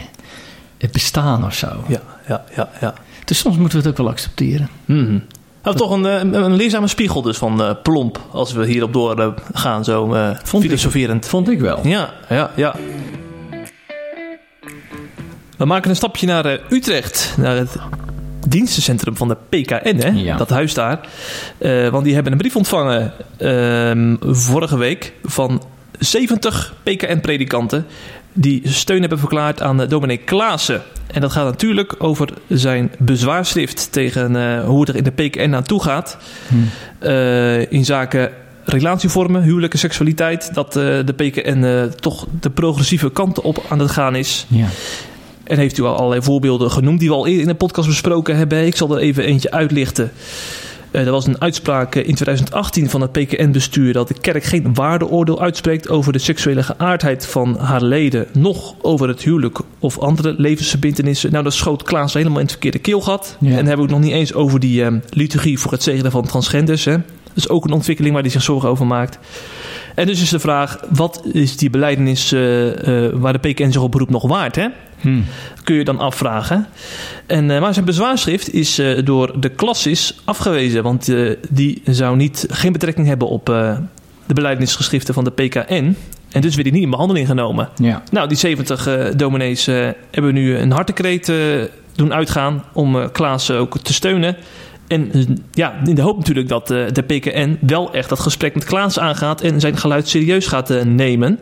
bestaan 0.92 1.44
of 1.44 1.54
zo. 1.54 1.84
Ja, 1.88 2.00
ja, 2.28 2.44
ja, 2.56 2.70
ja. 2.80 2.94
Dus 3.24 3.38
soms 3.38 3.56
moeten 3.56 3.78
we 3.78 3.84
het 3.84 3.92
ook 3.92 4.04
wel 4.04 4.12
accepteren. 4.12 4.68
Mhm. 4.84 5.18
Nou, 5.62 5.76
toch 5.76 5.90
een, 5.90 6.06
eh, 6.06 6.18
een, 6.18 6.34
een 6.34 6.54
leerzame 6.54 6.88
spiegel 6.88 7.22
dus 7.22 7.36
van 7.36 7.62
eh, 7.62 7.70
Plomp. 7.82 8.20
Als 8.30 8.52
we 8.52 8.66
hierop 8.66 8.92
door 8.92 9.20
eh, 9.20 9.28
gaan, 9.52 9.84
zo 9.84 10.06
Vond 10.42 10.62
ik. 10.64 10.70
filosoferend. 10.70 11.26
Vond 11.26 11.50
ik 11.50 11.60
wel. 11.60 11.86
Ja, 11.86 12.14
ja, 12.28 12.50
ja. 12.56 12.74
We 15.56 15.64
maken 15.64 15.90
een 15.90 15.96
stapje 15.96 16.26
naar 16.26 16.60
Utrecht. 16.70 17.34
Naar 17.36 17.56
het 17.56 17.76
dienstencentrum 18.48 19.16
van 19.16 19.28
de 19.28 19.36
PKN, 19.48 19.96
hè? 19.96 20.08
Ja. 20.08 20.36
Dat 20.36 20.50
huis 20.50 20.74
daar. 20.74 21.00
Eh, 21.58 21.88
want 21.88 22.04
die 22.04 22.14
hebben 22.14 22.32
een 22.32 22.38
brief 22.38 22.56
ontvangen 22.56 23.12
ehm, 23.36 24.16
vorige 24.20 24.76
week 24.76 25.12
van 25.24 25.62
70 25.98 26.74
PKN-predikanten 26.82 27.86
die 28.40 28.60
steun 28.64 29.00
hebben 29.00 29.18
verklaard 29.18 29.62
aan 29.62 29.82
eh, 29.82 29.88
dominee 29.88 30.16
Klaassen. 30.16 30.82
En 31.06 31.20
dat 31.20 31.32
gaat 31.32 31.44
natuurlijk 31.44 31.94
over 31.98 32.28
zijn 32.48 32.90
bezwaarschrift 32.98 33.92
tegen 33.92 34.36
eh, 34.36 34.64
hoe 34.64 34.80
het 34.80 34.88
er 34.88 34.96
in 34.96 35.04
de 35.04 35.10
PKN 35.10 35.54
aan 35.54 35.62
toe 35.62 35.82
gaat. 35.82 36.18
Eh, 36.98 37.72
in 37.72 37.84
zaken 37.84 38.30
relatievormen, 38.64 39.42
huwelijke 39.42 39.76
seksualiteit. 39.76 40.54
Dat 40.54 40.72
de 40.72 41.14
PKN 41.16 41.90
toch 42.00 42.26
de 42.40 42.50
progressieve 42.50 43.10
kant 43.10 43.40
op 43.40 43.64
aan 43.68 43.78
het 43.78 43.90
gaan 43.90 44.16
is. 44.16 44.46
Ja. 44.48 44.66
En 45.44 45.58
heeft 45.58 45.78
u 45.78 45.82
al 45.82 45.96
allerlei 45.96 46.22
voorbeelden 46.22 46.70
genoemd 46.70 47.00
die 47.00 47.08
we 47.08 47.14
al 47.14 47.26
eerder 47.26 47.42
in 47.42 47.48
de 47.48 47.54
podcast 47.54 47.88
besproken 47.88 48.36
hebben. 48.36 48.66
Ik 48.66 48.76
zal 48.76 48.96
er 48.96 48.98
even 48.98 49.24
eentje 49.24 49.50
uitlichten. 49.50 50.12
Eh, 50.90 51.06
er 51.06 51.10
was 51.10 51.26
een 51.26 51.40
uitspraak 51.40 51.94
eh, 51.94 52.08
in 52.08 52.14
2018 52.14 52.90
van 52.90 53.00
het 53.00 53.12
PKN-bestuur 53.12 53.92
dat 53.92 54.08
de 54.08 54.20
kerk 54.20 54.44
geen 54.44 54.74
waardeoordeel 54.74 55.40
uitspreekt 55.40 55.88
over 55.88 56.12
de 56.12 56.18
seksuele 56.18 56.62
geaardheid 56.62 57.26
van 57.26 57.58
haar 57.58 57.82
leden, 57.82 58.26
noch 58.32 58.74
over 58.82 59.08
het 59.08 59.22
huwelijk 59.22 59.58
of 59.78 59.98
andere 59.98 60.34
levensverbindenissen. 60.36 61.32
Nou, 61.32 61.44
dat 61.44 61.54
schoot 61.54 61.82
Klaas 61.82 62.14
helemaal 62.14 62.36
in 62.36 62.42
het 62.42 62.50
verkeerde 62.50 62.78
keelgat. 62.78 63.36
Ja. 63.40 63.48
En 63.48 63.56
dan 63.56 63.66
hebben 63.66 63.86
we 63.86 63.92
het 63.92 64.00
nog 64.00 64.10
niet 64.10 64.18
eens 64.18 64.34
over 64.34 64.60
die 64.60 64.84
eh, 64.84 64.92
liturgie 65.10 65.58
voor 65.58 65.72
het 65.72 65.82
zegenen 65.82 66.10
van 66.10 66.26
transgenders. 66.26 66.84
Hè. 66.84 66.96
Dat 67.38 67.46
is 67.46 67.56
ook 67.56 67.64
een 67.64 67.72
ontwikkeling 67.72 68.14
waar 68.14 68.22
hij 68.22 68.32
zich 68.32 68.42
zorgen 68.42 68.68
over 68.68 68.86
maakt. 68.86 69.18
En 69.94 70.06
dus 70.06 70.22
is 70.22 70.30
de 70.30 70.38
vraag, 70.38 70.80
wat 70.88 71.22
is 71.32 71.56
die 71.56 71.70
beleidenis 71.70 72.32
eh, 72.32 73.06
eh, 73.06 73.12
waar 73.14 73.40
de 73.40 73.48
PKN 73.48 73.70
zich 73.70 73.82
op 73.82 73.92
beroept 73.92 74.10
nog 74.10 74.28
waard? 74.28 74.56
Hè? 74.56 74.66
Hm. 75.00 75.20
kun 75.64 75.74
je 75.74 75.84
dan 75.84 75.98
afvragen. 75.98 76.66
En, 77.26 77.50
eh, 77.50 77.60
maar 77.60 77.72
zijn 77.74 77.84
bezwaarschrift 77.84 78.52
is 78.52 78.82
door 79.04 79.40
de 79.40 79.48
klassis 79.48 80.20
afgewezen. 80.24 80.82
Want 80.82 81.12
die 81.50 81.82
zou 81.84 82.16
niet, 82.16 82.46
geen 82.50 82.72
betrekking 82.72 83.06
hebben 83.06 83.28
op 83.28 83.46
de 84.26 84.34
beleidingsgeschriften 84.34 85.14
van 85.14 85.24
de 85.24 85.30
PKN. 85.30 85.96
En 86.32 86.40
dus 86.40 86.54
werd 86.54 86.64
die 86.64 86.72
niet 86.72 86.82
in 86.82 86.90
behandeling 86.90 87.26
genomen. 87.26 87.68
Ja. 87.76 88.02
Nou, 88.10 88.28
die 88.28 88.36
70 88.36 88.86
eh 88.86 89.04
dominees 89.16 89.66
hebben 90.10 90.34
nu 90.34 90.56
een 90.56 90.70
hartekreet 90.70 91.32
doen 91.94 92.14
uitgaan 92.14 92.64
om 92.72 93.10
Klaas 93.12 93.50
ook 93.50 93.78
te 93.78 93.92
steunen. 93.92 94.36
En 94.88 95.10
ja, 95.52 95.80
in 95.84 95.94
de 95.94 96.02
hoop 96.02 96.16
natuurlijk 96.16 96.48
dat 96.48 96.70
eh, 96.70 96.84
de 96.92 97.02
PKN 97.02 97.58
wel 97.60 97.92
echt 97.92 98.08
dat 98.08 98.20
gesprek 98.20 98.54
met 98.54 98.64
Klaas 98.64 98.98
aangaat 98.98 99.40
en 99.40 99.60
zijn 99.60 99.76
geluid 99.76 100.08
serieus 100.08 100.46
gaat 100.46 100.70
eh, 100.70 100.82
nemen. 100.82 101.38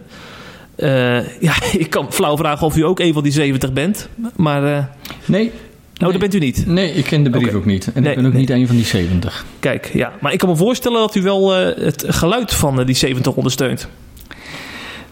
Eh, 0.75 1.41
ja, 1.41 1.55
ik 1.79 1.91
kan 1.91 2.13
flauw 2.13 2.37
vragen 2.37 2.67
of 2.67 2.77
u 2.77 2.85
ook 2.85 3.01
een 3.01 3.13
van 3.13 3.23
die 3.23 3.33
70 3.33 3.73
bent. 3.73 4.09
Maar, 4.37 4.89
Nee, 5.25 5.53
nou, 5.95 6.13
dat 6.13 6.21
bent 6.21 6.35
u 6.35 6.39
niet. 6.39 6.67
Nee, 6.67 6.93
ik 6.93 7.05
ken 7.05 7.23
de 7.23 7.31
brief 7.31 7.55
ook 7.55 7.65
niet. 7.65 7.91
En 7.95 8.03
Nee, 8.03 8.11
ik 8.11 8.17
ben 8.17 8.27
ook 8.27 8.33
nee. 8.33 8.41
niet 8.41 8.51
een 8.51 8.67
van 8.67 8.77
die 8.77 8.85
70. 8.85 9.45
Kijk, 9.61 9.91
ja. 9.93 10.13
Maar 10.21 10.33
ik 10.33 10.39
kan 10.39 10.49
me 10.49 10.57
voorstellen 10.57 10.99
dat 10.99 11.15
u 11.15 11.23
wel 11.23 11.53
het 11.55 12.05
geluid 12.09 12.55
van 12.55 12.85
die 12.85 12.95
70 12.95 13.35
ondersteunt. 13.35 13.89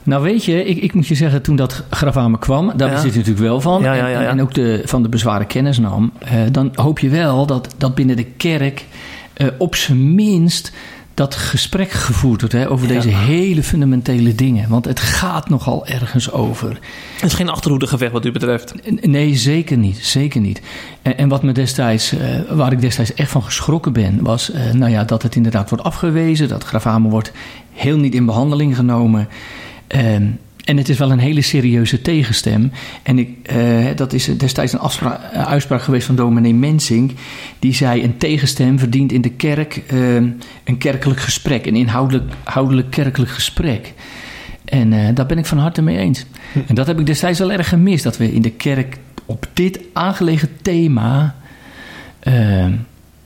Nou 0.04 0.22
weet 0.22 0.44
je, 0.44 0.64
ik, 0.64 0.76
ik 0.82 0.94
moet 0.94 1.06
je 1.06 1.14
zeggen, 1.14 1.42
toen 1.42 1.56
dat 1.56 1.84
me 2.28 2.38
kwam, 2.38 2.72
daar 2.76 2.90
Ja. 2.90 2.98
zit 3.00 3.12
je 3.12 3.18
natuurlijk 3.18 3.46
wel 3.46 3.60
van. 3.60 3.82
Ja, 3.82 3.94
ja, 3.94 4.06
ja, 4.06 4.20
En, 4.20 4.26
en 4.28 4.40
ook 4.42 4.54
de, 4.54 4.82
van 4.84 5.02
de 5.02 5.08
bezwaren 5.08 5.46
kennis 5.46 5.78
nam. 5.78 6.12
eh, 6.18 6.32
dan 6.52 6.70
hoop 6.74 6.98
je 6.98 7.08
wel 7.08 7.46
dat, 7.46 7.74
dat 7.76 7.94
binnen 7.94 8.16
de 8.16 8.24
kerk 8.24 8.84
eh, 9.32 9.46
op 9.58 9.74
zijn 9.74 10.14
minst 10.14 10.72
dat 11.14 11.34
gesprek 11.34 11.90
gevoerd 11.90 12.40
wordt 12.40 12.54
hè, 12.54 12.70
over 12.70 12.88
deze 12.88 13.08
hele 13.08 13.62
fundamentele 13.62 14.34
dingen. 14.34 14.68
Want 14.68 14.84
het 14.84 15.00
gaat 15.00 15.48
nogal 15.48 15.86
ergens 15.86 16.32
over. 16.32 16.68
Het 17.14 17.24
is 17.30 17.34
geen 17.34 17.48
achterhoedegevecht 17.48 18.12
wat 18.12 18.24
u 18.24 18.32
betreft. 18.32 18.74
Nee, 19.06 19.36
zeker 19.36 19.76
niet. 19.76 19.96
Zeker 19.96 20.40
niet. 20.40 20.60
En, 21.02 21.18
en 21.18 21.28
wat 21.28 21.42
me 21.42 21.52
destijds, 21.52 22.12
eh, 22.12 22.28
waar 22.50 22.72
ik 22.72 22.80
destijds 22.80 23.14
echt 23.14 23.30
van 23.30 23.42
geschrokken 23.42 23.92
ben, 23.92 24.22
was 24.22 24.50
nou 24.72 24.90
ja, 24.90 25.04
dat 25.04 25.22
het 25.22 25.36
inderdaad 25.36 25.68
wordt 25.70 25.84
afgewezen. 25.84 26.48
Dat 26.48 26.64
grafame 26.64 27.08
wordt 27.08 27.32
heel 27.72 27.96
niet 27.96 28.14
in 28.14 28.24
behandeling 28.26 28.76
genomen. 28.76 29.28
Ehm, 29.86 30.26
en 30.64 30.76
het 30.76 30.88
is 30.88 30.98
wel 30.98 31.10
een 31.10 31.18
hele 31.18 31.42
serieuze 31.42 32.02
tegenstem. 32.02 32.72
En 33.02 33.18
ik, 33.18 33.28
eh, 33.42 33.86
dat 33.96 34.12
is 34.12 34.24
destijds 34.36 34.72
een 34.72 34.80
eh, 34.80 35.46
uitspraak 35.46 35.82
geweest 35.82 36.06
van 36.06 36.16
dominee 36.16 36.54
Mensink. 36.54 37.10
Die 37.58 37.74
zei: 37.74 38.02
Een 38.02 38.16
tegenstem 38.16 38.78
verdient 38.78 39.12
in 39.12 39.20
de 39.20 39.30
kerk 39.30 39.82
ehm, 39.86 40.28
een 40.64 40.78
kerkelijk 40.78 41.20
gesprek. 41.20 41.66
Een 41.66 41.76
inhoudelijk 41.76 42.90
kerkelijk 42.90 43.30
gesprek. 43.30 43.92
En 44.64 44.92
eh, 44.92 45.14
daar 45.14 45.26
ben 45.26 45.38
ik 45.38 45.46
van 45.46 45.58
harte 45.58 45.82
mee 45.82 45.98
eens. 45.98 46.26
En 46.66 46.74
dat 46.74 46.86
heb 46.86 47.00
ik 47.00 47.06
destijds 47.06 47.38
wel 47.38 47.52
erg 47.52 47.68
gemist. 47.68 48.04
Dat 48.04 48.16
we 48.16 48.32
in 48.32 48.42
de 48.42 48.50
kerk 48.50 48.98
op 49.26 49.46
dit 49.52 49.80
aangelegen 49.92 50.48
thema 50.62 51.34
eh, 52.18 52.66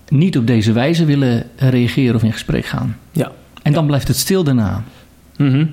niet 0.09 0.39
op 0.39 0.47
deze 0.47 0.73
wijze 0.73 1.05
willen 1.05 1.47
reageren 1.57 2.15
of 2.15 2.23
in 2.23 2.33
gesprek 2.33 2.65
gaan. 2.65 2.97
Ja. 3.13 3.33
En 3.63 3.73
dan 3.73 3.87
blijft 3.87 4.09
het 4.09 4.17
stil 4.17 4.45
daarna. 4.45 4.83
Mhm. 5.37 5.67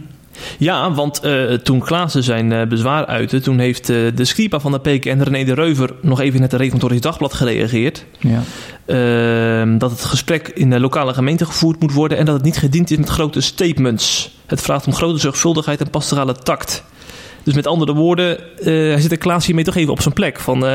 Ja, 0.57 0.93
want 0.93 1.19
eh, 1.19 1.53
toen 1.53 1.79
Klaassen 1.79 2.23
zijn 2.23 2.51
eh, 2.51 2.67
bezwaar 2.67 3.05
uitte, 3.05 3.39
toen 3.39 3.59
heeft 3.59 3.89
eh, 3.89 3.97
de 4.15 4.25
Scripa 4.25 4.59
van 4.59 4.71
de 4.71 4.79
PKN, 4.79 5.21
René 5.21 5.43
de 5.43 5.53
Reuver, 5.53 5.93
nog 6.01 6.19
even 6.19 6.35
in 6.35 6.41
het 6.41 6.53
Reformatorisch 6.53 7.01
Dagblad 7.01 7.33
gereageerd. 7.33 8.05
Ja. 8.19 8.41
Ehm, 8.85 9.77
dat 9.77 9.91
het 9.91 10.03
gesprek 10.03 10.47
in 10.47 10.69
de 10.69 10.79
lokale 10.79 11.13
gemeente 11.13 11.45
gevoerd 11.45 11.79
moet 11.79 11.93
worden 11.93 12.17
en 12.17 12.25
dat 12.25 12.35
het 12.35 12.43
niet 12.43 12.57
gediend 12.57 12.91
is 12.91 12.97
met 12.97 13.09
grote 13.09 13.41
statements. 13.41 14.35
Het 14.45 14.61
vraagt 14.61 14.87
om 14.87 14.93
grote 14.93 15.19
zorgvuldigheid 15.19 15.81
en 15.81 15.89
pastorale 15.89 16.33
tact. 16.33 16.83
Dus 17.43 17.53
met 17.53 17.67
andere 17.67 17.93
woorden, 17.93 18.37
hij 18.61 19.01
zit 19.01 19.09
de 19.09 19.17
Klaas 19.17 19.45
hiermee 19.45 19.63
toch 19.63 19.75
even 19.75 19.91
op 19.91 20.01
zijn 20.01 20.13
plek. 20.13 20.39
Van, 20.39 20.65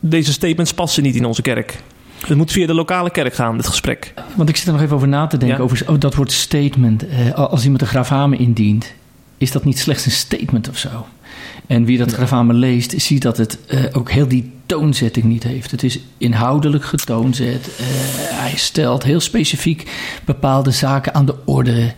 deze 0.00 0.32
statements 0.32 0.74
passen 0.74 1.02
niet 1.02 1.14
in 1.14 1.24
onze 1.24 1.42
kerk. 1.42 1.78
Het 2.26 2.36
moet 2.36 2.52
via 2.52 2.66
de 2.66 2.74
lokale 2.74 3.10
kerk 3.10 3.34
gaan, 3.34 3.56
dit 3.56 3.66
gesprek. 3.66 4.14
Want 4.36 4.48
ik 4.48 4.56
zit 4.56 4.66
er 4.66 4.72
nog 4.72 4.82
even 4.82 4.96
over 4.96 5.08
na 5.08 5.26
te 5.26 5.36
denken, 5.36 5.58
Ja. 5.58 5.64
over 5.64 5.82
over 5.86 6.00
dat 6.00 6.14
woord 6.14 6.32
statement. 6.32 7.08
Eh, 7.08 7.32
als 7.32 7.62
iemand 7.62 7.80
een 7.80 7.86
gravamen 7.88 8.38
indient, 8.38 8.92
is 9.38 9.50
dat 9.52 9.64
niet 9.64 9.78
slechts 9.78 10.04
een 10.06 10.10
statement 10.12 10.68
of 10.68 10.78
zo? 10.78 11.06
En 11.66 11.84
wie 11.84 11.98
dat 11.98 12.12
gravamen 12.12 12.54
leest, 12.54 12.94
ziet 13.00 13.22
dat 13.22 13.36
het 13.36 13.58
eh, 13.66 13.84
ook 13.92 14.10
heel 14.10 14.28
die 14.28 14.52
toonzetting 14.66 15.24
niet 15.24 15.42
heeft. 15.42 15.70
Het 15.70 15.82
is 15.82 15.98
inhoudelijk 16.18 16.84
getoonzet. 16.84 17.70
Eh, 17.78 17.84
hij 18.40 18.52
stelt 18.56 19.02
heel 19.02 19.20
specifiek 19.20 19.90
bepaalde 20.24 20.70
zaken 20.70 21.14
aan 21.14 21.26
de 21.26 21.34
orde. 21.44 21.92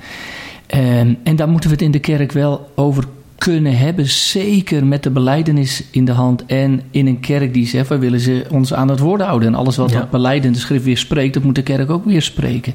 En, 0.67 1.19
en 1.25 1.37
daar 1.37 1.49
moeten 1.49 1.69
we 1.71 1.75
het 1.77 1.85
in 1.85 1.91
de 1.91 1.99
kerk 1.99 2.33
wel 2.33 2.71
over 2.75 3.05
kunnen 3.43 3.79
hebben. 3.79 4.07
Zeker 4.09 4.87
met 4.87 5.03
de 5.03 5.11
beleidenis 5.11 5.83
in 5.91 6.05
de 6.05 6.13
hand. 6.13 6.47
En 6.47 6.83
in 6.91 7.07
een 7.07 7.21
kerk 7.21 7.55
die 7.55 7.67
zegt, 7.67 7.89
we 7.89 7.99
willen 7.99 8.21
ze 8.21 8.45
ons 8.51 8.75
aan 8.75 8.89
het 8.89 8.99
woord 8.99 9.21
houden. 9.21 9.49
En 9.49 9.55
alles 9.55 9.77
wat 9.77 9.91
Ja. 9.91 9.99
dat 9.99 10.11
beleid 10.11 10.45
in 10.45 10.53
de 10.53 10.59
schrift 10.59 10.85
weer 10.85 10.99
spreekt, 10.99 11.35
dat 11.35 11.43
moet 11.43 11.55
de 11.55 11.63
kerk 11.63 11.91
ook 11.91 12.05
weer 12.05 12.23
spreken. 12.23 12.75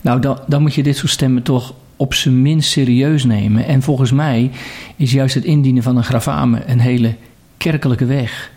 Nou, 0.00 0.20
dan, 0.20 0.38
dan 0.46 0.62
moet 0.62 0.74
je 0.74 0.82
dit 0.82 0.96
soort 0.96 1.12
stemmen 1.12 1.42
toch 1.42 1.74
op 1.96 2.14
zijn 2.14 2.42
minst 2.42 2.70
serieus 2.70 3.24
nemen. 3.24 3.66
En 3.66 3.82
volgens 3.82 4.12
mij 4.12 4.50
is 4.96 5.12
juist 5.12 5.34
het 5.34 5.44
indienen 5.44 5.82
van 5.82 5.96
een 5.96 6.04
gravamen 6.04 6.70
een 6.70 6.80
hele 6.80 7.14
kerkelijke 7.56 8.04
weg. 8.04 8.50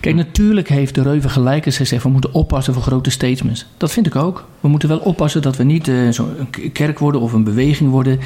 Kijk, 0.00 0.14
natuurlijk 0.14 0.68
heeft 0.68 0.94
de 0.94 1.02
Reuven 1.02 1.30
gelijk 1.30 1.66
als 1.66 1.76
hij 1.76 1.86
zegt... 1.86 2.02
we 2.02 2.08
moeten 2.08 2.32
oppassen 2.32 2.74
voor 2.74 2.82
grote 2.82 3.10
statements. 3.10 3.66
Dat 3.76 3.92
vind 3.92 4.06
ik 4.06 4.16
ook. 4.16 4.48
We 4.60 4.68
moeten 4.68 4.88
wel 4.88 4.98
oppassen 4.98 5.42
dat 5.42 5.56
we 5.56 5.64
niet 5.64 5.88
eh, 5.88 6.08
zo'n 6.10 6.50
kerk 6.72 6.98
worden... 6.98 7.20
of 7.20 7.32
een 7.32 7.44
beweging 7.44 7.90
worden... 7.90 8.18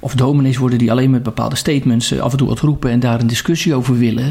of 0.00 0.14
dominees 0.14 0.56
worden 0.56 0.78
die 0.78 0.90
alleen 0.90 1.10
met 1.10 1.22
bepaalde 1.22 1.56
statements... 1.56 2.10
eh, 2.10 2.20
af 2.20 2.32
en 2.32 2.38
toe 2.38 2.48
wat 2.48 2.60
roepen 2.60 2.90
en 2.90 3.00
daar 3.00 3.20
een 3.20 3.26
discussie 3.26 3.74
over 3.74 3.98
willen. 3.98 4.24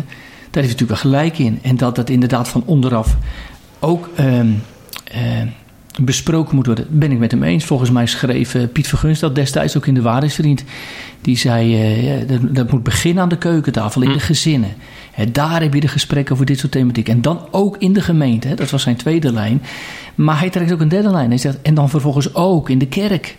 Daar 0.51 0.63
heeft 0.63 0.79
natuurlijk 0.79 1.01
wel 1.01 1.11
gelijk 1.11 1.39
in. 1.39 1.59
En 1.61 1.77
dat 1.77 1.95
dat 1.95 2.09
inderdaad 2.09 2.47
van 2.47 2.63
onderaf 2.65 3.17
ook... 3.79 4.09
ehm, 4.15 4.51
ehm, 5.03 5.47
besproken 6.01 6.55
moet 6.55 6.65
worden, 6.65 6.85
ben 6.89 7.11
ik 7.11 7.19
met 7.19 7.31
hem 7.31 7.43
eens. 7.43 7.65
Volgens 7.65 7.91
mij 7.91 8.05
schreef 8.05 8.55
eh, 8.55 8.61
Piet 8.73 8.87
Vergunst 8.87 9.21
dat 9.21 9.35
destijds 9.35 9.77
ook 9.77 9.87
in 9.87 9.93
de 9.93 10.01
Waarheidsvriend. 10.01 10.63
Die 11.21 11.37
zei, 11.37 11.75
eh, 11.75 12.27
dat, 12.27 12.55
dat 12.55 12.71
moet 12.71 12.83
beginnen 12.83 13.23
aan 13.23 13.29
de 13.29 13.37
keukentafel, 13.37 14.01
in 14.01 14.11
de 14.11 14.19
gezinnen. 14.19 14.75
Hè, 15.11 15.31
daar 15.31 15.61
heb 15.61 15.73
je 15.73 15.79
de 15.79 15.87
gesprekken 15.87 16.33
over 16.33 16.45
dit 16.45 16.59
soort 16.59 16.71
thematiek. 16.71 17.09
En 17.09 17.21
dan 17.21 17.47
ook 17.51 17.77
in 17.77 17.93
de 17.93 18.01
gemeente, 18.01 18.47
hè, 18.47 18.55
dat 18.55 18.69
was 18.69 18.81
zijn 18.81 18.95
tweede 18.95 19.31
lijn. 19.31 19.61
Maar 20.15 20.39
hij 20.39 20.49
trekt 20.49 20.71
ook 20.71 20.81
een 20.81 20.89
derde 20.89 21.09
lijn. 21.09 21.29
Hij 21.29 21.37
zegt, 21.37 21.61
en 21.61 21.73
dan 21.73 21.89
vervolgens 21.89 22.35
ook 22.35 22.69
in 22.69 22.77
de 22.77 22.87
kerk. 22.87 23.37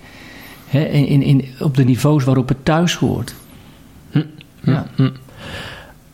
Hè, 0.66 0.84
in, 0.84 1.22
in, 1.22 1.44
op 1.60 1.76
de 1.76 1.84
niveaus 1.84 2.24
waarop 2.24 2.48
het 2.48 2.64
thuis 2.64 2.94
hoort. 2.94 3.34
Ja. 4.60 4.86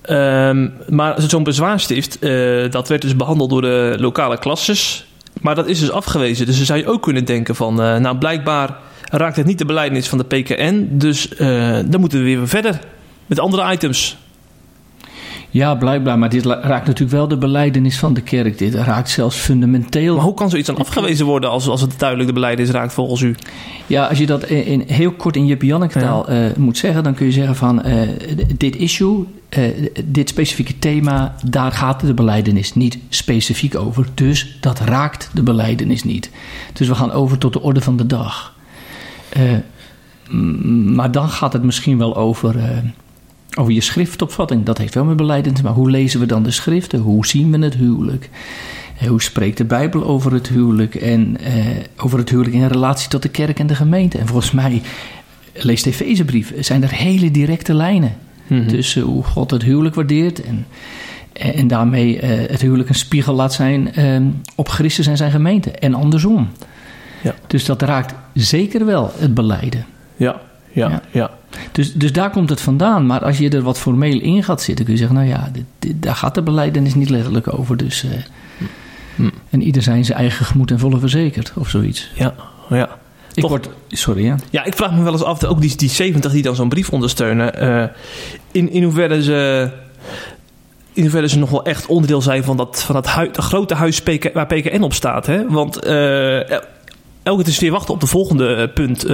Ehm, 0.03 0.69
maar 0.89 1.21
zo'n 1.21 1.43
bezwaarstift, 1.43 2.19
eh, 2.19 2.71
dat 2.71 2.89
werd 2.89 3.03
dus 3.03 3.17
behandeld 3.17 3.51
door 3.51 3.61
de 3.61 3.97
lokale 3.99 4.39
klasses. 4.39 5.07
Maar 5.41 5.55
dat 5.55 5.67
is 5.69 5.81
dus 5.81 5.91
afgewezen. 5.91 6.47
Dus 6.47 6.57
dan 6.57 6.67
zou 6.67 6.79
je 6.79 6.87
ook 6.87 7.03
kunnen 7.03 7.25
denken 7.25 7.55
van... 7.55 7.83
eh, 7.83 7.97
nou, 7.97 8.17
blijkbaar 8.19 8.77
raakt 9.11 9.37
het 9.37 9.47
niet 9.47 9.59
de 9.59 9.65
beleidnis 9.65 10.09
van 10.09 10.19
de 10.19 10.25
PKN. 10.25 10.89
Dus 10.91 11.35
eh, 11.35 11.79
dan 11.87 12.01
moeten 12.01 12.19
we 12.19 12.25
weer 12.25 12.49
verder 12.49 12.79
met 13.27 13.39
andere 13.39 13.73
items. 13.73 14.17
ja, 15.51 15.75
blijkbaar. 15.75 16.19
Maar 16.19 16.29
dit 16.29 16.45
raakt 16.45 16.87
natuurlijk 16.87 17.11
wel 17.11 17.29
de 17.29 17.39
beleidenis 17.39 17.99
van 17.99 18.15
de 18.15 18.21
kerk. 18.21 18.59
Dit 18.59 18.75
raakt 18.75 19.11
zelfs 19.11 19.37
fundamenteel 19.37 20.15
Maar 20.15 20.25
hoe 20.25 20.35
kan 20.35 20.51
zoiets 20.51 20.69
dan 20.69 20.79
afgewezen 20.79 21.27
worden 21.27 21.51
als, 21.51 21.69
als 21.69 21.81
het 21.81 21.99
duidelijk 21.99 22.29
de 22.29 22.35
beleidnis 22.35 22.71
raakt 22.71 22.93
volgens 22.93 23.21
u? 23.21 23.35
Ja, 23.87 24.07
als 24.07 24.19
je 24.19 24.27
dat 24.27 24.45
in, 24.45 24.65
in 24.65 24.85
heel 24.87 25.13
kort 25.13 25.37
in 25.37 25.47
Janneke 25.47 25.99
taal 25.99 26.29
eh, 26.29 26.39
moet 26.57 26.77
zeggen, 26.77 27.03
dan 27.03 27.15
kun 27.15 27.27
je 27.27 27.33
zeggen 27.33 27.57
van 27.57 27.83
dit 28.57 28.77
issue, 28.77 29.25
eh, 29.55 29.89
dit 30.05 30.29
specifieke 30.29 30.79
thema, 30.79 31.35
daar 31.47 31.73
gaat 31.73 32.01
de 32.01 32.15
beleidenis 32.15 32.75
niet 32.75 32.99
specifiek 33.09 33.75
over. 33.77 34.07
Dus 34.15 34.57
dat 34.61 34.81
raakt 34.81 35.31
de 35.33 35.43
beleidenis 35.43 36.05
niet. 36.05 36.31
Dus 36.73 36.89
we 36.89 36.95
gaan 36.95 37.13
over 37.13 37.39
tot 37.39 37.53
de 37.53 37.61
orde 37.61 37.81
van 37.81 37.97
de 37.97 38.07
dag. 38.07 38.55
Eh, 39.29 39.43
maar 40.95 41.11
dan 41.11 41.29
gaat 41.29 41.53
het 41.53 41.63
misschien 41.63 41.99
wel 41.99 42.17
over, 42.17 42.59
eh, 42.59 42.79
over 43.59 43.73
je 43.73 43.81
schriftopvatting. 43.81 44.65
Dat 44.65 44.79
heeft 44.79 44.95
wel 44.95 45.05
met 45.05 45.17
beleidenis, 45.17 45.63
maar 45.63 45.73
hoe 45.73 45.91
lezen 45.91 46.21
we 46.21 46.27
dan 46.27 46.43
de 46.43 46.51
schriften? 46.51 47.01
Hoe 47.01 47.27
zien 47.27 47.51
we 47.51 47.59
het 47.59 47.75
huwelijk? 47.75 48.31
Hoe 49.09 49.23
spreekt 49.23 49.57
de 49.57 49.65
Bijbel 49.65 50.05
over 50.05 50.33
het 50.33 50.49
huwelijk 50.49 50.95
en 50.95 51.37
over 51.97 52.19
het 52.19 52.31
huwelijk 52.31 52.55
in 52.55 52.67
relatie 52.67 53.09
tot 53.09 53.23
de 53.23 53.29
kerk 53.29 53.59
en 53.59 53.67
de 53.67 53.75
gemeente? 53.75 54.19
En 54.19 54.27
volgens 54.27 54.51
mij, 54.51 54.83
lees 55.53 55.83
de 55.83 55.91
Efezebrief, 55.91 56.53
zijn 56.59 56.83
er 56.83 56.93
hele 56.93 57.31
directe 57.31 57.75
lijnen 57.75 58.17
tussen 58.69 59.03
hoe 59.03 59.25
God 59.25 59.51
het 59.51 59.63
huwelijk 59.63 59.95
waardeert 59.95 60.43
en, 60.43 60.67
en 61.33 61.67
daarmee 61.69 62.21
eh, 62.21 62.51
het 62.51 62.61
huwelijk 62.61 62.89
een 62.89 62.95
spiegel 62.95 63.35
laat 63.35 63.53
zijn 63.53 63.93
eh, 63.95 64.21
op 64.55 64.69
Christus 64.69 65.07
en 65.07 65.17
zijn 65.17 65.31
gemeente 65.31 65.71
en 65.71 65.95
andersom. 65.95 66.49
Ja. 67.23 67.35
Dus 67.47 67.65
dat 67.65 67.83
raakt 67.83 68.15
zeker 68.35 68.85
wel 68.87 69.13
het 69.19 69.35
beleiden. 69.35 69.87
Ja, 70.17 70.41
ja, 70.73 70.89
Ja. 70.89 71.03
ja. 71.11 71.31
Dus, 71.73 71.93
dus 71.95 72.13
daar 72.13 72.31
komt 72.31 72.51
het 72.51 72.61
vandaan. 72.61 73.07
Maar 73.07 73.25
als 73.25 73.39
je 73.39 73.51
er 73.51 73.63
wat 73.63 73.79
formeel 73.79 74.21
in 74.21 74.43
gaat 74.45 74.63
zitten, 74.63 74.85
kun 74.85 74.95
je 74.95 75.01
zeggen: 75.01 75.17
Nou 75.17 75.29
ja, 75.29 75.49
dit, 75.53 75.65
dit- 75.79 76.03
daar 76.03 76.15
gaat 76.17 76.35
de 76.35 76.43
beleidenis 76.43 76.95
niet 76.95 77.11
letterlijk 77.11 77.59
over. 77.59 77.77
Dus, 77.77 78.05
eh, 78.05 78.11
Hm. 79.17 79.29
En 79.51 79.63
ieder 79.63 79.83
zijn 79.83 80.05
zijn 80.05 80.19
eigen 80.19 80.45
gemoed 80.47 80.71
en 80.71 80.79
volle 80.79 80.99
verzekerd, 80.99 81.53
of 81.57 81.69
zoiets. 81.69 82.11
ja, 82.15 82.35
ja. 82.69 82.99
Ik 83.35 83.41
Toch- 83.43 83.51
word, 83.51 83.69
sorry 83.89 84.25
ja. 84.25 84.37
Ja, 84.51 84.65
ik 84.65 84.75
vraag 84.75 84.93
me 84.93 85.03
wel 85.03 85.13
eens 85.13 85.23
af, 85.23 85.45
ook 85.45 85.61
die, 85.61 85.77
die 85.77 85.91
70 85.91 86.33
die 86.33 86.43
dan 86.43 86.55
zo'n 86.55 86.69
brief 86.69 86.91
ondersteunen, 86.91 87.55
eh, 87.55 87.85
in, 88.53 88.71
in 88.71 88.83
hoeverre 88.83 89.23
ze. 89.23 89.69
In 90.93 91.03
hoeverre 91.03 91.29
ze 91.29 91.39
nog 91.39 91.51
wel 91.51 91.65
echt 91.65 91.87
onderdeel 91.87 92.23
zijn 92.23 92.45
van 92.45 92.57
dat, 92.57 92.83
van 92.83 92.95
dat, 92.95 93.07
hui- 93.07 93.31
dat 93.33 93.45
grote 93.45 93.75
huis 93.75 94.01
PK, 94.03 94.31
waar 94.33 94.47
PKN 94.47 94.83
op 94.83 94.93
staat. 94.93 95.27
Hè? 95.27 95.49
Want 95.51 95.79
eh, 95.85 96.51
el- 96.51 96.61
elke 97.23 97.43
keer 97.43 97.53
is 97.53 97.59
weer 97.59 97.71
wachten 97.71 97.95
op 97.95 98.01
de 98.01 98.07
volgende 98.07 98.55
eh, 98.55 98.73
punt. 98.75 99.07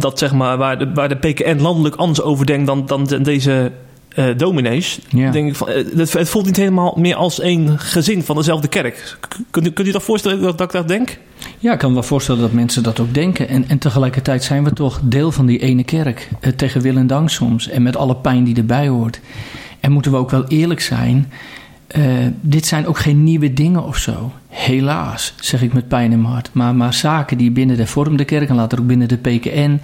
dat 0.00 0.18
zeg 0.18 0.32
maar, 0.32 0.56
waar, 0.56 0.78
de, 0.78 0.92
waar 0.94 1.08
de 1.08 1.16
PKN 1.16 1.60
landelijk 1.60 1.94
anders 1.94 2.22
over 2.22 2.46
denkt 2.46 2.66
dan, 2.66 2.86
dan 2.86 3.04
de- 3.04 3.20
deze 3.20 3.72
eh, 4.14 4.26
dominees. 4.36 4.98
Denk 5.10 5.48
ik 5.48 5.56
van, 5.56 5.68
eh, 5.68 5.84
het, 5.96 6.12
het 6.12 6.28
voelt 6.28 6.46
niet 6.46 6.56
helemaal 6.56 6.94
meer 6.96 7.14
als 7.14 7.40
één 7.40 7.78
gezin 7.78 8.22
van 8.22 8.36
dezelfde 8.36 8.68
kerk. 8.68 9.16
Kunt 9.50 9.66
u, 9.66 9.70
kunt 9.70 9.88
u 9.88 9.90
dat 9.90 10.02
voorstellen 10.02 10.40
dat, 10.40 10.58
dat 10.58 10.66
ik 10.66 10.72
dat 10.72 10.88
denk? 10.88 11.18
Ja, 11.58 11.72
ik 11.72 11.78
kan 11.78 11.88
me 11.88 11.94
wel 11.94 12.02
voorstellen 12.02 12.40
dat 12.40 12.52
mensen 12.52 12.82
dat 12.82 13.00
ook 13.00 13.14
denken. 13.14 13.48
En, 13.48 13.68
en 13.68 13.78
tegelijkertijd 13.78 14.44
zijn 14.44 14.64
we 14.64 14.72
toch 14.72 15.00
deel 15.02 15.32
van 15.32 15.46
die 15.46 15.58
ene 15.58 15.84
kerk. 15.84 16.28
Eh, 16.40 16.52
tegen 16.52 16.80
wil 16.80 16.96
en 16.96 17.06
dank 17.06 17.30
soms. 17.30 17.68
En 17.68 17.82
met 17.82 17.96
alle 17.96 18.16
pijn 18.16 18.44
die 18.44 18.56
erbij 18.56 18.88
hoort. 18.88 19.20
En 19.80 19.92
moeten 19.92 20.10
we 20.10 20.16
ook 20.16 20.30
wel 20.30 20.46
eerlijk 20.46 20.80
zijn. 20.80 21.32
dit 22.40 22.66
zijn 22.66 22.86
ook 22.86 22.98
geen 22.98 23.24
nieuwe 23.24 23.52
dingen 23.52 23.84
of 23.84 23.96
zo. 23.96 24.32
Helaas, 24.54 25.34
zeg 25.40 25.62
ik 25.62 25.72
met 25.72 25.88
pijn 25.88 26.12
in 26.12 26.20
mijn 26.20 26.32
hart. 26.32 26.50
Maar, 26.52 26.74
maar 26.74 26.94
zaken 26.94 27.38
die 27.38 27.50
binnen 27.50 27.76
de 27.76 27.86
vormde 27.86 28.24
kerk 28.24 28.48
en 28.48 28.54
later 28.54 28.78
ook 28.80 28.86
binnen 28.86 29.08
de 29.08 29.16
PKN 29.16 29.80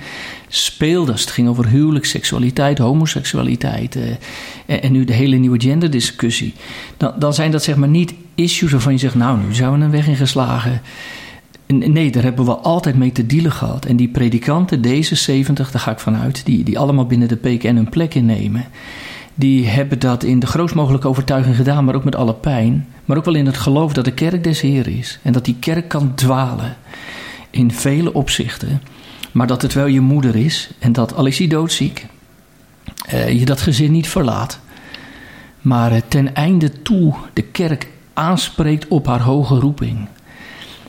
speelden. 0.49 1.13
Als 1.13 1.21
het 1.21 1.31
ging 1.31 1.49
over 1.49 1.69
huwelijk, 1.69 2.05
seksualiteit, 2.05 2.79
homoseksualiteit. 2.79 3.97
eh, 3.97 4.85
en, 4.85 4.93
nu 4.93 5.05
de 5.05 5.13
hele 5.13 5.37
nieuwe 5.37 5.61
genderdiscussie. 5.61 6.55
Dan, 6.97 7.13
dan 7.19 7.35
zijn 7.35 7.51
dat 7.51 7.63
zeg 7.63 7.77
maar 7.77 7.89
niet 7.89 8.15
issues 8.35 8.71
waarvan 8.73 8.93
je 8.93 8.99
zegt... 8.99 9.15
nou, 9.15 9.39
nu 9.47 9.55
zijn 9.55 9.79
we 9.79 9.85
een 9.85 9.91
weg 9.91 10.07
ingeslagen. 10.07 10.83
N- 11.73 11.93
Nee, 11.93 12.11
daar 12.11 12.23
hebben 12.23 12.45
we 12.45 12.55
altijd 12.57 12.97
mee 12.97 13.13
te 13.13 13.27
dealen 13.27 13.53
gehad. 13.53 13.85
En 13.85 13.97
die 13.97 14.09
predikanten, 14.09 14.83
deze 14.83 15.15
70, 15.15 15.71
daar 15.71 15.81
ga 15.81 15.91
ik 15.91 15.99
vanuit, 15.99 16.45
die, 16.45 16.63
die 16.65 16.79
allemaal 16.79 17.07
binnen 17.07 17.29
de 17.29 17.37
PKN 17.37 17.77
een 17.77 17.89
plek 17.89 18.15
innemen. 18.15 18.65
Die 19.38 19.66
hebben 19.66 19.98
dat 19.98 20.22
in 20.22 20.38
de 20.38 20.46
grootst 20.46 20.74
mogelijke 20.74 21.09
overtuiging 21.09 21.57
gedaan, 21.57 21.85
maar 21.85 21.94
ook 21.94 22.05
met 22.05 22.16
alle 22.16 22.35
pijn. 22.35 22.88
Maar 23.05 23.16
ook 23.16 23.24
wel 23.24 23.35
in 23.35 23.46
het 23.46 23.57
geloof 23.57 23.92
dat 23.92 24.05
de 24.05 24.12
kerk 24.12 24.44
des 24.44 24.61
Heer 24.61 24.88
is. 24.88 25.18
En 25.22 25.33
dat 25.33 25.44
die 25.44 25.57
kerk 25.61 25.88
kan 25.88 26.14
dwalen 26.14 26.77
in 27.51 27.72
vele 27.72 28.12
opzichten. 28.14 28.83
Maar 29.33 29.46
dat 29.46 29.62
het 29.62 29.72
wel 29.72 29.87
je 29.87 30.01
moeder 30.01 30.37
is. 30.37 30.70
En 30.79 30.92
dat 30.92 31.14
al 31.14 31.27
is 31.27 31.38
hij 31.38 31.46
doodziek, 31.46 32.07
eh, 33.07 33.38
je 33.38 33.44
dat 33.44 33.61
gezin 33.61 33.92
niet 33.92 34.09
verlaat. 34.09 34.61
Maar 35.61 35.92
eh, 35.92 36.01
ten 36.09 36.35
einde 36.35 36.83
toe 36.83 37.14
de 37.33 37.42
kerk 37.42 37.88
aanspreekt 38.14 38.88
op 38.88 39.07
haar 39.07 39.20
hoge 39.20 39.55
roeping. 39.55 40.09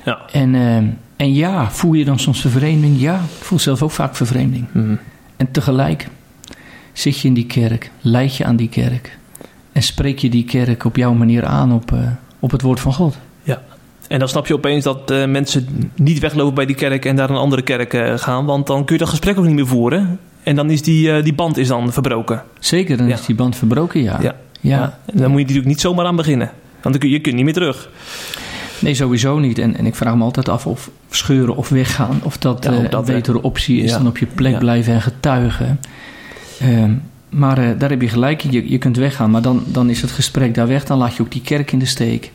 Ja. 0.06 0.20
En, 0.32 0.56
eh, 0.56 0.76
en 1.16 1.34
ja, 1.34 1.72
voel 1.72 1.94
je 1.94 2.06
dan 2.06 2.20
soms 2.20 2.42
vervreemding? 2.42 3.00
Ja, 3.00 3.16
ik 3.16 3.44
voel 3.44 3.60
zelf 3.60 3.84
ook 3.84 3.92
vaak 3.92 4.16
vervreemding. 4.16 4.68
Mhm. 4.74 4.96
En 5.38 5.52
tegelijk 5.52 6.08
zit 7.00 7.20
je 7.20 7.28
in 7.28 7.34
die 7.34 7.46
kerk, 7.46 7.92
leid 8.02 8.36
je 8.36 8.46
aan 8.46 8.56
die 8.56 8.70
kerk. 8.70 9.18
En 9.72 9.82
spreek 9.82 10.20
je 10.20 10.30
die 10.30 10.44
kerk 10.44 10.86
op 10.86 10.96
jouw 10.96 11.14
manier 11.14 11.46
aan 11.46 11.72
op, 11.72 11.92
eh, 11.92 12.00
op 12.40 12.52
het 12.52 12.62
woord 12.62 12.80
van 12.80 12.94
God. 12.94 13.18
Ja. 13.44 13.62
En 14.08 14.20
dan 14.20 14.28
snap 14.28 14.48
je 14.48 14.54
opeens 14.54 14.84
dat 14.84 15.12
uh, 15.12 15.26
mensen 15.26 15.92
niet 15.96 16.20
weglopen 16.20 16.56
bij 16.56 16.66
die 16.66 16.76
kerk 16.76 17.06
en 17.06 17.16
naar 17.16 17.30
een 17.30 17.36
andere 17.36 17.62
kerk 17.62 17.94
uh, 17.94 18.18
gaan. 18.18 18.46
Want 18.46 18.68
dan 18.68 18.86
kun 18.86 18.96
je 18.96 19.02
dat 19.02 19.10
gesprek 19.10 19.38
ook 19.38 19.46
niet 19.46 19.56
meer 19.56 19.68
voeren. 19.68 20.20
En 20.44 20.56
dan 20.56 20.70
is 20.70 20.82
die, 20.82 21.22
die 21.22 21.34
band 21.34 21.58
is 21.58 21.68
dan 21.68 21.94
verbroken. 21.94 22.44
Zeker, 22.60 22.98
dan 22.98 23.08
ja. 23.08 23.14
is 23.14 23.26
die 23.26 23.36
band 23.36 23.56
verbroken, 23.56 24.02
ja. 24.02 24.20
ja. 24.22 24.36
ja. 24.60 25.00
En 25.06 25.18
dan 25.18 25.30
moet 25.30 25.40
je 25.40 25.46
natuurlijk 25.46 25.68
niet 25.68 25.82
zomaar 25.82 26.06
aan 26.06 26.16
beginnen. 26.16 26.52
Want 26.72 26.84
dan 26.84 26.98
kun 26.98 27.10
je, 27.10 27.16
je 27.16 27.22
kunt 27.22 27.36
niet 27.36 27.44
meer 27.44 27.54
terug. 27.54 27.90
Nee, 28.80 28.94
sowieso 28.94 29.40
niet. 29.40 29.58
En, 29.58 29.78
en 29.78 29.86
ik 29.86 29.96
vraag 29.96 30.16
me 30.16 30.24
altijd 30.24 30.50
af 30.50 30.68
of 30.68 30.90
scheuren 31.10 31.56
of 31.56 31.70
weggaan... 31.70 32.20
of 32.24 32.38
dat, 32.38 32.64
ja, 32.64 32.72
dat 32.72 33.08
een 33.08 33.16
betere 33.16 33.42
optie 33.42 33.82
is 33.84 33.92
dan 33.92 34.08
op 34.08 34.18
je 34.18 34.26
plek 34.26 34.60
blijven 34.60 34.94
en 34.94 35.02
getuigen. 35.02 35.80
Ehm, 36.60 36.94
maar 37.30 37.60
uh, 37.60 37.70
daar 37.78 37.90
heb 37.90 38.02
je 38.02 38.10
gelijk 38.10 38.44
in. 38.44 38.52
Je, 38.52 38.70
je 38.70 38.78
kunt 38.78 38.98
weggaan, 38.98 39.32
maar 39.32 39.42
dan, 39.42 39.64
dan 39.66 39.90
is 39.90 40.02
het 40.02 40.12
gesprek 40.12 40.56
daar 40.56 40.68
weg. 40.68 40.86
Dan 40.86 40.98
laat 40.98 41.16
je 41.16 41.24
ook 41.24 41.32
die 41.32 41.42
kerk 41.42 41.72
in 41.72 41.80
de 41.80 41.86
steek. 41.86 42.32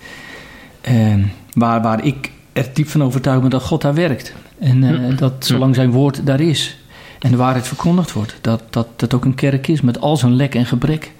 Uh, 0.90 1.14
waar, 1.52 1.82
waar 1.82 2.04
ik 2.04 2.30
er 2.52 2.70
diep 2.74 2.88
van 2.88 3.02
overtuigd 3.02 3.40
ben 3.40 3.50
dat 3.50 3.62
God 3.62 3.80
daar 3.80 3.94
werkt. 3.94 4.34
En 4.58 4.82
uh, 4.82 5.16
dat 5.18 5.46
zolang 5.46 5.74
zijn 5.74 5.90
woord 5.90 6.26
daar 6.26 6.40
is 6.40 6.78
en 7.24 7.30
de 7.30 7.36
waarheid 7.36 7.68
verkondigd 7.68 8.12
wordt, 8.12 8.38
dat 8.40 8.62
dat, 8.70 8.86
dat 8.96 9.14
ook 9.14 9.24
een 9.24 9.34
kerk 9.34 9.68
is 9.68 9.80
met 9.80 10.00
al 10.00 10.16
zijn 10.16 10.34
lek 10.34 10.54
en 10.54 10.66
gebrek. 10.66 11.12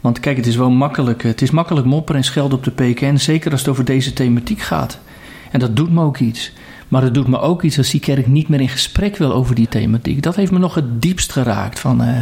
Want 0.00 0.20
kijk, 0.20 0.36
het 0.36 0.46
is 0.46 0.56
wel 0.56 0.70
makkelijk. 0.70 1.22
Het 1.22 1.42
is 1.42 1.50
makkelijk 1.50 1.86
mopperen 1.86 2.20
en 2.20 2.26
schelden 2.26 2.58
op 2.58 2.64
de 2.64 2.70
PKN, 2.70 3.16
zeker 3.16 3.50
als 3.50 3.60
het 3.60 3.70
over 3.70 3.84
deze 3.84 4.12
thematiek 4.12 4.60
gaat. 4.60 4.98
En 5.50 5.60
dat 5.60 5.76
doet 5.76 5.92
me 5.92 6.02
ook 6.02 6.18
iets. 6.18 6.52
Maar 6.88 7.02
het 7.02 7.14
doet 7.14 7.26
me 7.26 7.40
ook 7.40 7.62
iets 7.62 7.78
als 7.78 7.90
die 7.90 8.00
kerk 8.00 8.26
niet 8.26 8.48
meer 8.48 8.60
in 8.60 8.68
gesprek 8.68 9.16
wil 9.16 9.32
over 9.32 9.54
die 9.54 9.68
thematiek. 9.68 10.22
Dat 10.22 10.36
heeft 10.36 10.52
me 10.52 10.58
nog 10.58 10.74
het 10.74 11.02
diepst 11.02 11.32
geraakt. 11.32 11.78
Van, 11.78 12.02
uh, 12.02 12.20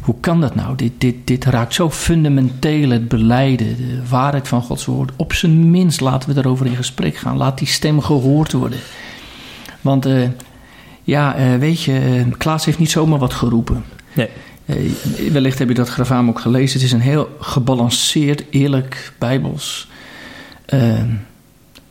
hoe 0.00 0.14
kan 0.20 0.40
dat 0.40 0.54
nou? 0.54 0.76
Dit, 0.76 0.92
dit, 0.98 1.14
dit 1.24 1.44
raakt 1.44 1.74
zo 1.74 1.90
fundamenteel 1.90 2.90
het 2.90 3.08
beleiden, 3.08 3.76
de 3.76 4.08
waarheid 4.08 4.48
van 4.48 4.62
Gods 4.62 4.84
woord. 4.84 5.10
Op 5.16 5.32
zijn 5.32 5.70
minst 5.70 6.00
laten 6.00 6.34
we 6.34 6.40
erover 6.40 6.66
in 6.66 6.76
gesprek 6.76 7.16
gaan. 7.16 7.36
Laat 7.36 7.58
die 7.58 7.68
stem 7.68 8.00
gehoord 8.00 8.52
worden. 8.52 8.78
Want 9.80 10.06
uh, 10.06 10.28
ja, 11.02 11.38
uh, 11.38 11.56
weet 11.56 11.82
je, 11.82 12.24
Klaas 12.38 12.64
heeft 12.64 12.78
niet 12.78 12.90
zomaar 12.90 13.18
wat 13.18 13.34
geroepen. 13.34 13.84
Nee. 14.12 14.28
wellicht 15.32 15.58
heb 15.58 15.68
je 15.68 15.74
dat 15.74 15.88
gravaam 15.88 16.28
ook 16.28 16.40
gelezen. 16.40 16.78
Het 16.78 16.86
is 16.86 16.92
een 16.92 17.00
heel 17.00 17.36
gebalanceerd, 17.40 18.44
eerlijk, 18.50 19.12
bijbels 19.18 19.88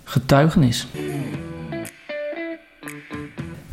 getuigenis. 0.03 0.87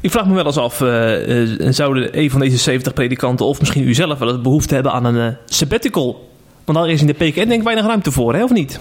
Ik 0.00 0.10
vraag 0.10 0.26
me 0.26 0.34
wel 0.34 0.46
eens 0.46 0.56
af, 0.56 0.80
uh, 0.80 1.28
uh, 1.28 1.68
zouden 1.70 2.18
een 2.18 2.30
van 2.30 2.40
deze 2.40 2.56
70 2.56 2.92
predikanten 2.92 3.46
of 3.46 3.58
misschien 3.58 3.88
u 3.88 3.94
zelf 3.94 4.18
wel 4.18 4.28
het 4.28 4.42
behoefte 4.42 4.74
hebben 4.74 4.92
aan 4.92 5.04
een 5.04 5.14
uh, 5.14 5.36
sabbatical? 5.46 6.28
Want 6.64 6.78
daar 6.78 6.88
is 6.88 7.00
in 7.00 7.06
de 7.06 7.12
PKN 7.12 7.34
denk 7.34 7.52
ik 7.52 7.62
weinig 7.62 7.86
ruimte 7.86 8.12
voor, 8.12 8.34
hè, 8.34 8.44
of 8.44 8.52
niet? 8.52 8.78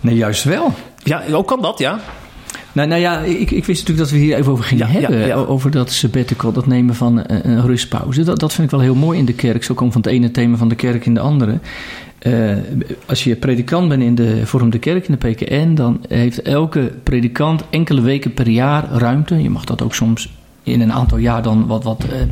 Nee, 0.00 0.16
juist 0.16 0.44
wel. 0.44 0.72
Ja, 1.02 1.22
ook 1.32 1.46
kan 1.46 1.62
dat, 1.62 1.78
ja. 1.78 2.00
Nou, 2.72 2.88
nou 2.88 3.00
ja, 3.00 3.18
ik, 3.18 3.50
ik 3.50 3.64
wist 3.64 3.80
natuurlijk 3.80 3.98
dat 3.98 4.10
we 4.10 4.16
hier 4.16 4.36
even 4.36 4.52
over 4.52 4.64
gingen 4.64 4.86
ja, 4.86 4.92
hebben. 4.92 5.18
Ja, 5.18 5.26
ja. 5.26 5.34
Over 5.34 5.70
dat 5.70 5.92
sabbatical, 5.92 6.52
dat 6.52 6.66
nemen 6.66 6.94
van 6.94 7.22
een, 7.26 7.50
een 7.50 7.66
rustpauze. 7.66 8.24
Dat, 8.24 8.38
dat 8.38 8.52
vind 8.52 8.64
ik 8.64 8.70
wel 8.70 8.80
heel 8.80 8.94
mooi 8.94 9.18
in 9.18 9.24
de 9.24 9.32
kerk. 9.32 9.64
Zo 9.64 9.74
komt 9.74 9.92
van 9.92 10.00
het 10.00 10.10
ene 10.10 10.30
thema 10.30 10.56
van 10.56 10.68
de 10.68 10.74
kerk 10.74 11.06
in 11.06 11.14
de 11.14 11.20
andere. 11.20 11.58
Uh, 12.22 12.56
als 13.06 13.24
je 13.24 13.36
predikant 13.36 13.88
bent 13.88 14.02
in 14.02 14.14
de 14.14 14.46
Vorm 14.46 14.70
de 14.70 14.78
Kerk, 14.78 15.08
in 15.08 15.16
de 15.18 15.28
PKN, 15.28 15.74
dan 15.74 16.04
heeft 16.08 16.42
elke 16.42 16.92
predikant 17.02 17.62
enkele 17.70 18.00
weken 18.00 18.34
per 18.34 18.48
jaar 18.48 18.88
ruimte. 18.90 19.42
Je 19.42 19.50
mag 19.50 19.64
dat 19.64 19.82
ook 19.82 19.94
soms 19.94 20.30
in 20.68 20.80
een 20.80 20.92
aantal 20.92 21.18
jaar 21.18 21.42
dan 21.42 21.66
wat, 21.66 21.84
wat 21.84 22.04
uh, 22.04 22.20
uh, 22.20 22.26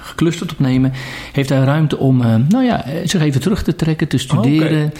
geclusterd 0.00 0.52
opnemen. 0.52 0.92
Heeft 1.32 1.48
hij 1.48 1.58
ruimte 1.58 1.98
om 1.98 2.16
nou 2.48 2.64
ja, 2.64 2.84
zich 3.04 3.20
even 3.20 3.40
terug 3.40 3.62
te 3.62 3.76
trekken, 3.76 4.08
te 4.08 4.18
studeren, 4.18 4.92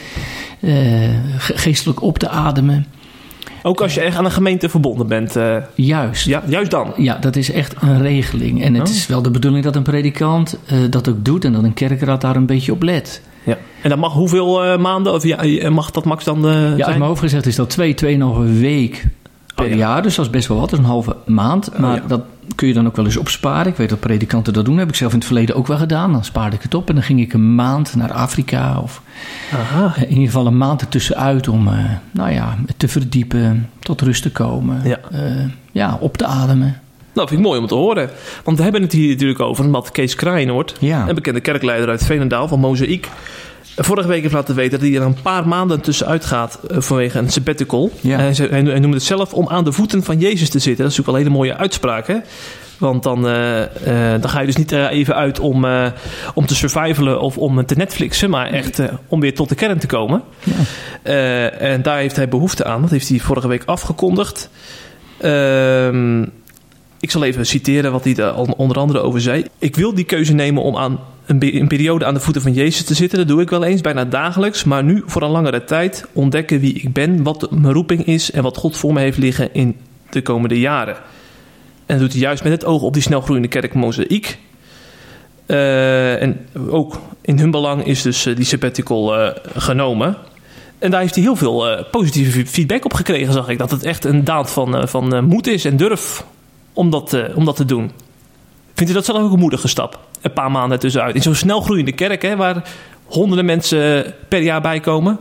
okay. 0.62 1.20
geestelijk 1.38 2.02
op 2.02 2.18
te 2.18 2.28
ademen. 2.28 2.86
Ook 3.62 3.80
als 3.80 3.94
je 3.94 4.00
echt 4.00 4.16
aan 4.16 4.24
een 4.24 4.30
gemeente 4.30 4.68
verbonden 4.68 5.06
bent. 5.06 5.36
Uh, 5.36 5.56
juist. 5.74 6.26
Ja, 6.26 6.42
juist 6.46 6.70
dan. 6.70 6.92
Ja, 6.96 7.16
dat 7.16 7.36
is 7.36 7.50
echt 7.50 7.74
een 7.80 8.02
regeling. 8.02 8.62
En 8.62 8.74
het 8.74 8.88
oh. 8.88 8.94
is 8.94 9.06
wel 9.06 9.22
de 9.22 9.30
bedoeling 9.30 9.64
dat 9.64 9.76
een 9.76 9.82
predikant 9.82 10.58
uh, 10.72 10.78
dat 10.90 11.08
ook 11.08 11.24
doet 11.24 11.44
en 11.44 11.52
dat 11.52 11.62
een 11.62 11.74
kerkraad 11.74 12.20
daar 12.20 12.36
een 12.36 12.46
beetje 12.46 12.72
op 12.72 12.82
let. 12.82 13.22
Ja. 13.44 13.58
En 13.82 13.88
dat 13.88 13.98
mag 13.98 14.12
hoeveel 14.12 14.64
uh, 14.64 14.78
maanden? 14.78 15.12
Of 15.12 15.24
ja, 15.24 15.70
mag 15.70 15.90
dat 15.90 16.04
max 16.04 16.24
dan? 16.24 16.40
Ja, 16.42 16.70
uit 16.70 16.86
mijn 16.86 17.00
hoofd 17.00 17.20
gezegd 17.20 17.46
is 17.46 17.56
dat 17.56 17.70
twee, 17.70 17.94
tweeënhalve 17.94 18.52
week 18.52 19.06
per 19.54 19.64
oh, 19.64 19.70
ja. 19.70 19.76
jaar. 19.76 20.02
Dus 20.02 20.14
dat 20.14 20.24
is 20.24 20.30
best 20.30 20.48
wel 20.48 20.58
wat. 20.58 20.70
Dat 20.70 20.78
is 20.78 20.84
een 20.84 20.90
halve 20.90 21.16
maand. 21.26 21.78
Maar 21.78 21.94
oh, 21.94 22.02
ja. 22.02 22.08
dat 22.08 22.22
kun 22.54 22.68
je 22.68 22.74
dan 22.74 22.86
ook 22.86 22.96
wel 22.96 23.04
eens 23.04 23.16
opsparen. 23.16 23.72
Ik 23.72 23.76
weet 23.76 23.88
dat 23.88 24.00
predikanten 24.00 24.52
dat 24.52 24.64
doen. 24.64 24.74
Dat 24.74 24.82
heb 24.82 24.92
ik 24.92 24.98
zelf 24.98 25.12
in 25.12 25.18
het 25.18 25.26
verleden 25.26 25.56
ook 25.56 25.66
wel 25.66 25.78
gedaan. 25.78 26.12
Dan 26.12 26.24
spaarde 26.24 26.56
ik 26.56 26.62
het 26.62 26.74
op 26.74 26.88
en 26.88 26.94
dan 26.94 27.04
ging 27.04 27.20
ik 27.20 27.32
een 27.32 27.54
maand 27.54 27.94
naar 27.94 28.12
Afrika. 28.12 28.78
Of 28.78 29.02
Aha. 29.52 29.94
in 29.96 30.08
ieder 30.08 30.24
geval 30.24 30.46
een 30.46 30.56
maand 30.56 30.80
ertussenuit 30.80 31.48
om 31.48 31.68
uh, 31.68 31.74
nou 32.10 32.30
ja, 32.30 32.56
te 32.76 32.88
verdiepen, 32.88 33.70
tot 33.78 34.00
rust 34.00 34.22
te 34.22 34.30
komen. 34.30 34.80
Ja. 34.84 34.98
Uh, 35.12 35.44
ja, 35.72 35.96
op 36.00 36.16
te 36.16 36.26
ademen. 36.26 36.80
Nou, 37.14 37.28
vind 37.28 37.40
ik 37.40 37.46
mooi 37.46 37.60
om 37.60 37.66
te 37.66 37.74
horen. 37.74 38.10
Want 38.44 38.56
we 38.56 38.62
hebben 38.62 38.82
het 38.82 38.92
hier 38.92 39.08
natuurlijk 39.08 39.40
over 39.40 39.68
met 39.68 39.90
Kees 39.90 40.14
Kraaienoord. 40.14 40.76
Ja. 40.80 41.08
Een 41.08 41.14
bekende 41.14 41.40
kerkleider 41.40 41.88
uit 41.88 42.04
Veenendaal 42.04 42.48
van 42.48 42.60
Mozaïek. 42.60 43.08
Vorige 43.76 44.08
week 44.08 44.22
heeft 44.22 44.34
laten 44.34 44.54
weten 44.54 44.78
dat 44.78 44.88
hij 44.88 44.98
er 44.98 45.06
een 45.06 45.22
paar 45.22 45.48
maanden 45.48 45.80
tussenuit 45.80 46.24
gaat 46.24 46.58
vanwege 46.68 47.18
een 47.18 47.30
sabbatical. 47.30 47.90
Ja. 48.00 48.18
Hij, 48.18 48.32
hij, 48.50 48.62
noemde 48.62 48.96
het 48.96 49.02
zelf 49.02 49.34
om 49.34 49.48
aan 49.48 49.64
de 49.64 49.72
voeten 49.72 50.02
van 50.02 50.18
Jezus 50.18 50.50
te 50.50 50.58
zitten. 50.58 50.84
Dat 50.84 50.92
is 50.92 50.96
natuurlijk 50.96 51.06
wel 51.06 51.14
een 51.14 51.22
hele 51.22 51.36
mooie 51.36 51.56
uitspraak. 51.56 52.06
Hè? 52.06 52.16
Want 52.78 53.02
dan, 53.02 53.26
uh, 53.26 53.60
uh, 53.60 53.66
dan 54.10 54.28
ga 54.28 54.40
je 54.40 54.46
dus 54.46 54.56
niet 54.56 54.72
even 54.72 55.14
uit 55.14 55.40
om, 55.40 55.66
om 56.34 56.46
te 56.46 56.54
survivalen 56.54 57.20
of 57.20 57.38
om 57.38 57.66
te 57.66 57.74
Netflixen, 57.74 58.30
maar 58.30 58.46
echt 58.46 58.82
om 59.08 59.20
weer 59.20 59.34
tot 59.34 59.48
de 59.48 59.54
kern 59.54 59.78
te 59.78 59.86
komen. 59.86 60.22
Ja. 61.02 61.50
en 61.50 61.82
daar 61.82 61.98
heeft 61.98 62.16
hij 62.16 62.28
behoefte 62.28 62.64
aan. 62.64 62.80
Dat 62.80 62.90
heeft 62.90 63.08
hij 63.08 63.18
vorige 63.18 63.48
week 63.48 63.64
afgekondigd. 63.64 64.50
Ehm, 65.18 66.22
ik 67.00 67.10
zal 67.10 67.24
even 67.24 67.46
citeren 67.46 67.92
wat 67.92 68.04
hij 68.04 68.14
daar 68.14 68.36
onder 68.36 68.78
andere 68.78 69.00
over 69.00 69.20
zei. 69.20 69.44
Ik 69.58 69.76
wil 69.76 69.94
die 69.94 70.04
keuze 70.04 70.32
nemen 70.32 70.62
om 70.62 70.76
aan 70.76 70.98
een, 71.26 71.68
periode 71.68 72.04
aan 72.04 72.14
de 72.14 72.20
voeten 72.20 72.42
van 72.42 72.52
Jezus 72.52 72.84
te 72.84 72.94
zitten. 72.94 73.18
Dat 73.18 73.28
doe 73.28 73.40
ik 73.40 73.50
wel 73.50 73.64
eens, 73.64 73.80
bijna 73.80 74.04
dagelijks. 74.04 74.64
Maar 74.64 74.84
nu 74.84 75.02
voor 75.06 75.22
een 75.22 75.30
langere 75.30 75.64
tijd 75.64 76.06
ontdekken 76.12 76.60
wie 76.60 76.74
ik 76.74 76.92
ben, 76.92 77.22
wat 77.22 77.50
mijn 77.50 77.72
roeping 77.72 78.06
is 78.06 78.30
en 78.30 78.42
wat 78.42 78.56
God 78.56 78.76
voor 78.76 78.92
me 78.92 79.00
heeft 79.00 79.18
liggen 79.18 79.54
in 79.54 79.76
de 80.10 80.22
komende 80.22 80.60
jaren. 80.60 80.94
En 81.86 81.98
dat 81.98 81.98
doet 81.98 82.12
hij 82.12 82.20
juist 82.20 82.42
met 82.42 82.52
het 82.52 82.64
oog 82.64 82.82
op 82.82 82.92
die 82.92 83.02
snelgroeiende 83.02 83.48
kerk 83.48 83.74
Mozaïek. 83.74 84.38
Uh, 85.46 86.22
en 86.22 86.46
ook 86.68 87.00
in 87.20 87.38
hun 87.38 87.50
belang 87.50 87.86
is 87.86 88.02
dus 88.02 88.26
uh, 88.26 88.36
die 88.36 88.44
sabbatical 88.44 89.18
uh, 89.18 89.30
genomen. 89.56 90.16
En 90.78 90.90
daar 90.90 91.00
heeft 91.00 91.14
hij 91.14 91.24
heel 91.24 91.36
veel 91.36 91.86
positieve 91.90 92.46
feedback 92.46 92.84
op 92.84 92.94
gekregen, 92.94 93.32
zag 93.32 93.48
ik. 93.48 93.58
Dat 93.58 93.70
het 93.70 93.82
echt 93.82 94.04
een 94.04 94.24
daad 94.24 94.50
van, 94.50 94.88
van 94.88 95.24
moed 95.24 95.46
is 95.46 95.64
en 95.64 95.76
durf 95.76 96.24
om 96.72 96.90
dat, 96.90 97.34
om 97.34 97.44
dat 97.44 97.56
te 97.56 97.64
doen. 97.64 97.90
Vindt 98.74 98.92
u 98.92 98.94
dat 98.94 99.04
zelf 99.04 99.22
ook 99.22 99.32
een 99.32 99.38
moedige 99.38 99.68
stap? 99.68 100.00
Een 100.22 100.32
paar 100.32 100.50
maanden 100.50 100.78
tussenuit. 100.78 101.14
In 101.14 101.22
zo'n 101.22 101.34
snel 101.34 101.60
groeiende 101.60 101.92
kerk, 101.92 102.22
hè, 102.22 102.36
waar 102.36 102.62
honderden 103.04 103.44
mensen 103.44 104.14
per 104.28 104.42
jaar 104.42 104.60
bij 104.60 104.80
komen. 104.80 105.18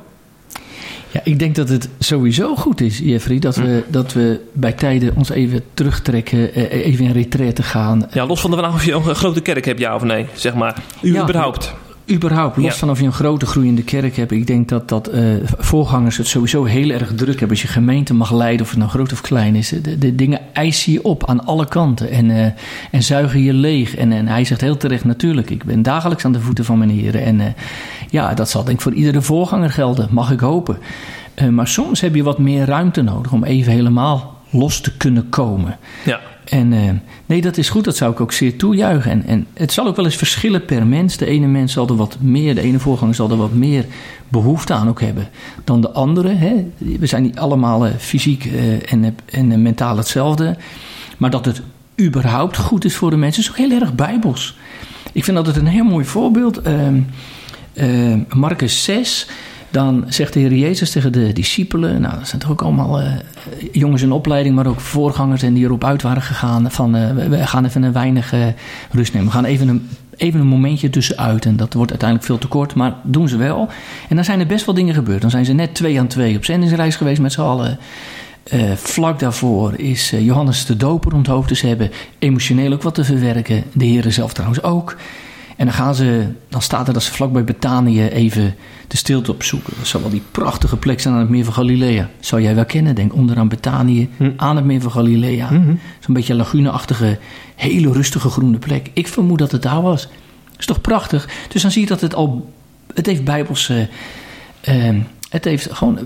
Ja, 1.12 1.22
ik 1.24 1.40
denk 1.40 1.56
dat 1.56 1.70
het 1.70 1.90
sowieso 2.00 2.56
goed 2.56 2.82
is, 2.82 3.00
Jeffrey, 3.00 3.40
dat 3.40 3.56
we, 3.56 3.84
dat 3.88 4.14
we 4.14 4.40
bij 4.54 4.72
tijden 4.74 5.16
ons 5.16 5.30
even 5.30 5.64
terugtrekken, 5.74 6.54
even 6.70 7.06
in 7.06 7.12
retraite 7.12 7.64
gaan. 7.64 8.08
Ja, 8.12 8.26
los 8.26 8.42
van 8.42 8.52
de 8.52 8.58
vraag 8.58 8.74
of 8.74 8.86
je 8.86 8.94
een 8.94 9.16
grote 9.16 9.42
kerk 9.42 9.66
hebt, 9.66 9.80
ja 9.80 9.96
of 9.96 10.04
nee, 10.04 10.26
zeg 10.34 10.54
maar. 10.54 10.76
U 11.02 11.14
ja, 11.14 11.24
überhaupt. 11.24 11.74
Überhaupt, 12.10 12.58
los 12.58 12.66
ja. 12.66 12.74
van 12.74 12.90
of 12.90 13.00
je 13.00 13.06
een 13.06 13.14
grote 13.14 13.46
groeiende 13.46 13.84
kerk 13.84 14.16
hebt. 14.16 14.32
Ik 14.32 14.48
denk 14.48 14.70
dat, 14.70 14.90
dat 14.90 15.14
uh, 15.14 15.22
voorgangers 15.44 16.18
het 16.18 16.28
sowieso 16.28 16.64
heel 16.64 16.90
erg 16.90 17.14
druk 17.16 17.40
hebben. 17.40 17.50
Als 17.50 17.62
je 17.62 17.68
gemeente 17.68 18.14
mag 18.14 18.32
leiden, 18.32 18.62
of 18.62 18.70
het 18.70 18.80
nou 18.80 18.90
groot 18.90 19.12
of 19.12 19.22
klein 19.22 19.56
is. 19.56 19.70
De, 19.70 19.98
de 19.98 20.16
dingen 20.16 20.40
eisen 20.54 20.92
je 20.92 21.04
op 21.04 21.26
aan 21.26 21.46
alle 21.46 21.68
kanten 21.68 22.10
en, 22.10 22.30
uh, 22.30 22.46
en 22.92 23.04
zuigen 23.04 23.42
je 23.42 23.54
leeg. 23.54 23.96
En, 23.96 24.12
en 24.12 24.28
hij 24.28 24.46
zegt 24.46 24.62
heel 24.62 24.78
terecht 24.78 25.06
natuurlijk, 25.06 25.50
ik 25.50 25.64
ben 25.64 25.82
dagelijks 25.82 26.26
aan 26.26 26.32
de 26.32 26.42
voeten 26.42 26.66
van 26.66 26.78
mijn 26.78 26.90
heren. 26.90 27.24
En 27.24 27.40
uh, 27.40 27.46
ja, 28.10 28.34
dat 28.34 28.50
zal 28.50 28.64
denk 28.64 28.78
ik 28.78 28.84
voor 28.84 28.94
iedere 28.94 29.22
voorganger 29.22 29.70
gelden, 29.70 30.08
mag 30.12 30.32
ik 30.32 30.40
hopen. 30.40 30.78
maar 31.52 31.68
soms 31.68 32.02
heb 32.02 32.16
je 32.16 32.24
wat 32.24 32.40
meer 32.40 32.66
ruimte 32.66 33.02
nodig 33.02 33.32
om 33.32 33.44
even 33.44 33.72
helemaal 33.72 34.40
los 34.50 34.82
te 34.82 34.98
kunnen 34.98 35.30
komen. 35.30 35.78
Ja. 36.06 36.20
En 36.46 37.02
nee, 37.32 37.42
dat 37.42 37.58
is 37.58 37.70
goed, 37.70 37.84
dat 37.84 37.98
zou 37.98 38.12
ik 38.12 38.22
ook 38.22 38.32
zeer 38.32 38.58
toejuichen. 38.58 39.12
En, 39.12 39.24
en 39.26 39.48
het 39.54 39.72
zal 39.72 39.88
ook 39.88 39.96
wel 39.96 40.06
eens 40.06 40.16
verschillen 40.16 40.66
per 40.66 40.88
mens. 40.88 41.18
De 41.18 41.26
ene 41.26 41.48
mens 41.48 41.74
zal 41.74 41.88
er 41.88 41.96
wat 41.96 42.18
meer, 42.20 42.56
de 42.56 42.62
ene 42.62 42.80
voorganger 42.80 43.16
zal 43.16 43.30
er 43.30 43.38
wat 43.38 43.54
meer 43.54 43.86
behoefte 44.28 44.74
aan 44.74 44.90
ook 44.90 45.02
hebben 45.02 45.30
dan 45.64 45.82
de 45.82 45.92
andere. 45.92 46.30
Hè. 46.30 46.72
We 46.78 47.06
zijn 47.06 47.24
niet 47.24 47.38
allemaal 47.38 47.88
uh, 47.88 47.94
fysiek 47.98 48.46
uh, 48.46 48.94
en, 48.94 49.16
en 49.26 49.62
mentaal 49.62 49.98
hetzelfde. 49.98 50.58
Maar 51.18 51.30
dat 51.30 51.46
het 51.46 51.62
überhaupt 52.02 52.58
goed 52.58 52.86
is 52.86 52.96
voor 52.96 53.10
de 53.10 53.18
mensen, 53.18 53.44
is 53.44 53.50
ook 53.50 53.58
heel 53.58 53.82
erg 53.82 53.96
bijbels. 53.96 54.58
Ik 55.12 55.24
vind 55.24 55.38
dat 55.38 55.46
het 55.46 55.56
een 55.56 55.68
heel 55.68 55.84
mooi 55.84 56.06
voorbeeld. 56.06 56.62
Marcus 58.30 58.84
6 58.84 59.28
dan 59.72 60.06
zegt 60.08 60.34
de 60.34 60.40
Heer 60.40 60.54
Jezus 60.54 60.92
tegen 60.92 61.12
de 61.12 61.34
discipelen, 61.34 62.02
nou 62.02 62.18
dat 62.18 62.28
zijn 62.28 62.42
toch 62.42 62.52
ook 62.52 62.62
allemaal 62.62 63.02
uh, 63.02 63.08
jongens 63.72 64.02
in 64.02 64.12
opleiding, 64.12 64.56
maar 64.56 64.68
ook 64.68 64.80
voorgangers 64.80 65.44
en 65.44 65.54
die 65.54 65.64
erop 65.64 65.84
uit 65.84 66.02
waren 66.02 66.22
gegaan 66.22 66.72
van 66.72 66.96
uh, 66.96 67.10
we 67.12 67.48
gaan 67.48 67.66
even 67.66 67.84
een 67.84 67.94
weinig 67.94 68.34
uh, 68.34 68.46
rust 68.92 69.14
nemen. 69.14 69.28
We 69.28 69.34
gaan 69.34 69.46
even 69.46 69.68
een, 69.68 69.88
even 70.16 70.40
een 70.40 70.48
momentje 70.48 70.90
tussenuit 70.90 71.46
en 71.46 71.56
dat 71.56 71.74
wordt 71.74 71.92
uiteindelijk 71.92 72.30
veel 72.30 72.40
te 72.40 72.48
kort, 72.48 72.76
maar 72.76 72.96
doen 73.04 73.30
ze 73.30 73.38
wel. 73.38 73.70
En 74.10 74.16
dan 74.16 74.26
zijn 74.26 74.40
er 74.40 74.48
best 74.48 74.66
wel 74.66 74.76
dingen 74.76 74.94
gebeurd. 74.94 75.22
Dan 75.22 75.30
zijn 75.30 75.46
ze 75.46 75.54
net 75.54 75.74
twee 75.76 76.00
aan 76.00 76.08
twee 76.08 76.36
op 76.36 76.46
zendingsreis 76.46 76.96
geweest 76.96 77.22
met 77.22 77.32
z'n 77.32 77.42
allen. 77.42 77.80
Eh, 78.44 78.72
vlak 78.76 79.20
daarvoor 79.20 79.74
is 79.80 80.12
eh, 80.14 80.26
Johannes 80.26 80.66
de 80.66 80.78
Doper 80.78 81.14
onthoofd. 81.14 81.50
Dus 81.50 81.60
ze 81.60 81.68
hebben 81.68 81.92
emotioneel 82.20 82.74
ook 82.74 82.82
wat 82.82 82.96
te 82.96 83.04
verwerken. 83.04 83.64
De 83.74 83.86
heren 83.86 84.14
zelf 84.14 84.34
trouwens 84.34 84.64
ook. 84.64 84.98
En 85.62 85.68
dan, 85.68 85.76
gaan 85.76 85.96
ze, 85.96 86.26
dan 86.50 86.62
staat 86.62 86.88
er 86.88 86.94
dat 86.94 87.04
ze 87.04 87.12
vlakbij 87.12 87.44
Betanië 87.44 88.08
even 88.08 88.56
de 88.88 88.98
stilte 88.98 89.32
opzoeken. 89.32 89.74
Dat 89.78 89.88
zal 89.88 90.02
wel 90.02 90.10
die 90.10 90.22
prachtige 90.32 90.78
plek 90.78 91.00
zijn 91.00 91.14
aan 91.14 91.20
het 91.20 91.30
meer 91.30 91.44
van 91.44 91.54
Galilea. 91.54 92.10
Zou 92.20 92.42
jij 92.42 92.56
wel 92.56 92.66
kennen, 92.66 92.96
denk 92.96 93.14
onderaan 93.14 93.48
Betanië, 93.48 94.10
Hm. 94.18 94.32
aan 94.36 94.56
het 94.56 94.66
meer 94.66 94.82
van 94.82 94.92
Galilea. 94.92 95.52
Mhm. 95.52 95.76
Zo'n 96.00 96.14
beetje 96.14 96.36
laguneachtige, 96.36 97.18
hele 97.56 97.92
rustige 97.92 98.30
groene 98.30 98.58
plek. 98.58 98.90
Ik 98.94 99.08
vermoed 99.08 99.40
dat 99.40 99.52
het 99.52 99.62
daar 99.62 99.82
was. 99.82 100.08
is 100.58 100.66
toch 100.66 100.82
prachtig? 100.82 101.30
Dus 101.50 101.62
dan 101.62 101.72
zie 101.72 101.82
je 101.82 101.88
dat 101.88 102.02
het 102.02 102.16
al... 102.16 102.54
Het 102.94 103.06
heeft 103.06 103.24
bijbelse... 103.24 103.88
ehm, 104.62 105.00
het 105.30 105.46
heeft 105.46 105.72
gewoon... 105.72 105.98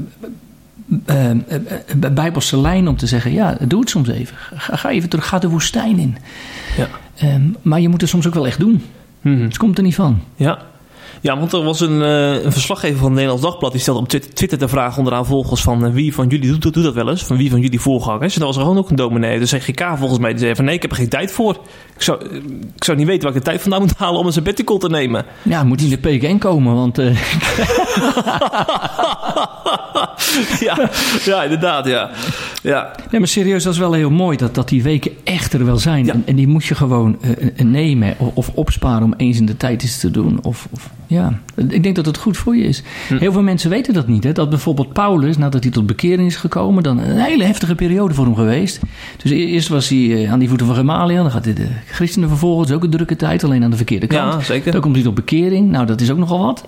eh, 1.06 1.30
eh, 1.30 1.38
eh, 1.48 1.62
eh, 2.02 2.12
bijbelse 2.12 2.60
lijn 2.62 2.88
om 2.88 2.98
te 2.98 3.08
zeggen... 3.08 3.32
Ja, 3.34 3.58
doe 3.68 3.80
het 3.80 3.90
soms 3.90 4.08
even. 4.08 4.36
Ga, 4.56 4.76
ga 4.76 4.90
even 4.90 5.10
terug. 5.10 5.28
Ga 5.28 5.40
de 5.40 5.50
woestijn 5.50 6.00
in. 6.00 6.18
Ja. 6.78 6.88
Ehm, 7.16 7.42
maar 7.62 7.82
je 7.82 7.90
moet 7.90 8.02
het 8.02 8.10
soms 8.10 8.28
ook 8.28 8.34
wel 8.34 8.48
echt 8.48 8.60
doen. 8.60 8.82
Mhm. 9.34 9.44
Het 9.44 9.58
komt 9.58 9.78
er 9.78 9.84
niet 9.84 9.96
van. 9.96 10.20
Ja. 10.36 10.60
Ja, 11.26 11.38
want 11.38 11.54
er 11.54 11.64
was 11.64 11.80
een, 11.80 12.02
eh, 12.02 12.44
een 12.44 12.52
verslaggever 12.52 12.96
van 12.98 13.06
het 13.06 13.14
Nederlands 13.14 13.44
Dagblad... 13.44 13.72
die 13.72 13.82
stelde 13.82 14.00
op 14.00 14.08
Twitter- 14.08 14.58
de 14.58 14.68
vraag 14.68 14.98
onderaan 14.98 15.26
volgers 15.26 15.62
van... 15.62 15.86
eh, 15.86 15.92
wie 15.92 16.14
van 16.14 16.28
jullie 16.28 16.52
doet, 16.52 16.74
doet 16.74 16.84
dat 16.84 16.94
wel 16.94 17.10
eens? 17.10 17.24
Van 17.24 17.38
wie 17.38 17.50
van 17.50 17.60
jullie 17.62 17.80
voorgangers? 17.80 18.34
En 18.34 18.40
dat 18.40 18.48
was 18.48 18.58
er 18.58 18.62
gewoon 18.64 18.78
ook 18.78 18.90
een 18.90 18.96
dominee. 18.96 19.40
De 19.40 19.46
CGK 19.46 19.84
volgens 19.98 20.20
mij 20.20 20.32
die 20.32 20.40
zei 20.40 20.56
van... 20.56 20.66
nee, 20.66 20.76
ik 20.76 20.82
heb 20.82 20.92
er 20.92 20.98
geen 20.98 21.10
tijd 21.10 21.32
voor. 21.32 21.54
Ik 21.96 22.02
zou, 22.02 22.22
eh, 22.30 22.36
ik 22.76 22.84
zou 22.84 22.98
niet 22.98 23.08
weten 23.08 23.24
waar 23.24 23.32
ik 23.36 23.44
de 23.44 23.50
tijd 23.50 23.62
vandaan 23.62 23.82
moet 23.82 23.98
halen... 23.98 24.20
om 24.20 24.26
een 24.26 24.34
sabbatical 24.34 24.78
te 24.78 24.90
nemen. 24.90 25.26
Ja, 25.42 25.64
moet 25.64 25.82
in 25.82 25.90
de 25.90 25.98
PKN 25.98 26.38
komen, 26.38 26.76
want 26.76 26.98
ja, 30.60 30.90
ja, 31.26 31.44
inderdaad, 31.44 31.86
ja. 31.86 32.10
Ja, 32.64 32.92
Nee, 33.12 33.20
maar 33.20 33.30
serieus, 33.30 33.64
dat 33.64 33.74
is 33.74 33.80
wel 33.80 33.94
heel 33.94 34.10
mooi 34.10 34.38
dat, 34.38 34.56
dat 34.56 34.70
die 34.70 34.84
weken 34.84 35.12
echt 35.24 35.54
er 35.54 35.66
wel 35.66 35.78
zijn. 35.78 36.06
Ja. 36.06 36.14
En, 36.14 36.24
en 36.26 36.36
die 36.36 36.48
moet 36.48 36.66
je 36.66 36.76
gewoon 36.76 37.18
nemen 37.64 38.16
of, 38.18 38.32
of 38.34 38.52
opsparen 38.54 39.04
om 39.04 39.14
eens 39.18 39.38
in 39.38 39.46
de 39.46 39.58
tijd 39.58 39.84
iets 39.84 40.00
te 40.00 40.12
doen. 40.12 40.40
Of, 40.42 40.68
of, 40.72 40.90
ja, 41.08 41.15
ik 41.68 41.84
denk 41.84 41.96
dat 41.96 42.06
het 42.06 42.18
goed 42.18 42.38
voor 42.38 42.56
je 42.56 42.64
is. 42.64 42.84
Hm. 43.08 43.18
Heel 43.18 43.32
veel 43.32 43.42
mensen 43.42 43.70
weten 43.70 43.94
dat 43.94 44.08
niet. 44.08 44.24
Hè? 44.24 44.32
Dat 44.32 44.50
bijvoorbeeld 44.50 44.94
Paulus, 44.94 45.38
nadat 45.38 45.64
hij 45.64 45.72
tot 45.72 45.86
bekering 45.86 46.28
is 46.28 46.36
gekomen, 46.36 46.84
dan 46.84 46.98
een 47.00 47.18
hele 47.20 47.44
heftige 47.44 47.76
periode 47.76 48.14
voor 48.14 48.26
hem 48.26 48.36
geweest. 48.36 48.80
Dus 49.22 49.32
e- 49.32 49.36
eerst 49.46 49.68
was 49.68 49.90
hij 49.90 50.24
eh, 50.24 50.32
aan 50.32 50.40
die 50.40 50.48
voeten 50.50 50.68
van 50.68 50.76
Gamaliel. 50.76 51.22
Dan 51.22 51.32
gaat 51.32 51.46
hij 51.46 51.54
de 51.54 51.68
christenen 51.92 52.30
vervolgen. 52.30 52.60
Dat 52.62 52.70
is 52.70 52.76
ook 52.76 52.84
een 52.84 52.90
drukke 52.90 53.16
tijd, 53.16 53.44
alleen 53.44 53.64
aan 53.64 53.70
de 53.72 53.76
verkeerde 53.78 54.08
kant. 54.08 54.34
ja 54.34 54.40
zeker. 54.42 54.72
Dan 54.72 54.82
komt 54.82 54.96
hij 54.96 55.04
tot 55.04 55.16
bekering. 55.16 55.70
Nou, 55.72 55.86
dat 55.86 56.02
is 56.02 56.12
ook 56.12 56.18
nogal 56.18 56.40
wat. 56.40 56.66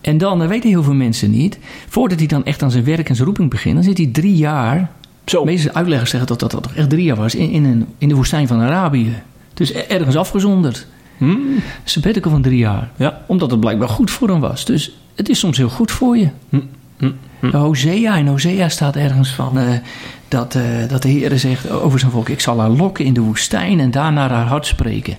En 0.00 0.18
dan, 0.18 0.38
dat 0.38 0.48
weten 0.48 0.68
heel 0.70 0.82
veel 0.82 0.94
mensen 0.94 1.30
niet. 1.30 1.58
Voordat 1.88 2.18
hij 2.18 2.26
dan 2.28 2.44
echt 2.44 2.62
aan 2.62 2.70
zijn 2.70 2.84
werk 2.84 3.08
en 3.08 3.14
zijn 3.14 3.26
roeping 3.26 3.50
begint, 3.50 3.74
dan 3.74 3.84
zit 3.84 3.98
hij 3.98 4.06
drie 4.06 4.36
jaar 4.36 4.90
Zo. 5.24 5.38
de 5.40 5.44
meeste 5.50 5.74
uitleggers 5.74 6.10
zeggen 6.10 6.28
dat 6.28 6.40
dat, 6.40 6.50
dat 6.50 6.62
toch 6.62 6.74
echt 6.74 6.90
drie 6.90 7.04
jaar 7.04 7.16
was 7.16 7.34
in, 7.34 7.50
in, 7.50 7.64
een, 7.64 7.86
in 7.98 8.08
de 8.08 8.14
woestijn 8.14 8.46
van 8.46 8.60
Arabië. 8.60 9.12
Dus 9.54 9.74
er- 9.74 9.90
ergens 9.90 10.16
afgezonderd. 10.16 10.86
Hm? 11.18 11.36
Sabbatical 11.84 12.30
van 12.30 12.42
drie 12.42 12.58
jaar. 12.58 12.90
Ja. 12.96 13.20
Omdat 13.26 13.50
het 13.50 13.60
blijkbaar 13.60 13.88
goed 13.88 14.10
voor 14.10 14.28
hem 14.28 14.40
was. 14.40 14.64
Dus 14.64 14.92
het 15.14 15.28
is 15.28 15.38
soms 15.38 15.56
heel 15.56 15.68
goed 15.68 15.90
voor 15.90 16.16
je. 16.16 16.28
Hm, 16.48 16.60
hm, 16.96 17.10
hm. 17.40 17.50
De 17.50 17.56
Hosea, 17.56 18.16
in 18.16 18.26
Hosea 18.26 18.68
staat 18.68 18.96
ergens 18.96 19.30
van 19.30 19.58
eh, 19.58 19.68
dat, 20.28 20.54
eh, 20.54 20.62
dat 20.88 21.02
de 21.02 21.08
Heer 21.08 21.38
zegt 21.38 21.70
over 21.70 21.98
zijn 21.98 22.10
volk: 22.10 22.28
Ik 22.28 22.40
zal 22.40 22.60
haar 22.60 22.70
lokken 22.70 23.04
in 23.04 23.12
de 23.12 23.20
woestijn 23.20 23.80
en 23.80 23.90
daarna 23.90 24.28
haar 24.28 24.46
hart 24.46 24.66
spreken. 24.66 25.16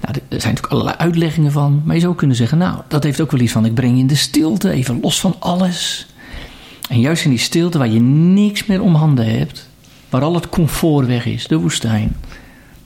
Nou, 0.00 0.14
er 0.14 0.40
zijn 0.40 0.54
natuurlijk 0.54 0.72
allerlei 0.72 0.96
uitleggingen 0.96 1.52
van. 1.52 1.82
Maar 1.84 1.94
je 1.94 2.00
zou 2.00 2.14
kunnen 2.14 2.36
zeggen: 2.36 2.58
Nou, 2.58 2.76
dat 2.88 3.02
heeft 3.02 3.20
ook 3.20 3.30
wel 3.30 3.40
iets 3.40 3.52
van: 3.52 3.64
Ik 3.64 3.74
breng 3.74 3.94
je 3.94 4.00
in 4.00 4.06
de 4.06 4.14
stilte, 4.14 4.70
even 4.70 5.00
los 5.00 5.20
van 5.20 5.36
alles. 5.38 6.06
En 6.88 7.00
juist 7.00 7.24
in 7.24 7.30
die 7.30 7.38
stilte 7.38 7.78
waar 7.78 7.88
je 7.88 8.00
niks 8.00 8.66
meer 8.66 8.82
om 8.82 8.94
handen 8.94 9.38
hebt, 9.38 9.68
waar 10.08 10.22
al 10.22 10.34
het 10.34 10.48
comfort 10.48 11.06
weg 11.06 11.26
is, 11.26 11.46
de 11.46 11.56
woestijn. 11.56 12.16